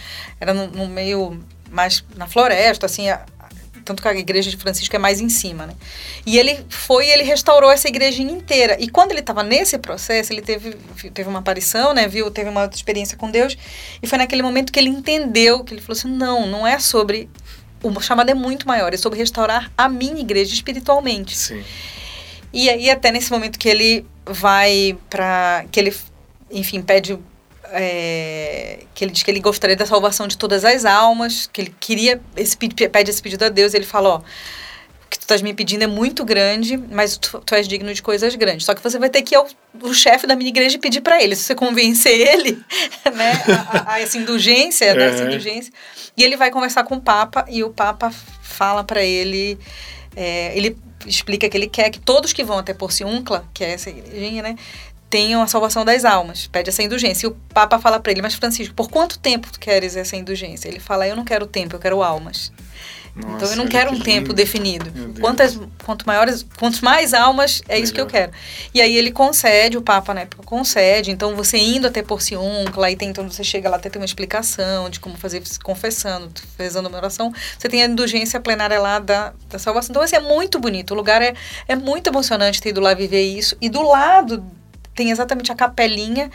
Era 0.40 0.54
no, 0.54 0.68
no 0.68 0.86
meio 0.86 1.42
mais 1.70 2.04
na 2.16 2.26
floresta, 2.28 2.86
assim. 2.86 3.08
a- 3.08 3.24
tanto 3.84 4.02
que 4.02 4.08
a 4.08 4.14
igreja 4.16 4.50
de 4.50 4.56
Francisco 4.56 4.96
é 4.96 4.98
mais 4.98 5.20
em 5.20 5.28
cima, 5.28 5.64
né? 5.64 5.72
E 6.26 6.36
ele 6.40 6.58
foi 6.68 7.06
e 7.06 7.10
ele 7.10 7.22
restaurou 7.22 7.70
essa 7.70 7.86
igrejinha 7.86 8.32
inteira. 8.32 8.76
E 8.80 8.88
quando 8.88 9.12
ele 9.12 9.20
estava 9.20 9.44
nesse 9.44 9.78
processo, 9.78 10.32
ele 10.32 10.42
teve, 10.42 10.74
teve 11.14 11.28
uma 11.28 11.38
aparição, 11.38 11.94
né? 11.94 12.08
Viu, 12.08 12.28
teve 12.28 12.50
uma 12.50 12.68
experiência 12.74 13.16
com 13.16 13.30
Deus. 13.30 13.56
E 14.02 14.06
foi 14.08 14.18
naquele 14.18 14.42
momento 14.42 14.72
que 14.72 14.80
ele 14.80 14.88
entendeu, 14.88 15.62
que 15.62 15.72
ele 15.72 15.80
falou 15.80 15.96
assim, 15.96 16.08
não, 16.10 16.48
não 16.48 16.66
é 16.66 16.80
sobre... 16.80 17.30
O 17.82 18.00
chamado 18.00 18.30
é 18.30 18.34
muito 18.34 18.66
maior, 18.66 18.92
é 18.92 18.96
sobre 18.96 19.18
restaurar 19.18 19.70
a 19.76 19.88
minha 19.88 20.20
igreja 20.20 20.52
espiritualmente. 20.52 21.36
Sim. 21.36 21.62
E 22.52 22.70
aí, 22.70 22.90
até 22.90 23.10
nesse 23.10 23.30
momento 23.30 23.58
que 23.58 23.68
ele 23.68 24.06
vai 24.24 24.96
para 25.10 25.64
que 25.70 25.78
ele, 25.78 25.94
enfim, 26.50 26.80
pede. 26.80 27.18
é, 27.70 28.80
que 28.94 29.04
ele 29.04 29.12
diz 29.12 29.22
que 29.22 29.30
ele 29.30 29.40
gostaria 29.40 29.76
da 29.76 29.86
salvação 29.86 30.26
de 30.26 30.38
todas 30.38 30.64
as 30.64 30.84
almas, 30.84 31.48
que 31.52 31.60
ele 31.60 31.74
queria, 31.78 32.20
esse, 32.36 32.56
pede 32.56 33.10
esse 33.10 33.20
pedido 33.22 33.44
a 33.44 33.48
Deus, 33.48 33.74
ele 33.74 33.84
fala: 33.84 34.08
Ó, 34.08 34.20
o 35.06 35.08
que 35.08 35.18
tu 35.18 35.22
estás 35.22 35.40
me 35.40 35.54
pedindo 35.54 35.82
é 35.82 35.86
muito 35.86 36.24
grande, 36.24 36.76
mas 36.76 37.16
tu, 37.16 37.40
tu 37.40 37.54
és 37.54 37.66
digno 37.68 37.92
de 37.94 38.02
coisas 38.02 38.34
grandes. 38.34 38.66
Só 38.66 38.74
que 38.74 38.82
você 38.82 38.98
vai 38.98 39.08
ter 39.08 39.22
que 39.22 39.34
ir 39.34 39.38
ao 39.38 39.48
o 39.82 39.94
chefe 39.94 40.26
da 40.26 40.34
minha 40.34 40.48
igreja 40.48 40.76
e 40.76 40.78
pedir 40.80 41.00
para 41.00 41.22
ele. 41.22 41.36
Se 41.36 41.44
você 41.44 41.54
convencer 41.54 42.18
ele, 42.18 42.52
né, 43.14 43.32
a, 43.48 43.78
a- 43.78 43.92
a 43.94 44.00
essa 44.00 44.18
indulgência, 44.18 44.94
dar 44.94 45.04
essa 45.04 45.22
indulgência. 45.28 45.72
E 46.16 46.24
ele 46.24 46.36
vai 46.36 46.50
conversar 46.50 46.82
com 46.84 46.96
o 46.96 47.00
Papa 47.00 47.44
e 47.48 47.62
o 47.62 47.70
Papa 47.70 48.10
fala 48.42 48.82
para 48.82 49.02
ele. 49.04 49.58
é, 50.16 50.56
ele 50.56 50.76
explica 51.06 51.48
que 51.48 51.56
ele 51.56 51.68
quer 51.68 51.88
que 51.90 52.00
todos 52.00 52.32
que 52.32 52.42
vão 52.42 52.58
até 52.58 52.74
Porciúncula, 52.74 53.46
que 53.54 53.62
é 53.62 53.72
essa 53.74 53.90
igrejinha, 53.90 54.42
né, 54.42 54.56
tenham 55.08 55.40
a 55.40 55.46
salvação 55.46 55.84
das 55.84 56.04
almas. 56.04 56.48
Pede 56.48 56.70
essa 56.70 56.82
indulgência. 56.82 57.26
E 57.26 57.30
o 57.30 57.36
Papa 57.54 57.78
fala 57.78 58.00
para 58.00 58.10
ele, 58.10 58.22
mas 58.22 58.34
Francisco, 58.34 58.74
por 58.74 58.90
quanto 58.90 59.18
tempo 59.18 59.48
tu 59.52 59.60
queres 59.60 59.94
essa 59.94 60.16
indulgência? 60.16 60.68
Ele 60.68 60.80
fala, 60.80 61.06
eu 61.06 61.14
não 61.14 61.24
quero 61.24 61.46
tempo, 61.46 61.76
eu 61.76 61.78
quero 61.78 62.02
almas. 62.02 62.50
Então 63.16 63.30
Nossa, 63.30 63.54
eu 63.54 63.56
não 63.56 63.66
quero 63.66 63.92
que 63.92 63.96
um 63.96 64.00
tempo 64.00 64.34
definido. 64.34 64.92
Quantas, 65.18 65.58
quanto 65.82 66.06
maiores, 66.06 66.44
quantos 66.58 66.82
mais 66.82 67.14
almas, 67.14 67.62
é 67.66 67.78
isso 67.78 67.92
que 67.92 68.00
eu 68.00 68.04
Melhor. 68.04 68.28
quero. 68.28 68.32
E 68.74 68.80
aí 68.80 68.94
ele 68.94 69.10
concede, 69.10 69.78
o 69.78 69.82
Papa 69.82 70.12
na 70.12 70.20
época 70.22 70.42
concede. 70.42 71.10
Então 71.10 71.34
você 71.34 71.56
indo 71.56 71.86
até 71.86 72.02
Porciúncula, 72.02 72.88
aí 72.88 72.96
tem, 72.96 73.08
então 73.08 73.26
você 73.28 73.42
chega 73.42 73.70
lá 73.70 73.76
até 73.76 73.88
tem 73.88 74.00
uma 74.00 74.04
explicação 74.04 74.90
de 74.90 75.00
como 75.00 75.16
fazer 75.16 75.42
confessando, 75.62 76.30
rezando 76.58 76.90
uma 76.90 76.98
oração. 76.98 77.32
Você 77.58 77.70
tem 77.70 77.82
a 77.82 77.86
indulgência 77.86 78.38
plenária 78.38 78.78
lá 78.78 78.98
da, 78.98 79.32
da 79.48 79.58
salvação. 79.58 79.92
Então 79.92 80.02
assim, 80.02 80.16
é 80.16 80.20
muito 80.20 80.58
bonito. 80.58 80.90
O 80.90 80.94
lugar 80.94 81.22
é, 81.22 81.34
é 81.66 81.74
muito 81.74 82.08
emocionante 82.08 82.60
ter 82.60 82.68
ido 82.68 82.82
lá 82.82 82.92
viver 82.92 83.22
isso. 83.22 83.56
E 83.62 83.70
do 83.70 83.80
lado 83.80 84.44
tem 84.94 85.10
exatamente 85.10 85.50
a 85.50 85.54
capelinha. 85.54 86.30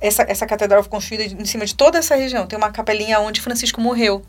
Essa, 0.00 0.22
essa 0.22 0.46
catedral 0.46 0.82
foi 0.82 0.90
construída 0.90 1.24
em 1.24 1.44
cima 1.44 1.66
de 1.66 1.74
toda 1.74 1.98
essa 1.98 2.14
região. 2.14 2.46
Tem 2.46 2.56
uma 2.56 2.70
capelinha 2.70 3.18
onde 3.18 3.40
Francisco 3.40 3.80
morreu 3.80 4.24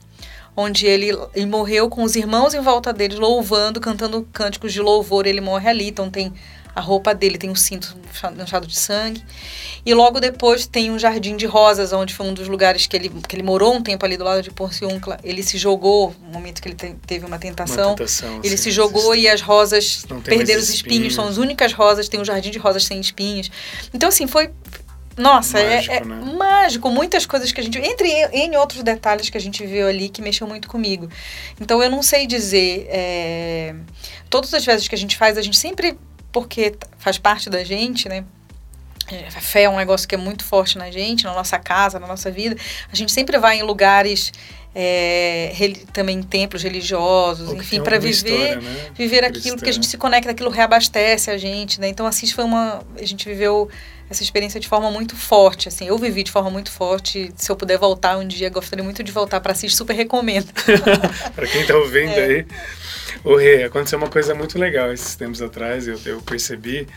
onde 0.56 0.86
ele, 0.86 1.10
ele 1.34 1.46
morreu 1.46 1.90
com 1.90 2.04
os 2.04 2.16
irmãos 2.16 2.54
em 2.54 2.62
volta 2.62 2.92
dele, 2.92 3.16
louvando, 3.16 3.80
cantando 3.80 4.28
cânticos 4.34 4.74
de 4.74 4.82
louvor. 4.82 5.26
Ele 5.26 5.42
morre 5.42 5.70
ali, 5.70 5.90
então 5.90 6.10
tem 6.10 6.34
a 6.76 6.82
roupa 6.82 7.14
dele 7.14 7.38
tem 7.38 7.50
um 7.50 7.56
cinto 7.56 7.96
manchado 8.38 8.66
de 8.68 8.78
sangue. 8.78 9.24
E 9.86 9.94
logo 9.94 10.20
depois 10.20 10.66
tem 10.66 10.92
um 10.92 11.00
jardim 11.00 11.36
de 11.36 11.46
rosas, 11.46 11.92
onde 11.92 12.14
foi 12.14 12.28
um 12.28 12.34
dos 12.34 12.48
lugares 12.48 12.86
que 12.88 12.96
ele, 12.96 13.10
que 13.28 13.36
ele 13.36 13.44
morou 13.44 13.74
um 13.76 13.82
tempo 13.82 14.06
ali 14.06 14.16
do 14.16 14.24
lado 14.24 14.42
de 14.42 14.52
Porciúncula. 14.52 15.18
Ele 15.24 15.42
se 15.44 15.58
jogou, 15.58 16.16
no 16.22 16.32
momento 16.32 16.62
que 16.62 16.70
ele 16.70 16.76
te, 16.76 16.96
teve 17.06 17.26
uma 17.26 17.40
tentação, 17.40 17.90
Uma 17.90 17.96
tentação, 17.98 18.40
ele 18.44 18.56
sim, 18.56 18.64
se 18.64 18.72
jogou 18.72 19.16
e 19.16 19.28
as 19.28 19.42
rosas 19.42 20.06
perderam 20.24 20.60
os 20.60 20.70
espinhos. 20.70 20.74
espinhos. 20.74 21.16
São 21.16 21.28
as 21.28 21.38
únicas 21.38 21.74
rosas, 21.74 22.08
tem 22.08 22.20
um 22.20 22.26
jardim 22.26 22.52
de 22.52 22.60
rosas 22.60 22.86
sem 22.86 23.00
espinhos. 23.00 23.52
Então, 23.94 24.10
assim, 24.10 24.28
foi. 24.28 24.50
Nossa, 25.20 25.60
é- 25.60 25.76
Mágico, 25.76 25.94
é, 25.94 26.06
né? 26.06 26.34
mágico. 26.38 26.90
Muitas 26.90 27.26
coisas 27.26 27.52
que 27.52 27.60
a 27.60 27.64
gente. 27.64 27.78
Entre 27.78 28.08
em 28.34 28.56
outros 28.56 28.82
detalhes 28.84 29.30
que 29.30 29.38
a 29.38 29.42
gente 29.42 29.66
viu 29.66 29.88
ali 29.88 30.10
que 30.10 30.22
mexeu 30.22 30.48
muito 30.48 30.68
comigo. 30.68 31.10
Então, 31.60 31.84
eu 31.84 31.90
não 31.90 32.02
sei 32.02 32.26
dizer. 32.26 32.88
é, 32.90 33.76
todas 34.30 34.54
as 34.54 34.66
vezes 34.66 34.88
que 34.88 34.96
a 34.96 34.98
gente 34.98 35.18
faz, 35.18 35.38
a 35.38 35.42
gente 35.42 35.58
sempre. 35.58 35.98
Porque 36.32 36.76
faz 37.00 37.18
parte 37.18 37.50
da 37.50 37.64
gente, 37.64 38.08
né? 38.08 38.24
A 39.36 39.42
fé 39.42 39.64
é 39.64 39.70
um 39.70 39.78
negócio 39.78 40.08
que 40.08 40.14
é 40.14 40.18
muito 40.18 40.44
forte 40.44 40.78
na 40.78 40.92
gente, 40.92 41.24
na 41.24 41.34
nossa 41.34 41.58
casa, 41.58 42.00
na 42.00 42.06
nossa 42.06 42.30
vida. 42.30 42.56
A 42.92 42.96
gente 42.96 43.12
sempre 43.12 43.38
vai 43.40 43.58
em 43.58 43.64
lugares, 43.64 44.32
é, 44.76 45.52
também 45.92 46.18
em 46.20 46.24
templos 46.24 46.62
religiosos, 46.64 47.50
Ou 47.50 47.56
que 47.56 47.62
enfim, 47.62 47.82
para 47.82 47.98
viver 48.00 48.30
história, 48.32 48.56
né, 48.62 48.92
viver 48.96 49.24
aquilo 49.24 49.34
cristã. 49.42 49.56
porque 49.56 49.70
a 49.70 49.74
gente 49.74 49.88
se 49.88 49.98
conecta, 49.98 50.32
aquilo 50.32 50.50
reabastece 50.50 51.32
a 51.32 51.38
gente, 51.38 51.80
né? 51.82 51.88
Então, 51.88 52.08
isso 52.10 52.34
foi 52.36 52.44
uma. 52.44 52.82
A 52.98 53.06
gente 53.06 53.28
viveu 53.28 53.70
essa 54.10 54.24
experiência 54.24 54.60
de 54.60 54.68
forma 54.68 54.90
muito 54.90 55.16
forte, 55.16 55.68
assim. 55.68 55.88
Eu 55.88 55.98
vivi 55.98 56.24
de 56.24 56.32
forma 56.32 56.50
muito 56.50 56.72
forte. 56.72 57.32
Se 57.36 57.52
eu 57.52 57.56
puder 57.56 57.78
voltar 57.78 58.18
um 58.18 58.28
dia, 58.28 58.50
gostaria 58.50 58.84
muito 58.84 59.04
de 59.04 59.12
voltar 59.12 59.40
para 59.40 59.52
assistir, 59.52 59.76
super 59.78 59.94
recomendo. 59.96 60.48
Para 61.36 61.48
quem 61.48 61.66
tá 61.66 61.76
ouvindo 61.76 62.12
É. 62.14 62.24
aí. 62.26 62.46
Ô, 63.24 63.36
Rê, 63.36 63.64
aconteceu 63.64 63.98
uma 63.98 64.10
coisa 64.10 64.34
muito 64.34 64.58
legal 64.58 64.92
esses 64.92 65.16
tempos 65.16 65.42
atrás, 65.42 65.88
eu, 65.88 66.00
eu 66.06 66.22
percebi. 66.22 66.88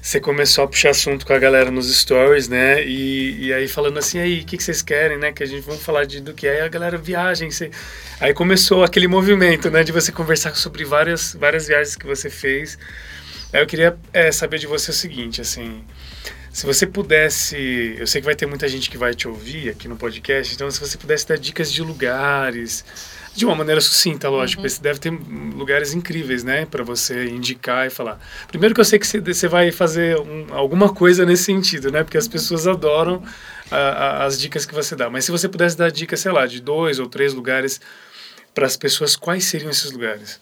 Você 0.00 0.20
começou 0.20 0.64
a 0.64 0.68
puxar 0.68 0.90
assunto 0.90 1.26
com 1.26 1.32
a 1.32 1.38
galera 1.38 1.70
nos 1.70 1.92
stories, 1.94 2.48
né? 2.48 2.84
E, 2.84 3.46
e 3.46 3.52
aí 3.52 3.66
falando 3.66 3.98
assim, 3.98 4.18
aí, 4.18 4.40
o 4.40 4.44
que, 4.44 4.56
que 4.56 4.62
vocês 4.62 4.80
querem, 4.82 5.18
né? 5.18 5.32
Que 5.32 5.42
a 5.42 5.46
gente 5.46 5.62
vamos 5.62 5.82
falar 5.82 6.04
de, 6.04 6.20
do 6.20 6.32
que 6.32 6.46
é. 6.46 6.52
Aí 6.52 6.60
a 6.60 6.68
galera 6.68 6.96
viagem. 6.96 7.50
Você... 7.50 7.70
Aí 8.20 8.32
começou 8.32 8.84
aquele 8.84 9.08
movimento, 9.08 9.70
né? 9.70 9.82
De 9.82 9.92
você 9.92 10.12
conversar 10.12 10.54
sobre 10.54 10.84
várias, 10.84 11.34
várias 11.34 11.66
viagens 11.66 11.96
que 11.96 12.06
você 12.06 12.30
fez. 12.30 12.78
Aí 13.52 13.60
eu 13.60 13.66
queria 13.66 13.96
é, 14.12 14.30
saber 14.30 14.58
de 14.58 14.66
você 14.66 14.90
o 14.90 14.94
seguinte, 14.94 15.40
assim... 15.40 15.84
Se 16.50 16.66
você 16.66 16.86
pudesse, 16.86 17.94
eu 17.98 18.06
sei 18.06 18.20
que 18.20 18.24
vai 18.24 18.34
ter 18.34 18.46
muita 18.46 18.66
gente 18.66 18.90
que 18.90 18.98
vai 18.98 19.14
te 19.14 19.28
ouvir 19.28 19.68
aqui 19.68 19.86
no 19.86 19.96
podcast, 19.96 20.52
então 20.52 20.68
se 20.70 20.80
você 20.80 20.98
pudesse 20.98 21.28
dar 21.28 21.38
dicas 21.38 21.70
de 21.70 21.82
lugares, 21.82 22.84
de 23.38 23.44
uma 23.46 23.54
maneira 23.54 23.80
sucinta, 23.80 24.28
lógico, 24.28 24.62
Uhum. 24.62 24.68
você 24.68 24.80
deve 24.82 24.98
ter 24.98 25.10
lugares 25.10 25.94
incríveis, 25.94 26.42
né, 26.42 26.66
para 26.66 26.82
você 26.82 27.26
indicar 27.28 27.86
e 27.86 27.90
falar. 27.90 28.18
Primeiro 28.48 28.74
que 28.74 28.80
eu 28.80 28.84
sei 28.84 28.98
que 28.98 29.06
você, 29.06 29.46
vai 29.48 29.70
fazer 29.70 30.18
um- 30.18 30.46
alguma 30.50 30.92
coisa 30.92 31.24
nesse 31.24 31.44
sentido, 31.44 31.90
né, 31.92 32.02
porque 32.02 32.18
as 32.18 32.26
pessoas 32.28 32.66
adoram 32.66 33.22
a- 33.70 33.76
a- 33.76 34.24
as 34.24 34.38
dicas 34.40 34.66
que 34.66 34.74
você 34.74 34.96
dá. 34.96 35.08
Mas 35.08 35.24
se 35.24 35.30
você 35.30 35.48
pudesse 35.48 35.76
dar 35.76 35.90
dicas, 35.90 36.18
sei 36.20 36.32
lá, 36.32 36.46
de 36.46 36.60
dois 36.60 36.98
ou 36.98 37.06
três 37.08 37.32
lugares 37.32 37.80
para 38.54 38.66
as 38.66 38.76
pessoas, 38.76 39.14
quais 39.14 39.44
seriam 39.44 39.70
esses 39.70 39.90
lugares? 39.92 40.40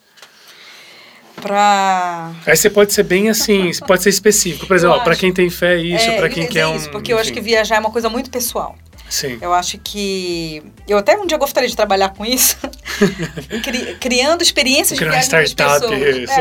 Pra. 1.40 2.32
Aí 2.46 2.56
você 2.56 2.70
pode 2.70 2.94
ser 2.94 3.02
bem 3.02 3.28
assim, 3.28 3.70
pode 3.86 4.02
ser 4.02 4.08
específico, 4.08 4.66
por 4.66 4.74
exemplo, 4.74 5.02
para 5.04 5.14
quem 5.14 5.32
tem 5.34 5.50
fé 5.50 5.76
isso, 5.76 6.08
é, 6.08 6.16
para 6.16 6.30
quem 6.30 6.44
ia 6.44 6.48
quer 6.48 6.62
dizer 6.64 6.72
um, 6.72 6.76
isso, 6.76 6.90
porque 6.90 7.12
eu 7.12 7.18
acho 7.18 7.30
que 7.30 7.42
viajar 7.42 7.76
é 7.76 7.78
uma 7.78 7.90
coisa 7.90 8.08
muito 8.08 8.30
pessoal. 8.30 8.74
Sim. 9.08 9.38
Eu 9.40 9.52
acho 9.54 9.78
que. 9.78 10.62
Eu 10.88 10.98
até 10.98 11.16
um 11.16 11.26
dia 11.26 11.36
gostaria 11.38 11.68
de 11.68 11.76
trabalhar 11.76 12.10
com 12.10 12.24
isso, 12.24 12.56
cri- 13.62 13.96
criando 14.00 14.42
experiências 14.42 14.98
de 14.98 15.04
viagem 15.04 15.28
para 15.30 15.40
as 15.40 15.54
pessoas. 15.54 16.16
isso. 16.16 16.32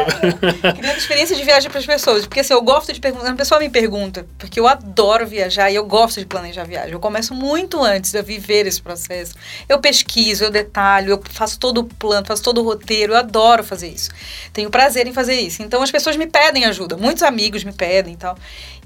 É, 0.63 0.71
criando 0.73 0.97
experiências 0.97 1.37
de 1.39 1.45
viagem 1.45 1.69
para 1.69 1.79
as 1.79 1.85
pessoas. 1.85 2.25
Porque 2.25 2.39
assim, 2.39 2.53
eu 2.53 2.61
gosto 2.61 2.91
de 2.93 2.99
perguntar. 2.99 3.29
A 3.29 3.35
pessoa 3.35 3.59
me 3.59 3.69
pergunta, 3.69 4.25
porque 4.37 4.59
eu 4.59 4.67
adoro 4.67 5.25
viajar 5.27 5.69
e 5.71 5.75
eu 5.75 5.85
gosto 5.85 6.19
de 6.19 6.25
planejar 6.25 6.63
viagem. 6.63 6.91
Eu 6.93 6.99
começo 6.99 7.33
muito 7.33 7.81
antes 7.83 8.11
de 8.11 8.17
eu 8.19 8.23
viver 8.23 8.65
esse 8.67 8.81
processo. 8.81 9.33
Eu 9.67 9.79
pesquiso, 9.79 10.43
eu 10.45 10.51
detalho, 10.51 11.11
eu 11.11 11.23
faço 11.29 11.59
todo 11.59 11.79
o 11.79 11.83
plano, 11.83 12.25
faço 12.25 12.43
todo 12.43 12.61
o 12.61 12.63
roteiro. 12.63 13.13
Eu 13.13 13.17
adoro 13.17 13.63
fazer 13.63 13.87
isso. 13.89 14.09
Tenho 14.53 14.69
prazer 14.69 15.07
em 15.07 15.13
fazer 15.13 15.35
isso. 15.39 15.61
Então 15.61 15.81
as 15.81 15.91
pessoas 15.91 16.15
me 16.15 16.27
pedem 16.27 16.65
ajuda. 16.65 16.97
Muitos 16.97 17.23
amigos 17.23 17.63
me 17.63 17.71
pedem 17.71 18.13
e 18.13 18.17
tal. 18.17 18.37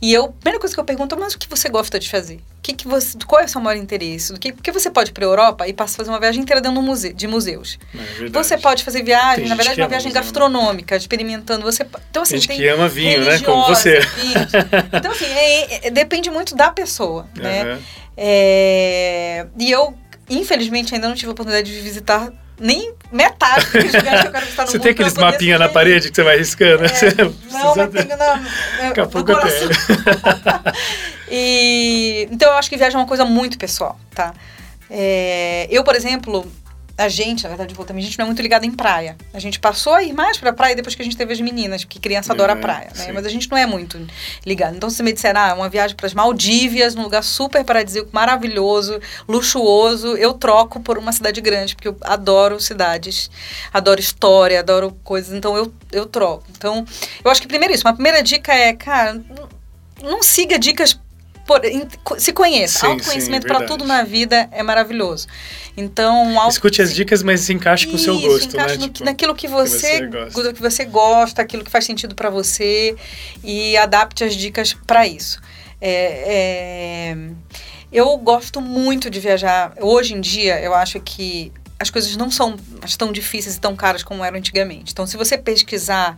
E 0.01 0.13
eu, 0.13 0.25
a 0.25 0.27
primeira 0.29 0.59
coisa 0.59 0.73
que 0.73 0.79
eu 0.79 0.85
pergunto, 0.85 1.17
mas 1.19 1.33
o 1.33 1.37
que 1.37 1.49
você 1.49 1.67
gosta 1.67 1.99
de 1.99 2.09
fazer? 2.09 2.35
O 2.35 2.61
que 2.61 2.73
que 2.73 2.87
você, 2.87 3.17
qual 3.27 3.41
é 3.41 3.45
o 3.45 3.47
seu 3.49 3.59
maior 3.59 3.77
interesse? 3.77 4.31
Do 4.31 4.39
que, 4.39 4.53
porque 4.53 4.71
você 4.71 4.89
pode 4.89 5.09
ir 5.09 5.13
para 5.13 5.25
a 5.25 5.27
Europa 5.27 5.67
e 5.67 5.73
passa 5.73 5.95
a 5.95 5.97
fazer 5.97 6.09
uma 6.09 6.19
viagem 6.19 6.41
inteira 6.41 6.61
dentro 6.61 6.79
de, 6.79 6.85
museu, 6.85 7.13
de 7.13 7.27
museus. 7.27 7.77
É. 8.21 8.29
Você 8.29 8.57
pode 8.57 8.83
fazer 8.83 9.03
viagem, 9.03 9.35
Tem 9.35 9.43
na 9.49 9.55
gente 9.55 9.57
verdade, 9.57 9.81
uma 9.81 9.87
viagem 9.89 10.07
museu, 10.07 10.21
né? 10.21 10.25
gastronômica, 10.25 10.95
experimentando. 10.95 11.63
Você, 11.63 11.85
então, 12.09 12.21
assim, 12.23 12.35
Gente 12.37 12.47
tem 12.47 12.57
que 12.57 12.67
ama 12.67 12.87
vinho, 12.87 13.23
né? 13.25 13.39
Como 13.39 13.65
você. 13.67 13.99
Então, 14.93 15.11
assim, 15.11 15.25
é- 15.25 15.87
é- 15.87 15.91
depende 15.91 16.29
muito 16.29 16.55
da 16.55 16.71
pessoa, 16.71 17.27
né? 17.35 17.79
É, 18.15 19.47
e 19.57 19.71
eu, 19.71 19.93
infelizmente, 20.29 20.93
ainda 20.93 21.07
não 21.07 21.15
tive 21.15 21.27
a 21.29 21.31
oportunidade 21.31 21.73
de 21.73 21.79
visitar 21.81 22.31
nem 22.59 22.93
metade 23.11 23.65
dos 23.65 23.93
lugares 23.93 24.21
que 24.21 24.27
eu 24.27 24.31
quero 24.31 24.45
visitar 24.45 24.65
no 24.65 24.71
Você 24.71 24.79
tem 24.79 24.91
aqueles 24.91 25.13
poder 25.13 25.25
mapinha 25.25 25.57
na 25.57 25.69
parede 25.69 26.09
que 26.09 26.15
você 26.15 26.23
vai 26.23 26.37
riscando? 26.37 26.85
é, 26.85 26.87
Você 26.89 27.15
não, 27.15 27.75
mas 27.75 27.89
tenho 27.89 28.17
na, 28.17 28.43
Daqui 28.81 28.99
a 28.99 29.03
no 29.03 29.09
pouco 29.09 29.31
eu 29.31 29.39
e, 31.31 32.27
então 32.31 32.49
eu 32.51 32.57
acho 32.57 32.69
que 32.69 32.77
viagem 32.77 32.97
é 32.97 32.99
uma 32.99 33.07
coisa 33.07 33.25
muito 33.25 33.57
pessoal, 33.57 33.99
tá? 34.13 34.33
É, 34.89 35.67
eu, 35.69 35.83
por 35.83 35.95
exemplo, 35.95 36.45
a 36.99 37.07
gente, 37.07 37.43
na 37.43 37.49
verdade, 37.49 37.73
vou 37.73 37.85
também, 37.85 38.03
a 38.03 38.05
gente 38.05 38.19
não 38.19 38.23
é 38.23 38.27
muito 38.27 38.41
ligado 38.41 38.65
em 38.65 38.71
praia. 38.71 39.15
A 39.33 39.39
gente 39.39 39.57
passou 39.57 39.93
a 39.93 40.03
ir 40.03 40.11
mais 40.11 40.37
pra 40.37 40.51
praia 40.51 40.75
depois 40.75 40.95
que 40.95 41.01
a 41.01 41.05
gente 41.05 41.15
teve 41.15 41.31
as 41.31 41.39
meninas, 41.39 41.85
porque 41.85 41.97
criança 41.97 42.33
adora 42.33 42.55
Uhum, 42.55 42.59
praia, 42.61 42.91
né? 42.97 43.11
Mas 43.13 43.25
a 43.25 43.29
gente 43.29 43.49
não 43.49 43.57
é 43.57 43.65
muito 43.65 44.05
ligado. 44.45 44.75
Então, 44.75 44.89
se 44.89 45.01
me 45.01 45.13
disser, 45.13 45.35
ah, 45.37 45.53
uma 45.53 45.69
viagem 45.69 45.95
para 45.95 46.07
as 46.07 46.13
Maldívias, 46.13 46.95
num 46.95 47.03
lugar 47.03 47.23
super 47.23 47.63
paradisíaco, 47.63 48.09
maravilhoso, 48.11 48.99
luxuoso, 49.29 50.17
eu 50.17 50.33
troco 50.33 50.81
por 50.81 50.97
uma 50.97 51.13
cidade 51.13 51.39
grande, 51.39 51.73
porque 51.73 51.87
eu 51.87 51.95
adoro 52.01 52.59
cidades, 52.59 53.31
adoro 53.73 54.01
história, 54.01 54.59
adoro 54.59 54.91
coisas, 55.01 55.33
então 55.33 55.55
eu, 55.55 55.73
eu 55.93 56.05
troco. 56.05 56.43
Então, 56.51 56.85
eu 57.23 57.31
acho 57.31 57.41
que 57.41 57.47
primeiro 57.47 57.73
isso, 57.73 57.87
uma 57.87 57.93
primeira 57.93 58.21
dica 58.21 58.53
é, 58.53 58.73
cara, 58.73 59.21
não 60.03 60.21
siga 60.21 60.59
dicas 60.59 60.99
por, 61.49 62.19
se 62.19 62.31
conheça. 62.31 62.79
Sim, 62.79 62.85
Autoconhecimento 62.87 63.47
para 63.47 63.65
tudo 63.65 63.83
na 63.83 64.03
vida 64.03 64.47
é 64.51 64.61
maravilhoso. 64.61 65.27
Então, 65.75 66.39
auto- 66.39 66.51
Escute 66.51 66.81
as 66.81 66.93
dicas, 66.93 67.23
mas 67.23 67.41
se 67.41 67.51
encaixe 67.53 67.87
com 67.87 67.95
o 67.95 67.99
seu 67.99 68.19
gosto, 68.19 68.53
encaixa 68.53 68.75
né? 68.75 68.81
no- 68.81 68.89
Tipo, 68.89 69.05
naquilo 69.05 69.33
que 69.33 69.47
você, 69.47 69.97
você 69.99 70.05
gosta. 70.07 70.43
do 70.43 70.53
que 70.53 70.61
você 70.61 70.85
gosta, 70.85 71.41
aquilo 71.41 71.63
que 71.63 71.71
faz 71.71 71.85
sentido 71.85 72.13
para 72.13 72.29
você 72.29 72.95
e 73.43 73.75
adapte 73.77 74.23
as 74.23 74.35
dicas 74.35 74.73
para 74.85 75.07
isso. 75.07 75.41
É, 75.81 77.13
é, 77.13 77.17
eu 77.91 78.15
gosto 78.17 78.61
muito 78.61 79.09
de 79.09 79.19
viajar. 79.19 79.73
Hoje 79.81 80.13
em 80.13 80.21
dia, 80.21 80.59
eu 80.61 80.75
acho 80.75 80.99
que 80.99 81.51
as 81.79 81.89
coisas 81.89 82.15
não 82.17 82.29
são 82.29 82.57
tão 82.97 83.11
difíceis 83.11 83.55
e 83.55 83.59
tão 83.59 83.75
caras 83.75 84.03
como 84.03 84.23
eram 84.23 84.37
antigamente. 84.37 84.91
Então, 84.91 85.07
se 85.07 85.15
você 85.17 85.37
pesquisar 85.37 86.17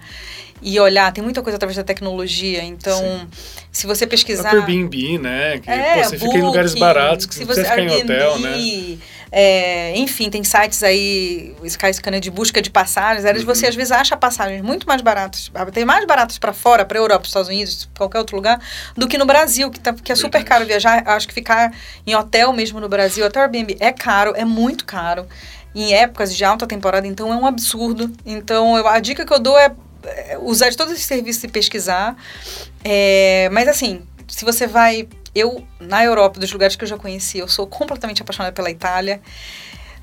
e 0.61 0.79
olhar, 0.79 1.11
tem 1.11 1.23
muita 1.23 1.41
coisa 1.41 1.55
através 1.55 1.75
da 1.77 1.83
tecnologia. 1.83 2.63
Então, 2.63 3.27
se 3.71 3.87
você 3.87 4.05
o 4.05 4.07
pesquisar. 4.07 4.49
próprio 4.51 4.75
Airbnb, 4.75 5.17
né? 5.17 5.59
Que, 5.59 5.69
É, 5.69 5.93
pô, 5.95 6.03
você 6.03 6.17
fica 6.19 6.37
em 6.37 6.41
lugares 6.41 6.73
baratos, 6.75 7.25
que 7.25 7.33
você 7.33 7.39
não 7.41 7.47
precisa 7.47 7.67
ficar 7.69 7.81
em 7.81 7.89
hotel, 8.03 8.39
né? 8.39 8.49
Airbnb, 8.49 8.99
é, 9.31 9.97
enfim, 9.97 10.29
tem 10.29 10.43
sites 10.43 10.83
aí, 10.83 11.55
o 11.61 11.65
Skyscanner 11.65 12.19
de 12.19 12.29
busca 12.29 12.61
de 12.61 12.69
passagens, 12.69 13.23
Uhum. 13.25 13.45
você 13.45 13.65
às 13.67 13.75
vezes 13.75 13.91
acha 13.91 14.15
passagens 14.17 14.61
muito 14.61 14.85
mais 14.87 15.01
baratas, 15.01 15.49
tem 15.73 15.85
mais 15.85 16.05
baratas 16.05 16.37
para 16.37 16.51
fora, 16.53 16.83
para 16.85 16.97
Europa, 16.99 17.25
Estados 17.25 17.47
Unidos, 17.47 17.89
qualquer 17.97 18.19
outro 18.19 18.35
lugar, 18.35 18.59
do 18.95 19.07
que 19.07 19.17
no 19.17 19.25
Brasil, 19.25 19.71
que, 19.71 19.79
tá, 19.79 19.93
que 19.93 20.11
é 20.11 20.15
super 20.15 20.39
Verdade. 20.39 20.45
caro 20.49 20.65
viajar. 20.65 21.03
Acho 21.07 21.27
que 21.27 21.33
ficar 21.33 21.73
em 22.05 22.13
hotel 22.15 22.51
mesmo 22.53 22.79
no 22.79 22.89
Brasil, 22.89 23.25
até 23.25 23.39
o 23.39 23.43
Airbnb, 23.43 23.77
é 23.79 23.91
caro, 23.91 24.33
é 24.35 24.43
muito 24.45 24.85
caro. 24.85 25.25
Em 25.73 25.93
épocas 25.93 26.35
de 26.35 26.43
alta 26.43 26.67
temporada, 26.67 27.07
então 27.07 27.31
é 27.31 27.35
um 27.37 27.45
absurdo. 27.45 28.11
Então, 28.25 28.77
eu- 28.77 28.85
a 28.87 28.99
dica 28.99 29.25
que 29.25 29.33
eu 29.33 29.39
dou 29.39 29.57
é, 29.57 29.71
usar 30.41 30.69
de 30.69 30.77
todos 30.77 30.93
esses 30.93 31.05
serviços 31.05 31.43
e 31.43 31.47
pesquisar. 31.47 32.15
É, 32.83 33.49
mas 33.51 33.67
assim, 33.67 34.01
se 34.27 34.45
você 34.45 34.67
vai. 34.67 35.07
Eu, 35.33 35.65
na 35.79 36.03
Europa, 36.03 36.39
dos 36.39 36.51
lugares 36.51 36.75
que 36.75 36.83
eu 36.83 36.87
já 36.87 36.97
conheci, 36.97 37.37
eu 37.37 37.47
sou 37.47 37.65
completamente 37.65 38.21
apaixonada 38.21 38.53
pela 38.53 38.69
Itália. 38.69 39.21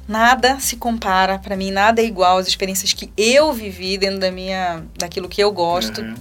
Nada 0.07 0.59
se 0.59 0.76
compara, 0.76 1.38
para 1.38 1.55
mim, 1.55 1.70
nada 1.70 2.01
é 2.01 2.05
igual 2.05 2.38
às 2.38 2.49
experiências 2.49 2.94
que 2.94 3.12
eu 3.14 3.53
vivi 3.53 3.99
dentro 3.99 4.18
da 4.18 4.30
minha, 4.30 4.82
daquilo 4.96 5.28
que 5.28 5.42
eu 5.42 5.53
gosto. 5.53 6.01
Uhum. 6.01 6.14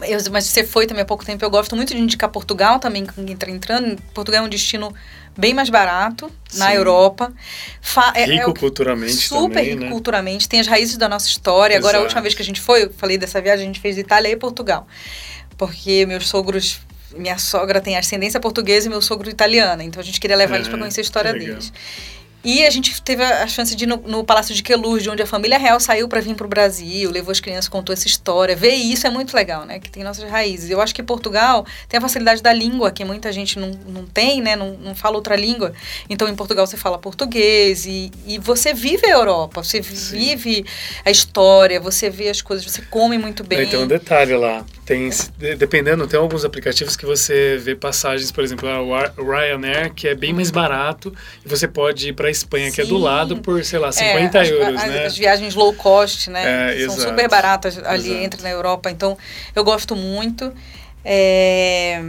Eu- 0.00 0.18
mas 0.30 0.44
você 0.44 0.62
foi 0.64 0.86
também 0.86 1.02
há 1.02 1.06
pouco 1.06 1.24
tempo. 1.24 1.44
Eu 1.44 1.50
gosto 1.50 1.74
muito 1.74 1.92
de 1.94 2.00
indicar 2.00 2.30
Portugal 2.30 2.78
também, 2.78 3.04
quem 3.04 3.32
está 3.32 3.50
entrando. 3.50 4.00
Portugal 4.14 4.42
é 4.42 4.46
um 4.46 4.48
destino 4.48 4.94
bem 5.36 5.52
mais 5.54 5.70
barato 5.70 6.30
na 6.54 6.66
Sim. 6.68 6.74
Europa. 6.74 7.32
Fa- 7.80 8.12
é- 8.14 8.22
é 8.22 8.24
Rico 8.26 8.50
o 8.50 8.54
que- 8.54 8.60
culturamente 8.60 9.12
super 9.14 9.48
também, 9.54 9.70
rico 9.70 9.80
né? 9.84 9.90
culturalmente, 9.90 10.48
tem 10.48 10.60
as 10.60 10.66
raízes 10.66 10.96
da 10.96 11.08
nossa 11.08 11.26
história. 11.28 11.76
Agora, 11.76 11.96
a 11.96 12.00
Exato. 12.00 12.04
última 12.04 12.22
vez 12.22 12.34
que 12.34 12.42
a 12.42 12.44
gente 12.44 12.60
foi, 12.60 12.84
eu 12.84 12.92
falei 12.92 13.18
dessa 13.18 13.40
viagem, 13.40 13.64
a 13.64 13.66
gente 13.66 13.80
fez 13.80 13.98
Itália 13.98 14.28
e 14.30 14.36
Portugal. 14.36 14.86
Porque 15.56 16.06
meus 16.06 16.28
sogros, 16.28 16.80
minha 17.16 17.38
sogra 17.38 17.80
tem 17.80 17.96
ascendência 17.96 18.38
portuguesa 18.38 18.86
e 18.86 18.90
meu 18.90 19.02
sogro 19.02 19.28
italiana. 19.28 19.82
Então 19.82 20.00
a 20.00 20.04
gente 20.04 20.20
queria 20.20 20.36
levar 20.36 20.56
eles 20.56 20.68
para 20.68 20.76
Aham, 20.76 20.84
conhecer 20.84 21.00
a 21.00 21.04
história 21.04 21.32
que 21.32 21.38
deles. 21.40 21.72
E 22.48 22.64
a 22.64 22.70
gente 22.70 23.02
teve 23.02 23.22
a 23.22 23.46
chance 23.46 23.76
de 23.76 23.84
ir 23.84 23.86
no, 23.86 23.98
no 23.98 24.24
Palácio 24.24 24.54
de 24.54 24.62
Queluz, 24.62 25.02
de 25.02 25.10
onde 25.10 25.22
a 25.22 25.26
família 25.26 25.58
real 25.58 25.78
saiu 25.78 26.08
para 26.08 26.18
vir 26.18 26.34
para 26.34 26.46
o 26.46 26.48
Brasil, 26.48 27.10
levou 27.10 27.30
as 27.30 27.40
crianças, 27.40 27.68
contou 27.68 27.92
essa 27.92 28.06
história. 28.06 28.56
Ver 28.56 28.72
isso 28.72 29.06
é 29.06 29.10
muito 29.10 29.36
legal, 29.36 29.66
né? 29.66 29.78
Que 29.78 29.90
tem 29.90 30.02
nossas 30.02 30.24
raízes. 30.30 30.70
Eu 30.70 30.80
acho 30.80 30.94
que 30.94 31.02
Portugal 31.02 31.66
tem 31.90 31.98
a 31.98 32.00
facilidade 32.00 32.42
da 32.42 32.50
língua, 32.50 32.90
que 32.90 33.04
muita 33.04 33.30
gente 33.32 33.58
não, 33.58 33.72
não 33.86 34.06
tem, 34.06 34.40
né? 34.40 34.56
Não, 34.56 34.72
não 34.78 34.94
fala 34.94 35.16
outra 35.16 35.36
língua. 35.36 35.74
Então, 36.08 36.26
em 36.26 36.34
Portugal 36.34 36.66
você 36.66 36.78
fala 36.78 36.96
português 36.96 37.84
e, 37.84 38.10
e 38.26 38.38
você 38.38 38.72
vive 38.72 39.04
a 39.04 39.10
Europa, 39.10 39.62
você 39.62 39.82
Sim. 39.82 40.16
vive 40.16 40.64
a 41.04 41.10
história, 41.10 41.78
você 41.78 42.08
vê 42.08 42.30
as 42.30 42.40
coisas, 42.40 42.64
você 42.64 42.80
come 42.80 43.18
muito 43.18 43.44
bem. 43.44 43.68
Tem 43.68 43.78
um 43.78 43.86
detalhe 43.86 44.34
lá. 44.34 44.64
Tem, 44.86 45.10
dependendo, 45.58 46.06
tem 46.06 46.18
alguns 46.18 46.46
aplicativos 46.46 46.96
que 46.96 47.04
você 47.04 47.58
vê 47.58 47.74
passagens, 47.74 48.32
por 48.32 48.42
exemplo, 48.42 48.66
o 49.18 49.30
Ryanair, 49.30 49.92
que 49.92 50.08
é 50.08 50.14
bem 50.14 50.32
mais 50.32 50.50
barato, 50.50 51.14
e 51.44 51.48
você 51.48 51.68
pode 51.68 52.08
ir 52.08 52.14
para 52.14 52.28
a 52.28 52.37
Espanha, 52.38 52.70
Sim. 52.70 52.74
que 52.74 52.80
é 52.80 52.84
do 52.84 52.98
lado, 52.98 53.38
por, 53.38 53.64
sei 53.64 53.78
lá, 53.78 53.92
50 53.92 54.38
é, 54.38 54.50
euros, 54.50 54.82
as, 54.82 54.88
né? 54.88 55.06
As 55.06 55.16
viagens 55.16 55.54
low 55.54 55.72
cost, 55.74 56.30
né? 56.30 56.72
É, 56.72 56.86
São 56.86 56.94
exato, 56.94 57.10
super 57.10 57.28
baratas 57.28 57.78
ali, 57.84 58.10
exato. 58.10 58.24
entre 58.24 58.42
na 58.42 58.50
Europa. 58.50 58.90
Então, 58.90 59.16
eu 59.54 59.64
gosto 59.64 59.94
muito. 59.94 60.52
É... 61.04 62.00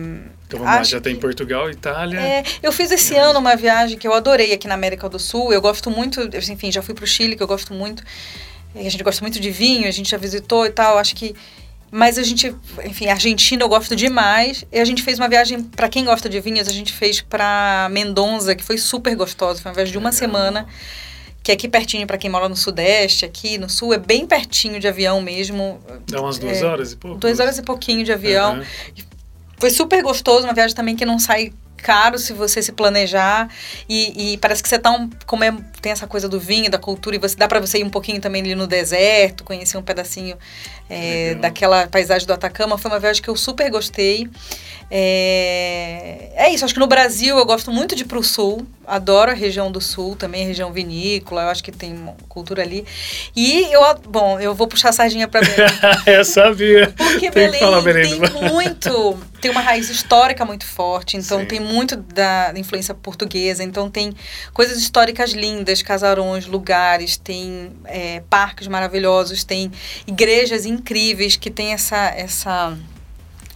Então 0.48 0.60
vamos 0.60 0.76
lá, 0.76 0.84
já 0.84 1.00
tem 1.00 1.16
Portugal, 1.16 1.70
Itália. 1.70 2.20
É, 2.20 2.44
eu 2.64 2.72
fiz 2.72 2.90
esse 2.92 3.16
é. 3.16 3.20
ano 3.20 3.38
uma 3.38 3.56
viagem 3.56 3.98
que 3.98 4.08
eu 4.08 4.14
adorei 4.14 4.52
aqui 4.52 4.68
na 4.68 4.74
América 4.74 5.08
do 5.08 5.20
Sul. 5.20 5.54
Eu 5.54 5.62
gosto 5.62 5.92
muito, 5.92 6.22
enfim, 6.36 6.72
já 6.72 6.82
fui 6.82 6.96
para 6.96 7.04
o 7.04 7.08
Chile, 7.08 7.36
que 7.36 7.44
eu 7.44 7.48
gosto 7.48 7.72
muito. 7.74 8.04
A 8.76 8.82
gente 8.82 9.04
gosta 9.04 9.22
muito 9.22 9.40
de 9.40 9.52
vinho, 9.52 9.88
a 9.88 9.92
gente 9.92 10.10
já 10.10 10.18
visitou 10.18 10.66
e 10.66 10.72
tal. 10.72 10.98
Acho 10.98 11.16
que 11.16 11.36
mas 11.92 12.18
a 12.18 12.24
gente, 12.24 12.56
enfim, 12.86 13.08
Argentina 13.08 13.64
eu 13.64 13.70
gosto 13.70 13.96
demais. 13.96 14.64
E 14.72 14.80
a 14.80 14.86
gente 14.86 15.02
fez 15.02 15.18
uma 15.18 15.28
viagem, 15.28 15.64
para 15.64 15.90
quem 15.90 16.06
gosta 16.06 16.30
de 16.30 16.40
vinhos, 16.40 16.68
a 16.68 16.72
gente 16.72 16.94
fez 16.94 17.22
para 17.22 17.88
Mendonça, 17.92 18.56
que 18.56 18.64
foi 18.64 18.78
super 18.78 19.16
gostosa. 19.16 19.62
Foi 19.62 19.72
uma 19.72 19.76
viagem 19.76 19.92
de 19.92 19.98
uma 19.98 20.12
semana, 20.12 20.68
que 21.42 21.52
é 21.52 21.56
aqui 21.56 21.68
pertinho 21.68 22.06
para 22.06 22.18
quem 22.18 22.30
mora 22.30 22.48
no 22.48 22.56
Sudeste, 22.56 23.26
aqui 23.26 23.58
no 23.58 23.70
Sul, 23.70 23.94
é 23.94 23.98
bem 23.98 24.26
pertinho 24.26 24.80
de 24.80 24.88
avião 24.88 25.22
mesmo. 25.22 25.80
Dá 26.08 26.22
umas 26.22 26.38
duas 26.38 26.62
é, 26.62 26.66
horas 26.66 26.92
e 26.92 26.98
pouco? 26.98 27.18
Duas 27.18 27.40
horas 27.40 27.58
e 27.58 27.64
pouquinho 27.64 28.04
de 28.04 28.12
avião. 28.12 28.58
Uhum. 28.58 28.64
Foi 29.58 29.70
super 29.70 30.02
gostoso, 30.02 30.46
uma 30.46 30.54
viagem 30.54 30.76
também 30.76 30.96
que 30.96 31.06
não 31.06 31.20
sai 31.20 31.52
caro 31.82 32.18
se 32.18 32.34
você 32.34 32.62
se 32.62 32.72
planejar 32.72 33.50
e, 33.88 34.34
e 34.34 34.38
parece 34.38 34.62
que 34.62 34.70
você 34.70 34.78
tá 34.78 34.92
um, 34.92 35.10
como 35.26 35.44
é, 35.44 35.56
tem 35.82 35.92
essa 35.92 36.08
coisa 36.08 36.28
do 36.28 36.40
vinho, 36.40 36.70
da 36.70 36.78
cultura 36.78 37.16
e 37.16 37.20
você 37.20 37.36
dá 37.36 37.48
para 37.48 37.60
você 37.60 37.80
ir 37.80 37.84
um 37.84 37.90
pouquinho 37.90 38.22
também 38.22 38.42
ali 38.42 38.56
no 38.56 38.68
deserto, 38.68 39.44
conhecer 39.44 39.78
um 39.78 39.82
pedacinho 39.82 40.38
é, 40.90 41.36
daquela 41.36 41.88
paisagem 41.88 42.26
do 42.26 42.34
Atacama. 42.34 42.78
Foi 42.78 42.90
uma 42.90 43.00
viagem 43.00 43.22
que 43.22 43.30
eu 43.30 43.36
super 43.36 43.70
gostei. 43.70 44.28
É, 44.92 46.32
é 46.36 46.50
isso, 46.52 46.66
acho 46.66 46.74
que 46.74 46.80
no 46.80 46.88
Brasil 46.88 47.38
eu 47.38 47.46
gosto 47.46 47.72
muito 47.72 47.96
de 47.96 48.02
ir 48.02 48.06
pro 48.06 48.24
sul, 48.24 48.66
adoro 48.88 49.30
a 49.30 49.36
região 49.36 49.72
do 49.72 49.80
sul, 49.80 50.16
também 50.16 50.44
a 50.44 50.48
região 50.48 50.74
vinícola, 50.74 51.44
eu 51.44 51.50
acho 51.50 51.64
que 51.64 51.72
tem 51.72 51.96
cultura 52.28 52.64
ali. 52.64 52.84
E 53.36 53.72
eu, 53.72 53.82
bom, 54.08 54.40
eu 54.40 54.56
vou 54.56 54.68
puxar 54.68 54.90
a 54.90 54.92
sardinha 54.92 55.28
para 55.28 55.42
Belém. 55.42 55.70
eu 56.08 56.26
sabia. 56.26 56.92
Porque 56.98 57.30
tem 57.30 57.52
Belém, 57.52 57.84
Belém 57.84 58.20
tem 58.20 58.50
muito, 58.50 59.20
tem 59.40 59.52
uma 59.52 59.62
raiz 59.62 59.92
histórica 59.92 60.44
muito 60.44 60.66
forte, 60.66 61.18
então 61.18 61.42
Sim. 61.42 61.46
tem 61.46 61.60
muito 61.60 61.96
da 61.96 62.52
influência 62.56 62.96
portuguesa, 62.96 63.64
então 63.64 63.92
tem 63.92 64.12
coisas 64.54 64.80
históricas 64.80 65.34
lindas, 65.34 65.84
casarões, 65.84 66.48
lugares, 66.48 67.16
tem 67.16 67.72
é, 67.86 68.24
parques 68.28 68.68
maravilhosos, 68.68 69.44
tem 69.44 69.72
igrejas 70.08 70.66
incríveis 70.66 70.79
que 70.82 71.50
tem 71.50 71.74
essa 71.74 71.98
essa 72.16 72.78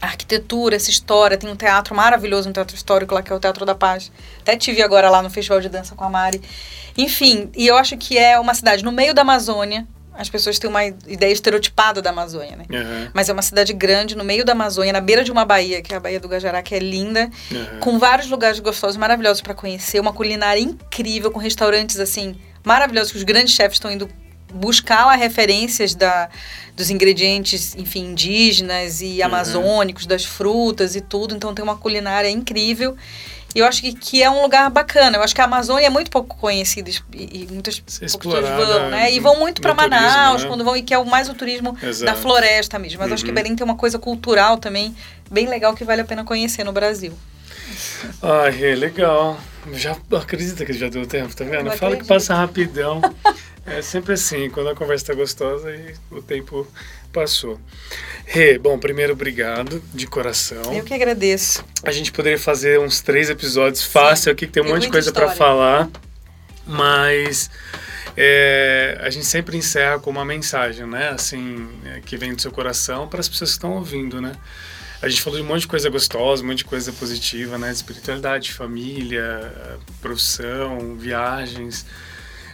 arquitetura, 0.05 0.75
essa 0.75 0.89
história. 0.89 1.37
Tem 1.37 1.49
um 1.49 1.55
teatro 1.55 1.95
maravilhoso, 1.95 2.49
um 2.49 2.53
teatro 2.53 2.75
histórico 2.75 3.13
lá, 3.15 3.21
que 3.21 3.31
é 3.31 3.35
o 3.35 3.39
Teatro 3.39 3.65
da 3.65 3.73
Paz. 3.73 4.11
Até 4.41 4.57
tive 4.57 4.81
agora 4.81 5.09
lá 5.09 5.21
no 5.21 5.29
Festival 5.29 5.61
de 5.61 5.69
Dança 5.69 5.95
com 5.95 6.03
a 6.03 6.09
Mari. 6.09 6.41
Enfim, 6.97 7.49
e 7.55 7.65
eu 7.65 7.75
acho 7.77 7.97
que 7.97 8.17
é 8.17 8.39
uma 8.39 8.53
cidade 8.53 8.83
no 8.83 8.91
meio 8.91 9.13
da 9.13 9.21
Amazônia. 9.21 9.87
As 10.15 10.29
pessoas 10.29 10.59
têm 10.59 10.69
uma 10.69 10.85
ideia 10.85 11.33
estereotipada 11.33 11.99
da 11.99 12.11
Amazônia, 12.11 12.55
né? 12.55 12.65
Uhum. 12.69 13.09
Mas 13.13 13.29
é 13.29 13.33
uma 13.33 13.41
cidade 13.41 13.73
grande, 13.73 14.15
no 14.15 14.23
meio 14.23 14.45
da 14.45 14.51
Amazônia, 14.51 14.93
na 14.93 15.01
beira 15.01 15.23
de 15.23 15.31
uma 15.31 15.43
baía, 15.43 15.81
que 15.81 15.91
é 15.91 15.97
a 15.97 15.99
Baía 15.99 16.19
do 16.19 16.27
Gajará, 16.27 16.61
que 16.61 16.75
é 16.75 16.79
linda, 16.79 17.31
uhum. 17.51 17.79
com 17.79 17.97
vários 17.97 18.29
lugares 18.29 18.59
gostosos, 18.59 18.95
maravilhosos 18.95 19.41
para 19.41 19.55
conhecer, 19.55 19.99
uma 19.99 20.13
culinária 20.13 20.61
incrível, 20.61 21.31
com 21.31 21.39
restaurantes, 21.39 21.99
assim, 21.99 22.35
maravilhosos, 22.63 23.11
que 23.11 23.17
os 23.17 23.23
grandes 23.23 23.55
chefes 23.55 23.77
estão 23.77 23.91
indo 23.91 24.07
buscar 24.53 25.05
lá 25.05 25.15
referências 25.15 25.95
da, 25.95 26.29
dos 26.75 26.89
ingredientes, 26.89 27.75
enfim, 27.75 28.11
indígenas 28.11 29.01
e 29.01 29.19
uhum. 29.19 29.25
amazônicos, 29.25 30.05
das 30.05 30.23
frutas 30.23 30.95
e 30.95 31.01
tudo. 31.01 31.35
Então 31.35 31.53
tem 31.53 31.63
uma 31.63 31.77
culinária 31.77 32.29
incrível. 32.29 32.95
E 33.55 33.59
eu 33.59 33.67
acho 33.67 33.81
que, 33.81 33.93
que 33.93 34.23
é 34.23 34.29
um 34.29 34.41
lugar 34.41 34.69
bacana. 34.69 35.17
Eu 35.17 35.23
acho 35.23 35.35
que 35.35 35.41
a 35.41 35.43
Amazônia 35.43 35.85
é 35.85 35.89
muito 35.89 36.09
pouco 36.09 36.35
conhecida 36.37 36.89
e, 36.89 37.43
e 37.43 37.47
muitas 37.51 37.79
pessoas 37.79 38.15
vão, 38.15 38.89
né? 38.89 39.13
E 39.13 39.19
vão 39.19 39.39
muito 39.39 39.61
para 39.61 39.75
Manaus 39.75 40.01
turismo, 40.01 40.39
né? 40.39 40.47
quando 40.47 40.65
vão, 40.65 40.75
e 40.75 40.81
que 40.81 40.93
é 40.93 40.97
o 40.97 41.05
mais 41.05 41.29
o 41.29 41.35
turismo 41.35 41.77
Exato. 41.81 42.11
da 42.11 42.15
floresta 42.15 42.79
mesmo. 42.79 42.99
Mas 42.99 43.09
uhum. 43.09 43.13
acho 43.13 43.23
que 43.23 43.29
uhum. 43.29 43.35
Belém 43.35 43.55
tem 43.55 43.63
uma 43.63 43.75
coisa 43.75 43.99
cultural 43.99 44.57
também 44.57 44.95
bem 45.29 45.47
legal 45.47 45.75
que 45.75 45.83
vale 45.83 46.01
a 46.01 46.05
pena 46.05 46.23
conhecer 46.23 46.63
no 46.63 46.71
Brasil. 46.71 47.13
Ai, 48.21 48.71
é 48.71 48.75
legal. 48.75 49.39
Já 49.73 49.95
acredita 50.19 50.65
que 50.65 50.73
já 50.73 50.89
deu 50.89 51.05
tempo, 51.05 51.35
tá 51.35 51.45
vendo? 51.45 51.71
Fala 51.71 51.95
que 51.95 52.05
passa 52.05 52.35
rapidão. 52.35 53.01
É 53.65 53.81
sempre 53.81 54.13
assim, 54.13 54.49
quando 54.49 54.69
a 54.69 54.75
conversa 54.75 55.05
está 55.05 55.13
gostosa 55.13 55.73
e 55.73 55.95
o 56.11 56.21
tempo 56.21 56.67
passou. 57.13 57.59
Rê, 58.25 58.57
bom, 58.57 58.77
primeiro, 58.77 59.13
obrigado 59.13 59.81
de 59.93 60.05
coração. 60.05 60.73
Eu 60.73 60.83
que 60.83 60.93
agradeço. 60.93 61.63
A 61.83 61.91
gente 61.91 62.11
poderia 62.11 62.39
fazer 62.39 62.79
uns 62.79 62.99
três 62.99 63.29
episódios 63.29 63.83
fácil 63.83 64.31
aqui, 64.31 64.47
que 64.47 64.51
tem 64.51 64.63
um 64.63 64.65
tem 64.65 64.75
monte 64.75 64.83
de 64.83 64.91
coisa 64.91 65.13
para 65.13 65.29
falar, 65.29 65.89
mas 66.65 67.49
é, 68.17 68.97
a 69.01 69.09
gente 69.09 69.25
sempre 69.25 69.57
encerra 69.57 69.99
com 69.99 70.09
uma 70.09 70.25
mensagem, 70.25 70.85
né? 70.85 71.09
Assim, 71.09 71.67
é, 71.85 72.01
que 72.01 72.17
vem 72.17 72.33
do 72.33 72.41
seu 72.41 72.51
coração 72.51 73.07
para 73.07 73.19
as 73.19 73.29
pessoas 73.29 73.51
que 73.51 73.57
estão 73.57 73.73
ouvindo, 73.73 74.21
né? 74.21 74.33
A 75.03 75.09
gente 75.09 75.21
falou 75.21 75.37
de 75.37 75.45
um 75.45 75.49
monte 75.49 75.61
de 75.61 75.67
coisa 75.67 75.89
gostosa, 75.89 76.41
um 76.41 76.47
monte 76.47 76.59
de 76.59 76.65
coisa 76.65 76.89
positiva, 76.93 77.57
né? 77.57 77.69
Espiritualidade, 77.69 78.53
família, 78.53 79.51
profissão, 80.01 80.95
viagens. 80.95 81.85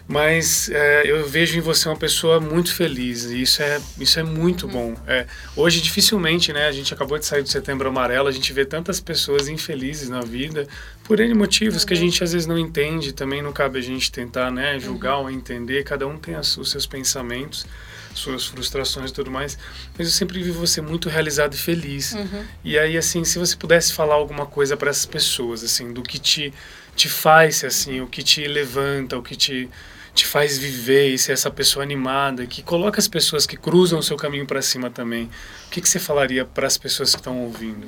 Mas 0.08 0.68
é, 0.72 1.04
eu 1.06 1.28
vejo 1.28 1.56
em 1.56 1.62
você 1.62 1.88
uma 1.88 1.96
pessoa 1.96 2.40
muito 2.40 2.74
feliz 2.74 3.26
e 3.26 3.44
isso 3.44 3.62
é, 3.62 3.80
isso 4.00 4.20
é 4.20 4.24
muito 4.24 4.66
uhum. 4.66 4.72
bom. 4.72 4.96
É, 5.06 5.28
hoje, 5.56 5.80
dificilmente, 5.80 6.52
né, 6.52 6.66
a 6.66 6.72
gente 6.72 6.92
acabou 6.92 7.20
de 7.20 7.26
sair 7.28 7.44
do 7.44 7.50
Setembro 7.50 7.88
Amarelo, 7.88 8.28
a 8.28 8.32
gente 8.32 8.52
vê 8.52 8.66
tantas 8.66 9.00
pessoas 9.00 9.48
infelizes 9.48 10.10
na 10.10 10.22
vida 10.22 10.68
por 11.04 11.20
N 11.20 11.36
motivos 11.36 11.86
que 11.86 11.94
a 11.94 11.96
uhum. 11.96 12.02
gente 12.02 12.24
às 12.24 12.34
vezes 12.34 12.48
não 12.48 12.58
entende. 12.58 13.14
Também 13.14 13.44
não 13.44 13.54
cabe 13.54 13.78
a 13.78 13.84
gente 13.84 14.12
tentar 14.12 14.50
né, 14.50 14.80
julgar 14.80 15.18
uhum. 15.18 15.26
ou 15.26 15.30
entender, 15.30 15.84
cada 15.84 16.08
um 16.08 16.18
tem 16.18 16.36
os 16.36 16.72
seus 16.72 16.88
pensamentos 16.88 17.68
suas 18.14 18.46
frustrações 18.46 19.12
e 19.12 19.14
tudo 19.14 19.32
mais, 19.32 19.58
mas 19.98 20.08
eu 20.08 20.14
sempre 20.14 20.42
vi 20.42 20.52
você 20.52 20.82
muito 20.82 21.10
realizado 21.10 21.54
e 21.54 21.58
feliz. 21.58 22.14
Uhum. 22.14 22.46
E 22.64 22.78
aí, 22.78 22.98
assim, 22.98 23.24
se 23.24 23.40
você 23.40 23.56
pudesse 23.56 23.94
falar 23.94 24.16
alguma 24.16 24.46
coisa 24.46 24.76
para 24.76 24.90
essas 24.90 25.06
pessoas, 25.06 25.64
assim, 25.64 25.94
do 25.94 26.02
que 26.02 26.20
te, 26.20 26.54
te 26.96 27.08
faz, 27.08 27.64
assim, 27.64 28.02
o 28.02 28.08
que 28.08 28.24
te 28.24 28.48
levanta, 28.48 29.18
o 29.18 29.24
que 29.24 29.36
te 29.36 29.70
te 30.14 30.26
faz 30.26 30.58
viver 30.58 31.14
e 31.14 31.18
ser 31.18 31.34
essa 31.34 31.50
pessoa 31.50 31.84
animada, 31.84 32.46
que 32.46 32.62
coloca 32.62 33.00
as 33.00 33.08
pessoas 33.08 33.46
que 33.46 33.56
cruzam 33.56 34.00
o 34.00 34.04
seu 34.04 34.18
caminho 34.18 34.46
para 34.46 34.62
cima 34.62 34.90
também. 34.90 35.30
O 35.68 35.70
que, 35.70 35.80
que 35.80 35.88
você 35.88 36.00
falaria 36.00 36.44
para 36.44 36.68
as 36.68 36.78
pessoas 36.78 37.12
que 37.12 37.20
estão 37.20 37.40
ouvindo? 37.42 37.88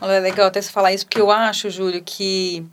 Olha, 0.00 0.14
é 0.14 0.20
legal 0.20 0.48
até 0.48 0.60
você 0.60 0.70
falar 0.70 0.92
isso, 0.92 1.06
porque 1.06 1.20
eu 1.20 1.30
acho, 1.30 1.70
Júlio, 1.70 2.02
que 2.02 2.66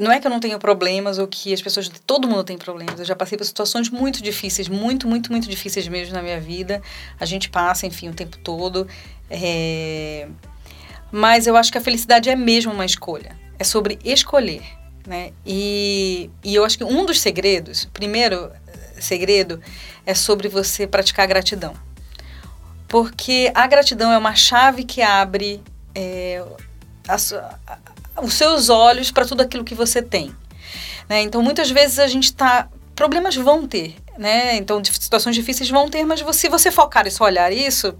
não 0.00 0.10
é 0.10 0.18
que 0.18 0.26
eu 0.26 0.30
não 0.30 0.40
tenho 0.40 0.58
problemas 0.58 1.18
ou 1.18 1.28
que 1.28 1.52
as 1.52 1.60
pessoas, 1.60 1.90
todo 2.06 2.26
mundo 2.26 2.42
tem 2.42 2.56
problemas. 2.56 2.98
Eu 2.98 3.04
já 3.04 3.14
passei 3.14 3.36
por 3.36 3.44
situações 3.44 3.90
muito 3.90 4.22
difíceis, 4.22 4.66
muito, 4.66 5.06
muito, 5.06 5.30
muito 5.30 5.48
difíceis 5.48 5.86
mesmo 5.86 6.14
na 6.14 6.22
minha 6.22 6.40
vida. 6.40 6.80
A 7.20 7.26
gente 7.26 7.50
passa, 7.50 7.86
enfim, 7.86 8.08
o 8.08 8.14
tempo 8.14 8.38
todo. 8.38 8.88
É... 9.28 10.26
Mas 11.12 11.46
eu 11.46 11.54
acho 11.54 11.70
que 11.70 11.76
a 11.76 11.80
felicidade 11.82 12.30
é 12.30 12.34
mesmo 12.34 12.72
uma 12.72 12.86
escolha. 12.86 13.36
É 13.58 13.64
sobre 13.64 13.98
escolher. 14.02 14.62
Né? 15.06 15.32
E, 15.44 16.30
e 16.42 16.54
eu 16.54 16.64
acho 16.64 16.78
que 16.78 16.84
um 16.84 17.04
dos 17.04 17.20
segredos, 17.20 17.84
primeiro 17.92 18.50
segredo, 18.98 19.60
é 20.06 20.14
sobre 20.14 20.48
você 20.48 20.86
praticar 20.86 21.26
gratidão. 21.26 21.74
Porque 22.88 23.52
a 23.54 23.66
gratidão 23.66 24.10
é 24.10 24.16
uma 24.16 24.34
chave 24.34 24.84
que 24.84 25.02
abre 25.02 25.62
é, 25.94 26.42
a, 27.06 27.78
os 28.22 28.34
seus 28.34 28.68
olhos 28.68 29.10
para 29.10 29.24
tudo 29.26 29.42
aquilo 29.42 29.64
que 29.64 29.74
você 29.74 30.02
tem. 30.02 30.34
Né? 31.08 31.22
Então, 31.22 31.42
muitas 31.42 31.70
vezes 31.70 31.98
a 31.98 32.06
gente 32.06 32.24
está. 32.24 32.68
Problemas 32.94 33.34
vão 33.34 33.66
ter, 33.66 33.96
né? 34.18 34.56
Então, 34.56 34.82
situações 34.84 35.34
difíceis 35.34 35.70
vão 35.70 35.88
ter, 35.88 36.04
mas 36.04 36.22
se 36.36 36.48
você 36.50 36.70
focar 36.70 37.06
e 37.06 37.10
só 37.10 37.24
olhar 37.24 37.50
isso, 37.50 37.96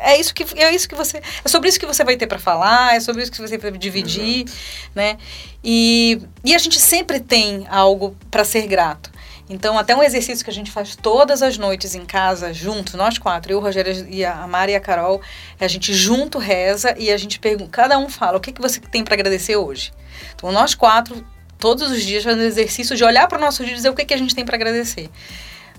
é 0.00 0.18
isso 0.18 0.34
que 0.34 0.44
é 0.58 0.74
isso 0.74 0.88
que 0.88 0.94
você 0.94 1.22
é 1.44 1.48
sobre 1.48 1.68
isso 1.68 1.78
que 1.78 1.86
você 1.86 2.02
vai 2.02 2.16
ter 2.16 2.26
para 2.26 2.38
falar 2.38 2.96
é 2.96 3.00
sobre 3.00 3.22
isso 3.22 3.30
que 3.30 3.40
você 3.40 3.58
vai 3.58 3.70
dividir 3.72 4.44
Exato. 4.46 4.58
né 4.94 5.18
e, 5.62 6.20
e 6.44 6.54
a 6.54 6.58
gente 6.58 6.80
sempre 6.80 7.20
tem 7.20 7.66
algo 7.68 8.16
para 8.30 8.44
ser 8.44 8.66
grato 8.66 9.10
então 9.52 9.78
até 9.78 9.94
um 9.94 10.02
exercício 10.02 10.44
que 10.44 10.50
a 10.50 10.54
gente 10.54 10.70
faz 10.70 10.96
todas 10.96 11.42
as 11.42 11.58
noites 11.58 11.94
em 11.94 12.04
casa 12.04 12.52
junto 12.52 12.96
nós 12.96 13.18
quatro 13.18 13.52
eu 13.52 13.58
o 13.58 13.60
Rogério 13.60 14.06
e 14.08 14.24
a 14.24 14.46
Mari 14.46 14.72
e 14.72 14.76
a 14.76 14.80
Carol 14.80 15.20
a 15.60 15.68
gente 15.68 15.92
junto 15.92 16.38
reza 16.38 16.94
e 16.98 17.10
a 17.10 17.16
gente 17.16 17.38
pergunta 17.38 17.70
cada 17.70 17.98
um 17.98 18.08
fala 18.08 18.38
o 18.38 18.40
que 18.40 18.52
que 18.52 18.60
você 18.60 18.80
tem 18.80 19.04
para 19.04 19.14
agradecer 19.14 19.56
hoje 19.56 19.92
então 20.34 20.50
nós 20.50 20.74
quatro 20.74 21.24
todos 21.62 21.92
os 21.92 22.02
dias 22.02 22.24
fazendo 22.24 22.42
exercício 22.42 22.96
de 22.96 23.04
olhar 23.04 23.28
para 23.28 23.38
o 23.38 23.40
nosso 23.40 23.62
dia 23.62 23.72
e 23.72 23.76
dizer 23.76 23.88
o 23.88 23.94
que, 23.94 24.04
que 24.04 24.12
a 24.12 24.16
gente 24.16 24.34
tem 24.34 24.44
para 24.44 24.56
agradecer. 24.56 25.08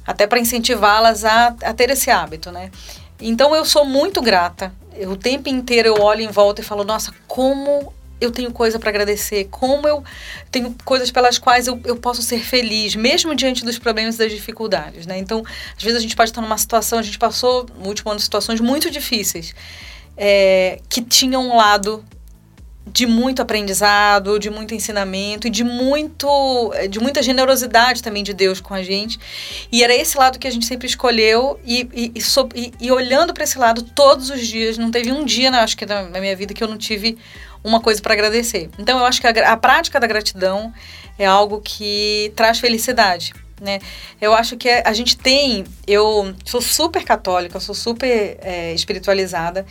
Até 0.07 0.25
para 0.25 0.39
incentivá-las 0.39 1.25
a, 1.25 1.47
a 1.61 1.73
ter 1.73 1.89
esse 1.89 2.09
hábito, 2.09 2.53
né? 2.53 2.71
Então 3.19 3.53
eu 3.53 3.65
sou 3.65 3.83
muito 3.83 4.21
grata. 4.21 4.73
O 5.05 5.17
tempo 5.17 5.49
inteiro 5.49 5.89
eu 5.89 6.01
olho 6.01 6.21
em 6.21 6.29
volta 6.29 6.61
e 6.61 6.63
falo, 6.63 6.85
nossa, 6.85 7.13
como 7.27 7.93
eu 8.23 8.31
tenho 8.31 8.51
coisa 8.51 8.79
para 8.79 8.89
agradecer, 8.89 9.47
como 9.49 9.87
eu 9.87 10.03
tenho 10.51 10.75
coisas 10.83 11.11
pelas 11.11 11.37
quais 11.37 11.67
eu, 11.67 11.79
eu 11.85 11.95
posso 11.95 12.21
ser 12.21 12.39
feliz, 12.39 12.95
mesmo 12.95 13.35
diante 13.35 13.63
dos 13.63 13.77
problemas 13.77 14.15
e 14.15 14.19
das 14.19 14.31
dificuldades, 14.31 15.05
né? 15.05 15.17
Então, 15.17 15.43
às 15.75 15.83
vezes 15.83 15.97
a 15.97 16.01
gente 16.01 16.15
pode 16.15 16.29
estar 16.29 16.41
numa 16.41 16.57
situação, 16.57 16.99
a 16.99 17.03
gente 17.03 17.19
passou 17.19 17.65
no 17.79 17.87
último 17.87 18.11
ano 18.11 18.19
situações 18.19 18.59
muito 18.59 18.89
difíceis, 18.89 19.53
é, 20.17 20.79
que 20.89 21.01
tinham 21.01 21.49
um 21.49 21.55
lado 21.55 22.03
de 22.85 23.05
muito 23.05 23.41
aprendizado, 23.41 24.37
de 24.37 24.49
muito 24.49 24.75
ensinamento 24.75 25.47
e 25.47 25.49
de 25.49 25.63
muito 25.63 26.71
de 26.89 26.99
muita 26.99 27.23
generosidade 27.23 28.03
também 28.03 28.23
de 28.23 28.33
Deus 28.33 28.59
com 28.59 28.73
a 28.73 28.83
gente. 28.83 29.17
E 29.71 29.83
era 29.83 29.95
esse 29.95 30.17
lado 30.17 30.37
que 30.37 30.47
a 30.47 30.51
gente 30.51 30.65
sempre 30.65 30.87
escolheu 30.87 31.59
e, 31.63 31.87
e, 31.93 32.13
e, 32.55 32.73
e 32.79 32.91
olhando 32.91 33.33
para 33.33 33.43
esse 33.43 33.57
lado 33.57 33.83
todos 33.83 34.29
os 34.29 34.45
dias, 34.45 34.77
não 34.77 34.91
teve 34.91 35.11
um 35.11 35.23
dia, 35.23 35.49
né, 35.49 35.59
acho 35.59 35.77
que 35.77 35.85
na 35.85 36.19
minha 36.19 36.35
vida 36.35 36.53
que 36.53 36.63
eu 36.63 36.67
não 36.67 36.77
tive 36.77 37.17
uma 37.63 37.79
coisa 37.79 38.01
para 38.01 38.13
agradecer. 38.13 38.69
Então 38.77 38.99
eu 38.99 39.05
acho 39.05 39.21
que 39.21 39.27
a, 39.27 39.51
a 39.51 39.57
prática 39.57 39.99
da 39.99 40.07
gratidão 40.07 40.73
é 41.17 41.25
algo 41.25 41.61
que 41.61 42.31
traz 42.35 42.59
felicidade. 42.59 43.33
Né? 43.61 43.79
Eu 44.19 44.33
acho 44.33 44.57
que 44.57 44.69
a 44.69 44.93
gente 44.93 45.15
tem. 45.15 45.63
Eu 45.87 46.35
sou 46.43 46.61
super 46.61 47.03
católica, 47.03 47.59
sou 47.59 47.73
super 47.73 48.37
é, 48.41 48.73
espiritualizada, 48.73 49.65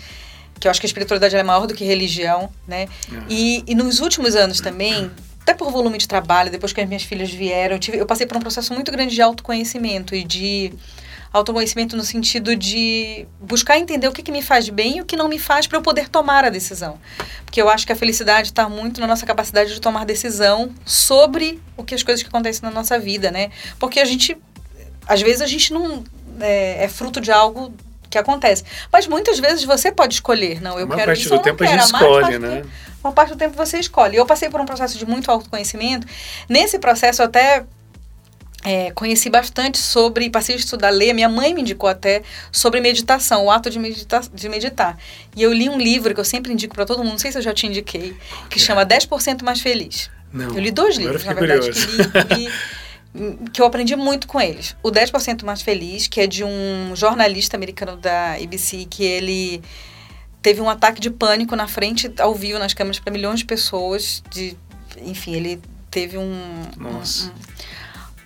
que 0.58 0.66
eu 0.66 0.70
acho 0.70 0.80
que 0.80 0.86
a 0.86 0.88
espiritualidade 0.88 1.36
é 1.36 1.42
maior 1.42 1.66
do 1.66 1.74
que 1.74 1.84
religião, 1.84 2.48
né? 2.66 2.88
Uhum. 3.10 3.24
E, 3.28 3.64
e 3.66 3.74
nos 3.74 4.00
últimos 4.00 4.34
anos 4.34 4.60
também, 4.60 5.10
até 5.42 5.52
por 5.52 5.70
volume 5.70 5.98
de 5.98 6.08
trabalho, 6.08 6.50
depois 6.50 6.72
que 6.72 6.80
as 6.80 6.88
minhas 6.88 7.02
filhas 7.02 7.30
vieram, 7.30 7.74
eu, 7.76 7.80
tive, 7.80 7.98
eu 7.98 8.06
passei 8.06 8.26
por 8.26 8.36
um 8.36 8.40
processo 8.40 8.72
muito 8.72 8.90
grande 8.90 9.14
de 9.14 9.20
autoconhecimento 9.20 10.14
e 10.14 10.24
de 10.24 10.72
autoconhecimento 11.32 11.96
no 11.96 12.02
sentido 12.02 12.54
de 12.54 13.26
buscar 13.40 13.78
entender 13.78 14.06
o 14.06 14.12
que, 14.12 14.22
que 14.22 14.30
me 14.30 14.42
faz 14.42 14.68
bem 14.68 14.98
e 14.98 15.00
o 15.00 15.04
que 15.04 15.16
não 15.16 15.28
me 15.28 15.38
faz 15.38 15.66
para 15.66 15.78
eu 15.78 15.82
poder 15.82 16.08
tomar 16.08 16.44
a 16.44 16.50
decisão. 16.50 16.98
Porque 17.44 17.60
eu 17.60 17.68
acho 17.68 17.86
que 17.86 17.92
a 17.92 17.96
felicidade 17.96 18.48
está 18.48 18.68
muito 18.68 19.00
na 19.00 19.06
nossa 19.06 19.24
capacidade 19.24 19.72
de 19.72 19.80
tomar 19.80 20.04
decisão 20.04 20.70
sobre 20.84 21.60
o 21.76 21.82
que 21.82 21.94
as 21.94 22.02
coisas 22.02 22.22
que 22.22 22.28
acontecem 22.28 22.62
na 22.62 22.70
nossa 22.70 22.98
vida, 22.98 23.30
né? 23.30 23.50
Porque 23.78 23.98
a 23.98 24.04
gente, 24.04 24.36
às 25.06 25.22
vezes, 25.22 25.40
a 25.40 25.46
gente 25.46 25.72
não 25.72 26.04
é, 26.40 26.84
é 26.84 26.88
fruto 26.88 27.20
de 27.20 27.32
algo 27.32 27.72
que 28.10 28.18
acontece. 28.18 28.64
Mas 28.92 29.06
muitas 29.06 29.38
vezes 29.38 29.64
você 29.64 29.90
pode 29.90 30.14
escolher, 30.14 30.60
não, 30.60 30.78
eu 30.78 30.84
uma 30.84 30.96
quero 30.96 31.06
parte 31.06 31.28
do 31.28 31.38
tempo 31.38 31.64
a 31.64 31.66
gente 31.66 31.84
escolhe, 31.84 32.38
né? 32.38 32.62
Uma 33.02 33.12
parte 33.12 33.30
do 33.30 33.36
tempo 33.36 33.56
você 33.56 33.78
escolhe. 33.78 34.16
Eu 34.16 34.26
passei 34.26 34.48
por 34.48 34.60
um 34.60 34.66
processo 34.66 34.96
de 34.96 35.04
muito 35.04 35.30
autoconhecimento. 35.30 36.06
Nesse 36.48 36.78
processo, 36.78 37.22
eu 37.22 37.26
até 37.26 37.64
é, 38.64 38.90
conheci 38.92 39.28
bastante 39.28 39.78
sobre, 39.78 40.30
passei 40.30 40.54
a 40.54 40.58
estudar, 40.58 40.90
ler, 40.90 41.12
minha 41.12 41.28
mãe 41.28 41.52
me 41.52 41.60
indicou 41.60 41.88
até 41.88 42.22
sobre 42.50 42.80
meditação, 42.80 43.46
o 43.46 43.50
ato 43.50 43.68
de, 43.68 43.78
medita 43.78 44.20
de 44.32 44.48
meditar. 44.48 44.96
E 45.34 45.42
eu 45.42 45.52
li 45.52 45.68
um 45.68 45.78
livro 45.78 46.14
que 46.14 46.20
eu 46.20 46.24
sempre 46.24 46.52
indico 46.52 46.74
para 46.74 46.86
todo 46.86 46.98
mundo, 46.98 47.10
não 47.12 47.18
sei 47.18 47.32
se 47.32 47.38
eu 47.38 47.42
já 47.42 47.52
te 47.52 47.66
indiquei, 47.66 48.16
que 48.48 48.58
chama 48.58 48.86
10% 48.86 49.42
Mais 49.42 49.60
Feliz. 49.60 50.10
Não, 50.32 50.54
eu 50.54 50.60
li 50.60 50.70
dois 50.70 50.96
livros, 50.96 51.24
na 51.24 51.34
verdade, 51.34 51.70
que, 51.70 52.34
li, 52.34 52.48
li, 53.14 53.38
que 53.52 53.60
eu 53.60 53.66
aprendi 53.66 53.96
muito 53.96 54.26
com 54.26 54.40
eles. 54.40 54.76
O 54.82 54.90
10% 54.90 55.44
Mais 55.44 55.60
Feliz, 55.60 56.06
que 56.06 56.20
é 56.20 56.26
de 56.26 56.44
um 56.44 56.94
jornalista 56.94 57.56
americano 57.56 57.96
da 57.96 58.34
ABC, 58.34 58.86
que 58.88 59.04
ele 59.04 59.62
teve 60.40 60.60
um 60.60 60.70
ataque 60.70 61.00
de 61.00 61.10
pânico 61.10 61.54
na 61.54 61.68
frente, 61.68 62.10
ao 62.18 62.34
vivo, 62.34 62.58
nas 62.58 62.72
câmeras, 62.72 62.98
para 62.98 63.12
milhões 63.12 63.40
de 63.40 63.44
pessoas. 63.44 64.22
De, 64.30 64.56
enfim, 65.04 65.34
ele 65.34 65.60
teve 65.90 66.16
um, 66.16 66.64
Nossa. 66.78 67.26
um, 67.26 67.28
um 67.28 67.32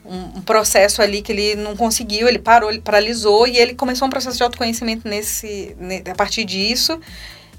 um, 0.09 0.39
um, 0.39 0.43
processo 0.43 1.03
ali 1.03 1.23
que 1.23 1.33
ele 1.33 1.57
não 1.57 1.77
conseguiu, 1.77 2.29
ele 2.29 2.39
parou, 2.39 2.71
ele 2.71 2.81
paralisou 2.81 3.47
e 3.47 3.57
ele 3.57 3.75
começou 3.75 4.07
um 4.07 4.11
processo 4.11 4.37
de 4.37 4.43
autoconhecimento 4.43 5.09
nesse, 5.09 5.77
a 6.11 6.15
partir 6.15 6.45
disso. 6.45 7.01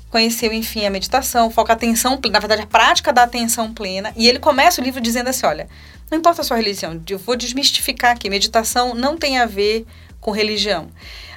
Conheceu, 0.09 0.53
enfim, 0.53 0.85
a 0.85 0.89
meditação, 0.89 1.51
foca 1.51 1.73
a 1.73 1.75
atenção, 1.75 2.19
na 2.31 2.39
verdade, 2.39 2.61
a 2.61 2.67
prática 2.67 3.11
da 3.11 3.23
atenção 3.23 3.73
plena. 3.73 4.13
E 4.15 4.27
ele 4.27 4.39
começa 4.39 4.81
o 4.81 4.83
livro 4.83 5.01
dizendo 5.01 5.27
assim: 5.27 5.45
olha, 5.45 5.67
não 6.09 6.17
importa 6.17 6.41
a 6.41 6.43
sua 6.45 6.55
religião, 6.55 7.01
eu 7.09 7.19
vou 7.19 7.35
desmistificar 7.35 8.11
aqui. 8.11 8.29
Meditação 8.29 8.93
não 8.93 9.17
tem 9.17 9.37
a 9.37 9.45
ver 9.45 9.85
com 10.21 10.31
religião. 10.31 10.89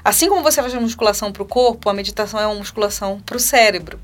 Assim 0.04 0.28
como 0.28 0.42
você 0.42 0.62
faz 0.62 0.74
a 0.74 0.80
musculação 0.80 1.30
para 1.30 1.42
o 1.42 1.46
corpo, 1.46 1.90
a 1.90 1.94
meditação 1.94 2.40
é 2.40 2.46
uma 2.46 2.54
musculação 2.54 3.20
para 3.20 3.36
o 3.36 3.40
cérebro. 3.40 4.00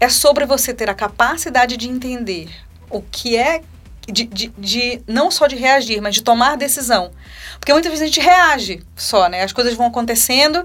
É 0.00 0.08
sobre 0.08 0.46
você 0.46 0.72
ter 0.72 0.88
a 0.88 0.94
capacidade 0.94 1.76
de 1.76 1.88
entender 1.88 2.48
o 2.88 3.02
que 3.02 3.36
é 3.36 3.62
de, 4.06 4.24
de, 4.24 4.48
de, 4.58 5.02
não 5.06 5.30
só 5.30 5.46
de 5.46 5.56
reagir, 5.56 6.00
mas 6.00 6.14
de 6.14 6.22
tomar 6.22 6.56
decisão. 6.56 7.10
Porque 7.58 7.72
muitas 7.72 7.90
vezes 7.90 8.02
a 8.02 8.06
gente 8.06 8.20
reage 8.20 8.82
só, 8.96 9.28
né? 9.28 9.42
As 9.42 9.52
coisas 9.52 9.74
vão 9.74 9.86
acontecendo, 9.86 10.64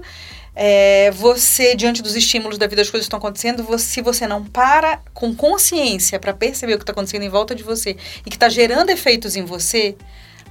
é, 0.54 1.10
você, 1.12 1.74
diante 1.74 2.02
dos 2.02 2.16
estímulos 2.16 2.58
da 2.58 2.66
vida, 2.66 2.82
as 2.82 2.90
coisas 2.90 3.04
estão 3.04 3.18
acontecendo, 3.18 3.62
você, 3.62 3.84
se 3.84 4.02
você 4.02 4.26
não 4.26 4.44
para 4.44 5.00
com 5.14 5.34
consciência 5.34 6.18
para 6.18 6.34
perceber 6.34 6.74
o 6.74 6.76
que 6.76 6.82
está 6.82 6.92
acontecendo 6.92 7.22
em 7.22 7.28
volta 7.28 7.54
de 7.54 7.62
você 7.62 7.96
e 8.26 8.30
que 8.30 8.36
está 8.36 8.48
gerando 8.48 8.90
efeitos 8.90 9.36
em 9.36 9.44
você, 9.44 9.96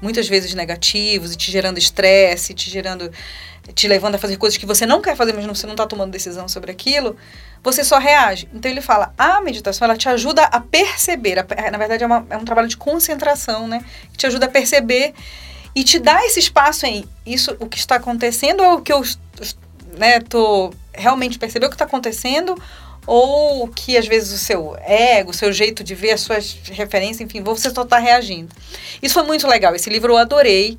muitas 0.02 0.28
vezes 0.28 0.54
negativos, 0.54 1.34
e 1.34 1.38
te 1.38 1.52
gerando 1.52 1.78
estresse, 1.78 2.54
te 2.54 2.70
gerando. 2.70 3.12
te 3.76 3.88
levando 3.88 4.16
a 4.16 4.18
fazer 4.18 4.38
coisas 4.38 4.58
que 4.58 4.66
você 4.66 4.86
não 4.86 5.02
quer 5.02 5.16
fazer, 5.16 5.34
mas 5.34 5.46
você 5.46 5.68
não 5.68 5.74
está 5.74 5.86
tomando 5.86 6.12
decisão 6.12 6.48
sobre 6.48 6.72
aquilo 6.72 7.16
você 7.64 7.84
só 7.84 7.98
reage. 7.98 8.48
Então 8.54 8.70
ele 8.70 8.82
fala, 8.82 9.14
a 9.18 9.42
meditação 9.42 9.86
ela 9.86 9.98
te 9.98 10.08
ajuda 10.10 10.44
a 10.44 10.60
perceber, 10.60 11.40
a, 11.40 11.72
na 11.72 11.78
verdade 11.78 12.04
é, 12.04 12.08
uma, 12.08 12.26
é, 12.30 12.38
um 12.38 12.46
trabalho 12.46 12.68
de 12.68 12.78
concentração, 12.78 13.68
né? 13.68 13.84
Que 14.12 14.18
te 14.18 14.28
ajuda 14.28 14.46
a 14.46 14.50
perceber 14.50 15.14
e 15.76 15.84
te 15.84 16.00
dá 16.00 16.26
esse 16.26 16.40
espaço 16.40 16.86
em 16.86 17.08
isso, 17.26 17.56
o 17.60 17.68
que 17.68 17.78
está 17.78 17.96
acontecendo 17.96 18.64
é 18.64 18.74
o 18.74 18.82
que 18.82 18.92
eu 18.92 19.04
né, 19.98 20.20
tô 20.20 20.74
realmente 20.94 21.38
perceber 21.38 21.68
o 21.68 21.70
que 21.70 21.76
está 21.76 21.86
acontecendo 21.86 22.60
ou 23.06 23.68
que 23.68 23.98
às 23.98 24.08
vezes 24.08 24.32
o 24.32 24.38
seu 24.38 24.76
ego, 24.82 25.32
o 25.32 25.34
seu 25.34 25.52
jeito 25.52 25.84
de 25.84 25.96
ver 25.96 26.12
as 26.12 26.22
suas 26.22 26.60
referências, 26.66 27.22
enfim, 27.22 27.42
você 27.42 27.70
só 27.70 27.82
está 27.84 27.98
reagindo. 27.98 28.54
Isso 29.02 29.14
foi 29.14 29.24
muito 29.24 29.48
legal. 29.48 29.76
Esse 29.76 29.90
livro 29.90 30.14
eu 30.14 30.18
adorei. 30.18 30.78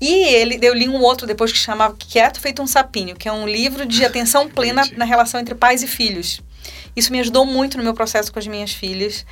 E 0.00 0.34
ele, 0.34 0.58
eu 0.62 0.74
li 0.74 0.88
um 0.88 1.00
outro 1.02 1.26
depois 1.26 1.50
que 1.50 1.58
chamava 1.58 1.94
Quieto 1.98 2.40
Feito 2.40 2.62
um 2.62 2.66
Sapinho, 2.66 3.16
que 3.16 3.28
é 3.28 3.32
um 3.32 3.48
livro 3.48 3.84
de 3.84 4.04
atenção 4.04 4.48
plena 4.50 4.82
na 4.96 5.04
relação 5.04 5.40
entre 5.40 5.54
pais 5.54 5.82
e 5.82 5.86
filhos. 5.86 6.40
Isso 6.94 7.12
me 7.12 7.20
ajudou 7.20 7.44
muito 7.44 7.76
no 7.76 7.84
meu 7.84 7.94
processo 7.94 8.32
com 8.32 8.38
as 8.38 8.46
minhas 8.46 8.72
filhas. 8.72 9.24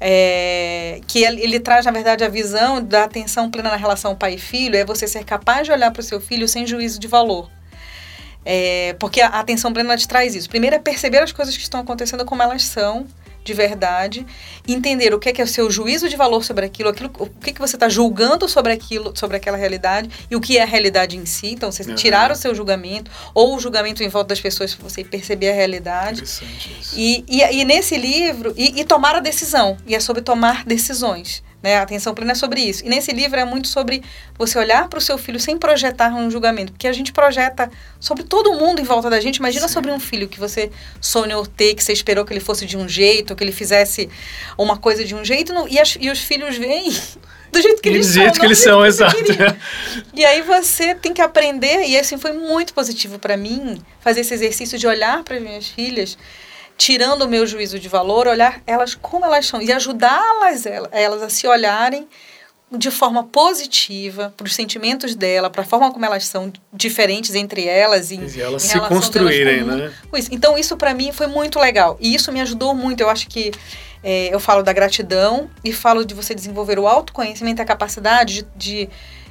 É, 0.00 1.00
que 1.06 1.22
ele, 1.22 1.40
ele, 1.40 1.60
traz, 1.60 1.86
na 1.86 1.92
verdade, 1.92 2.24
a 2.24 2.28
visão 2.28 2.82
da 2.82 3.04
atenção 3.04 3.50
plena 3.50 3.70
na 3.70 3.76
relação 3.76 4.14
pai 4.14 4.34
e 4.34 4.38
filho, 4.38 4.76
é 4.76 4.84
você 4.84 5.06
ser 5.06 5.24
capaz 5.24 5.66
de 5.66 5.72
olhar 5.72 5.90
para 5.92 6.00
o 6.00 6.02
seu 6.02 6.20
filho 6.20 6.48
sem 6.48 6.66
juízo 6.66 6.98
de 6.98 7.06
valor. 7.06 7.48
É, 8.44 8.94
porque 8.98 9.20
a 9.20 9.28
atenção 9.28 9.72
plena 9.72 9.96
te 9.96 10.06
traz 10.06 10.34
isso. 10.34 10.48
Primeiro 10.48 10.76
é 10.76 10.78
perceber 10.78 11.18
as 11.18 11.32
coisas 11.32 11.56
que 11.56 11.62
estão 11.62 11.80
acontecendo 11.80 12.24
como 12.24 12.42
elas 12.42 12.64
são, 12.64 13.06
de 13.44 13.52
verdade, 13.52 14.26
entender 14.66 15.12
o 15.12 15.18
que 15.18 15.28
é, 15.28 15.32
que 15.32 15.40
é 15.40 15.44
o 15.44 15.48
seu 15.48 15.70
juízo 15.70 16.08
de 16.08 16.16
valor 16.16 16.42
sobre 16.42 16.64
aquilo, 16.64 16.88
aquilo 16.88 17.10
o 17.18 17.28
que, 17.28 17.50
é 17.50 17.52
que 17.52 17.60
você 17.60 17.76
está 17.76 17.88
julgando 17.88 18.48
sobre 18.48 18.72
aquilo, 18.72 19.12
sobre 19.14 19.36
aquela 19.36 19.56
realidade 19.56 20.08
e 20.30 20.34
o 20.34 20.40
que 20.40 20.56
é 20.56 20.62
a 20.62 20.66
realidade 20.66 21.16
em 21.16 21.26
si. 21.26 21.48
Então, 21.48 21.70
você 21.70 21.82
uhum. 21.82 21.94
tirar 21.94 22.32
o 22.32 22.36
seu 22.36 22.54
julgamento 22.54 23.10
ou 23.34 23.54
o 23.54 23.60
julgamento 23.60 24.02
em 24.02 24.08
volta 24.08 24.28
das 24.28 24.40
pessoas 24.40 24.74
para 24.74 24.88
você 24.88 25.04
perceber 25.04 25.50
a 25.50 25.54
realidade. 25.54 26.22
E, 26.96 27.24
e, 27.28 27.42
e 27.42 27.64
nesse 27.64 27.98
livro, 27.98 28.54
e, 28.56 28.80
e 28.80 28.84
tomar 28.84 29.14
a 29.14 29.20
decisão. 29.20 29.76
E 29.86 29.94
é 29.94 30.00
sobre 30.00 30.22
tomar 30.22 30.64
decisões. 30.64 31.42
Né? 31.64 31.76
A 31.78 31.82
atenção 31.82 32.12
plena 32.12 32.32
é 32.32 32.34
sobre 32.34 32.60
isso. 32.60 32.84
E 32.84 32.90
nesse 32.90 33.10
livro 33.10 33.40
é 33.40 33.44
muito 33.46 33.68
sobre 33.68 34.02
você 34.36 34.58
olhar 34.58 34.86
para 34.86 34.98
o 34.98 35.00
seu 35.00 35.16
filho 35.16 35.40
sem 35.40 35.56
projetar 35.56 36.14
um 36.14 36.30
julgamento. 36.30 36.72
Porque 36.72 36.86
a 36.86 36.92
gente 36.92 37.10
projeta 37.10 37.70
sobre 37.98 38.22
todo 38.22 38.52
mundo 38.52 38.82
em 38.82 38.84
volta 38.84 39.08
da 39.08 39.18
gente. 39.18 39.36
Imagina 39.36 39.66
Sim. 39.66 39.72
sobre 39.72 39.90
um 39.90 39.98
filho 39.98 40.28
que 40.28 40.38
você 40.38 40.70
sonhou 41.00 41.46
ter, 41.46 41.72
que 41.72 41.82
você 41.82 41.94
esperou 41.94 42.22
que 42.26 42.34
ele 42.34 42.40
fosse 42.40 42.66
de 42.66 42.76
um 42.76 42.86
jeito, 42.86 43.34
que 43.34 43.42
ele 43.42 43.50
fizesse 43.50 44.10
uma 44.58 44.76
coisa 44.76 45.06
de 45.06 45.14
um 45.14 45.24
jeito. 45.24 45.54
E, 45.70 45.80
as, 45.80 45.96
e 45.98 46.10
os 46.10 46.18
filhos 46.18 46.58
vêm 46.58 46.92
do 47.50 47.62
jeito 47.62 47.80
que 47.80 47.88
eles 47.88 48.08
são. 48.08 48.12
Do 48.12 48.24
jeito 48.24 48.40
que 48.40 48.46
eles 48.46 48.58
são, 48.58 48.84
exato. 48.84 49.16
E 50.12 50.22
aí 50.22 50.42
você 50.42 50.94
tem 50.94 51.14
que 51.14 51.22
aprender. 51.22 51.86
E 51.86 51.96
assim 51.96 52.18
foi 52.18 52.32
muito 52.32 52.74
positivo 52.74 53.18
para 53.18 53.38
mim 53.38 53.80
fazer 54.00 54.20
esse 54.20 54.34
exercício 54.34 54.78
de 54.78 54.86
olhar 54.86 55.24
para 55.24 55.36
as 55.36 55.42
minhas 55.42 55.66
filhas 55.66 56.18
tirando 56.76 57.22
o 57.22 57.28
meu 57.28 57.46
juízo 57.46 57.78
de 57.78 57.88
valor, 57.88 58.26
olhar 58.26 58.62
elas 58.66 58.94
como 58.94 59.24
elas 59.24 59.46
são 59.46 59.62
e 59.62 59.72
ajudá-las 59.72 60.64
elas 60.66 61.22
a 61.22 61.28
se 61.28 61.46
olharem 61.46 62.08
de 62.70 62.90
forma 62.90 63.22
positiva 63.24 64.34
para 64.36 64.46
os 64.46 64.54
sentimentos 64.54 65.14
dela, 65.14 65.48
para 65.48 65.62
a 65.62 65.64
forma 65.64 65.92
como 65.92 66.04
elas 66.04 66.26
são 66.26 66.52
diferentes 66.72 67.34
entre 67.34 67.66
elas 67.66 68.10
e, 68.10 68.16
e 68.16 68.40
elas 68.40 68.62
se 68.62 68.80
construírem, 68.80 69.62
né? 69.62 69.92
Isso. 70.14 70.28
Então 70.32 70.58
isso 70.58 70.76
para 70.76 70.92
mim 70.92 71.12
foi 71.12 71.26
muito 71.26 71.58
legal 71.58 71.96
e 72.00 72.14
isso 72.14 72.32
me 72.32 72.40
ajudou 72.40 72.74
muito. 72.74 73.00
Eu 73.00 73.10
acho 73.10 73.28
que 73.28 73.52
é, 74.02 74.34
eu 74.34 74.40
falo 74.40 74.62
da 74.62 74.72
gratidão 74.72 75.48
e 75.64 75.72
falo 75.72 76.04
de 76.04 76.14
você 76.14 76.34
desenvolver 76.34 76.78
o 76.78 76.86
autoconhecimento, 76.86 77.62
a 77.62 77.64
capacidade 77.64 78.46
de, 78.56 78.88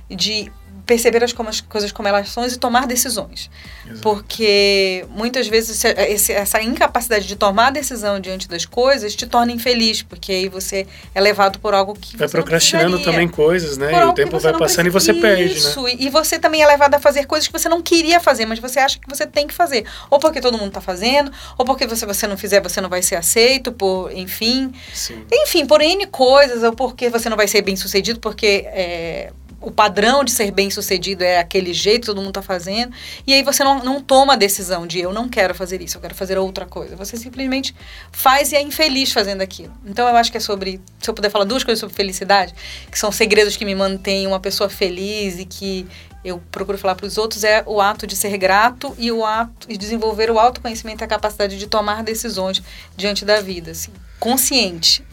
de, 0.10 0.16
de 0.16 0.52
perceber 0.86 1.24
as, 1.24 1.32
como, 1.32 1.50
as 1.50 1.62
coisas 1.62 1.92
como 1.92 2.08
elas 2.08 2.30
são 2.30 2.46
e 2.46 2.58
tomar 2.58 2.86
decisões. 2.86 3.50
Exato. 3.86 4.02
Porque 4.02 5.06
muitas 5.10 5.48
vezes 5.48 5.84
esse, 5.84 6.34
essa 6.34 6.62
incapacidade 6.62 7.26
de 7.26 7.36
tomar 7.36 7.72
decisão 7.72 8.20
diante 8.20 8.48
das 8.48 8.66
coisas 8.66 9.16
te 9.16 9.26
torna 9.26 9.52
infeliz, 9.52 10.02
porque 10.02 10.32
aí 10.32 10.50
você 10.50 10.86
é 11.16 11.22
levado 11.22 11.60
por 11.60 11.74
algo 11.74 11.94
que 11.94 12.18
vai 12.18 12.28
procrastinando 12.28 13.02
também 13.04 13.28
coisas, 13.28 13.78
né? 13.78 13.92
E 13.94 14.06
o 14.06 14.14
tempo 14.14 14.40
vai 14.40 14.54
passando 14.58 14.88
e 14.88 14.90
você 14.90 15.14
perde, 15.14 15.54
Isso, 15.54 15.84
né? 15.84 15.96
e 15.98 16.10
você 16.10 16.38
também 16.38 16.62
é 16.62 16.68
levado 16.68 16.96
a 16.96 17.00
fazer 17.00 17.26
coisas 17.26 17.48
que 17.48 17.54
você 17.54 17.70
não 17.70 17.82
queria 17.82 18.20
fazer, 18.20 18.46
mas 18.46 18.60
você 18.60 18.80
acha 18.80 19.00
que 19.00 19.08
você 19.08 19.26
tem 19.26 19.48
que 19.48 19.54
fazer. 19.54 19.86
Ou 20.10 20.20
porque 20.20 20.42
todo 20.42 20.58
mundo 20.58 20.68
está 20.68 20.82
fazendo, 20.82 21.32
ou 21.58 21.66
porque 21.66 21.88
se 21.96 22.06
você 22.06 22.28
não 22.28 22.38
fizer, 22.38 22.62
você 22.62 22.82
não 22.82 22.90
vai 22.90 23.02
ser 23.02 23.16
aceito, 23.16 23.72
por, 23.72 24.12
enfim. 24.12 24.72
Sim. 24.94 25.24
Enfim, 25.32 25.66
por 25.66 25.82
N 25.82 26.06
coisas, 26.08 26.64
ou 26.64 26.74
porque 26.74 27.10
você 27.10 27.30
não 27.30 27.38
vai 27.38 27.48
ser 27.48 27.62
bem 27.62 27.76
sucedido, 27.76 28.20
porque 28.20 28.66
é, 28.68 29.32
o 29.64 29.72
padrão 29.72 30.24
de 30.24 30.32
ser 30.32 30.52
bem 30.52 30.70
sucedido 30.70 31.24
é 31.24 31.40
aquele 31.40 31.74
jeito, 31.74 32.08
todo 32.08 32.18
mundo 32.18 32.30
está 32.30 32.42
fazendo, 32.42 32.94
e 33.26 33.34
aí 33.34 33.42
você 33.42 33.64
não, 33.64 33.84
não 33.84 34.02
toma 34.02 34.34
a 34.34 34.36
decisão 34.36 34.86
de 34.86 35.00
eu 35.00 35.14
não 35.14 35.30
quero 35.30 35.56
fazer 35.56 35.82
isso, 35.82 35.98
eu 35.98 36.02
quero 36.02 36.14
fazer 36.14 36.38
outra 36.38 36.66
coisa. 36.66 36.96
Você 36.98 37.16
simplesmente 37.16 37.74
faz 38.12 38.52
e 38.52 38.56
é 38.56 38.62
infeliz 38.62 39.14
fazendo 39.14 39.42
aquilo. 39.42 39.74
Então 39.86 40.08
eu 40.08 40.16
acho 40.18 40.30
que 40.30 40.38
é 40.38 40.42
sobre, 40.42 40.82
se 41.00 41.10
eu 41.10 41.14
puder 41.14 41.30
falar 41.30 41.46
duas 41.46 41.64
coisas 41.64 41.80
sobre 41.80 41.96
felicidade, 41.96 42.54
que 42.92 43.00
são 43.00 43.12
segredos 43.12 43.56
que 43.56 43.64
me 43.64 43.74
mantêm 43.74 44.28
uma 44.28 44.40
pessoa 44.40 44.70
feliz 44.70 45.40
e 45.40 45.46
que 45.46 45.88
eu 46.26 46.42
procuro 46.52 46.78
falar 46.78 46.96
para 46.96 47.06
os 47.06 47.18
outros, 47.18 47.44
é 47.46 47.64
o 47.66 47.80
ato 47.80 48.06
de 48.06 48.16
ser 48.18 48.38
grato 48.38 48.94
e 48.98 49.12
o 49.12 49.26
ato 49.26 49.68
de 49.68 49.78
desenvolver 49.78 50.30
o 50.30 50.40
autoconhecimento 50.40 51.04
e 51.04 51.06
a 51.06 51.08
capacidade 51.08 51.58
de 51.58 51.68
tomar 51.68 52.04
decisões 52.04 52.62
diante 52.98 53.24
da 53.24 53.40
vida, 53.40 53.72
assim, 53.72 53.92
consciente. 54.20 55.04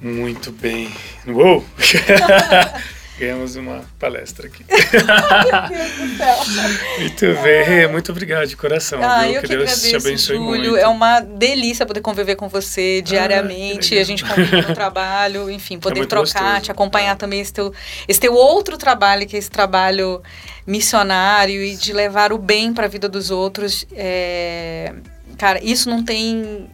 Muito 0.00 0.52
bem. 0.52 0.92
Uou! 1.26 1.64
Ganhamos 3.18 3.56
uma 3.56 3.82
palestra 3.98 4.46
aqui. 4.46 4.62
muito 7.00 7.24
bem, 7.42 7.88
muito 7.88 8.12
obrigado 8.12 8.46
de 8.46 8.54
coração. 8.56 9.02
Ah, 9.02 9.22
viu? 9.22 9.36
eu 9.36 9.40
que, 9.40 9.48
que 9.48 9.56
Deus 9.56 9.70
agradeço, 9.70 9.88
te 9.88 9.96
abençoe 9.96 10.36
Júlio. 10.36 10.70
muito. 10.70 10.76
É 10.76 10.86
uma 10.86 11.20
delícia 11.20 11.86
poder 11.86 12.02
conviver 12.02 12.36
com 12.36 12.46
você 12.46 12.98
ah, 13.00 13.08
diariamente. 13.08 13.96
Ah, 13.96 14.02
a 14.02 14.04
gente 14.04 14.22
convive 14.22 14.60
no 14.60 14.74
trabalho, 14.74 15.50
enfim, 15.50 15.78
poder 15.78 16.02
é 16.02 16.06
trocar, 16.06 16.42
gostoso. 16.42 16.60
te 16.60 16.70
acompanhar 16.70 17.12
é. 17.12 17.14
também 17.14 17.40
esse 17.40 17.54
teu, 17.54 17.72
esse 18.06 18.20
teu 18.20 18.34
outro 18.34 18.76
trabalho, 18.76 19.26
que 19.26 19.34
é 19.34 19.38
esse 19.38 19.50
trabalho 19.50 20.22
missionário 20.66 21.64
e 21.64 21.74
de 21.74 21.94
levar 21.94 22.34
o 22.34 22.38
bem 22.38 22.74
para 22.74 22.84
a 22.84 22.88
vida 22.88 23.08
dos 23.08 23.30
outros. 23.30 23.86
É, 23.92 24.92
cara, 25.38 25.58
isso 25.64 25.88
não 25.88 26.04
tem 26.04 26.68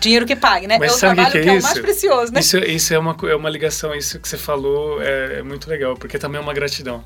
dinheiro 0.00 0.26
que 0.26 0.36
pague, 0.36 0.66
né? 0.66 0.78
Mas 0.78 0.92
é 0.92 0.94
o 0.94 0.98
trabalho 0.98 1.32
que, 1.32 1.38
é, 1.38 1.42
que 1.42 1.48
é, 1.48 1.58
o 1.58 1.62
mais 1.62 1.78
precioso, 1.78 2.32
né? 2.32 2.40
Isso, 2.40 2.58
isso 2.58 2.94
é, 2.94 2.98
uma, 2.98 3.16
é 3.24 3.34
uma 3.34 3.50
ligação, 3.50 3.94
isso 3.94 4.18
que 4.18 4.28
você 4.28 4.36
falou 4.36 5.02
é, 5.02 5.38
é 5.38 5.42
muito 5.42 5.68
legal, 5.68 5.96
porque 5.96 6.18
também 6.18 6.38
é 6.38 6.42
uma 6.42 6.54
gratidão. 6.54 7.04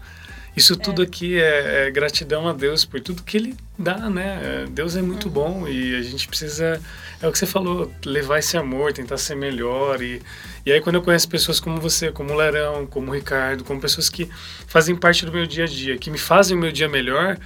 Isso 0.56 0.76
tudo 0.76 1.02
é. 1.02 1.04
aqui 1.04 1.40
é, 1.40 1.86
é, 1.86 1.90
gratidão 1.90 2.48
a 2.48 2.52
Deus 2.52 2.84
por 2.84 3.00
tudo 3.00 3.22
que 3.22 3.36
Ele 3.36 3.56
dá, 3.78 4.10
né? 4.10 4.40
É, 4.42 4.66
Deus 4.68 4.96
é 4.96 5.02
muito 5.02 5.26
uhum. 5.28 5.32
bom 5.32 5.68
e 5.68 5.96
a 5.96 6.02
gente 6.02 6.26
precisa, 6.26 6.80
é 7.22 7.28
o 7.28 7.32
que 7.32 7.38
você 7.38 7.46
falou, 7.46 7.90
levar 8.04 8.38
esse 8.38 8.56
amor, 8.56 8.92
tentar 8.92 9.16
ser 9.16 9.36
melhor. 9.36 10.02
E, 10.02 10.20
e 10.66 10.72
aí, 10.72 10.80
quando 10.80 10.96
eu 10.96 11.02
conheço 11.02 11.28
pessoas 11.28 11.60
como 11.60 11.80
você, 11.80 12.10
como 12.10 12.32
o 12.32 12.36
Larão, 12.36 12.86
como 12.86 13.10
o 13.10 13.14
Ricardo, 13.14 13.64
como 13.64 13.80
pessoas 13.80 14.08
que 14.08 14.28
fazem 14.66 14.96
parte 14.96 15.24
do 15.24 15.32
meu 15.32 15.46
dia 15.46 15.64
a 15.64 15.68
dia, 15.68 15.96
que 15.96 16.10
me 16.10 16.18
fazem 16.18 16.56
o 16.56 16.60
meu 16.60 16.72
dia 16.72 16.88
melhor, 16.88 17.38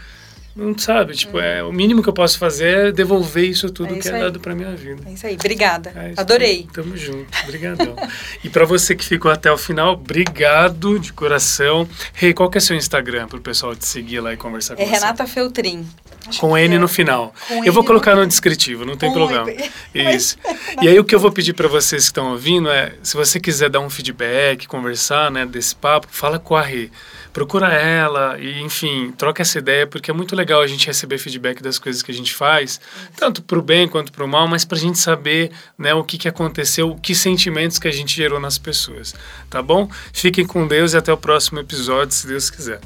não 0.57 0.79
sabe, 0.79 1.15
tipo, 1.15 1.41
é 1.41 1.65
o 1.65 1.73
mínimo 1.73 2.01
que 2.01 2.09
eu 2.09 2.13
posso 2.13 2.39
fazer 2.39 2.89
é 2.89 2.93
devolver 2.93 3.45
isso 3.45 3.69
tudo 3.71 3.93
é 3.93 3.99
isso 3.99 4.09
que 4.09 4.15
é 4.15 4.21
dado 4.21 4.39
para 4.39 4.55
minha 4.55 4.71
vida. 4.77 5.03
É 5.05 5.13
isso 5.13 5.27
aí, 5.27 5.35
obrigada. 5.35 5.93
É 5.97 6.13
isso 6.13 6.21
Adorei. 6.21 6.69
Tamo 6.73 6.97
junto, 6.97 7.27
obrigadão. 7.43 7.97
e 8.43 8.49
para 8.49 8.65
você 8.65 8.95
que 8.95 9.05
ficou 9.05 9.33
até 9.33 9.51
o 9.51 9.59
final, 9.59 9.95
obrigado 9.95 10.99
de 11.01 11.13
coração. 11.13 11.89
Rei, 12.13 12.31
hey, 12.31 12.35
qual 12.35 12.49
que 12.49 12.59
é 12.59 12.61
seu 12.61 12.77
Instagram 12.77 13.27
pro 13.27 13.41
pessoal 13.41 13.75
te 13.75 13.85
seguir 13.85 14.21
lá 14.21 14.33
e 14.33 14.37
conversar 14.37 14.77
com 14.77 14.83
é 14.83 14.87
você? 14.87 14.93
É 14.93 14.95
Renata 14.95 15.27
Feltrin. 15.27 15.85
Acho 16.27 16.41
com 16.41 16.57
N 16.57 16.77
é. 16.77 16.79
no 16.79 16.87
final. 16.87 17.35
Com 17.49 17.65
eu 17.65 17.73
vou 17.73 17.85
colocar 17.85 18.15
no 18.15 18.25
descritivo, 18.25 18.85
não 18.85 18.97
tem 18.97 19.11
com 19.11 19.17
problema. 19.17 19.51
Isso. 19.93 20.39
e 20.81 20.89
aí 20.89 20.99
o 20.99 21.05
que 21.05 21.15
eu 21.15 21.21
vou 21.21 21.33
pedir 21.33 21.53
para 21.53 21.67
vocês 21.67 22.05
que 22.05 22.11
estão 22.11 22.31
ouvindo 22.31 22.71
é, 22.71 22.95
se 23.03 23.17
você 23.17 23.41
quiser 23.41 23.69
dar 23.69 23.81
um 23.81 23.91
feedback, 23.91 24.69
conversar, 24.69 25.33
né, 25.33 25.45
desse 25.45 25.75
papo, 25.75 26.07
fala 26.11 26.39
com 26.39 26.55
a 26.55 26.63
Rê 26.63 26.91
procura 27.35 27.67
ela 27.75 28.39
e, 28.39 28.61
enfim, 28.63 29.13
troca 29.19 29.43
essa 29.43 29.59
ideia, 29.59 29.89
porque 29.89 30.09
é 30.09 30.15
muito 30.15 30.37
legal 30.37 30.63
a 30.63 30.67
gente 30.69 30.87
receber 30.87 31.19
feedback 31.19 31.61
das 31.61 31.81
coisas 31.81 32.01
que 32.01 32.13
a 32.13 32.15
gente 32.15 32.33
faz, 32.33 32.81
tanto 33.17 33.43
para 33.43 33.59
o 33.59 33.63
bem 33.63 33.89
quanto 33.89 34.13
para 34.13 34.25
o 34.25 34.29
mal, 34.29 34.47
mas 34.47 34.65
para 34.65 34.79
a 34.79 34.81
gente 34.81 34.99
saber 34.99 35.51
né, 35.77 35.93
o 35.93 36.05
que, 36.05 36.17
que 36.17 36.29
aconteceu, 36.29 36.95
que 37.03 37.13
sentimentos 37.13 37.79
que 37.79 37.89
a 37.89 37.93
gente 37.93 38.15
gerou 38.15 38.39
nas 38.39 38.57
pessoas, 38.57 39.15
tá 39.51 39.61
bom? 39.61 39.91
Fiquem 40.13 40.47
com 40.47 40.67
Deus 40.67 40.95
e 40.95 40.97
até 40.97 41.13
o 41.13 41.17
próximo 41.17 41.59
episódio, 41.59 42.15
se 42.15 42.29
Deus 42.29 42.49
quiser. 42.49 42.81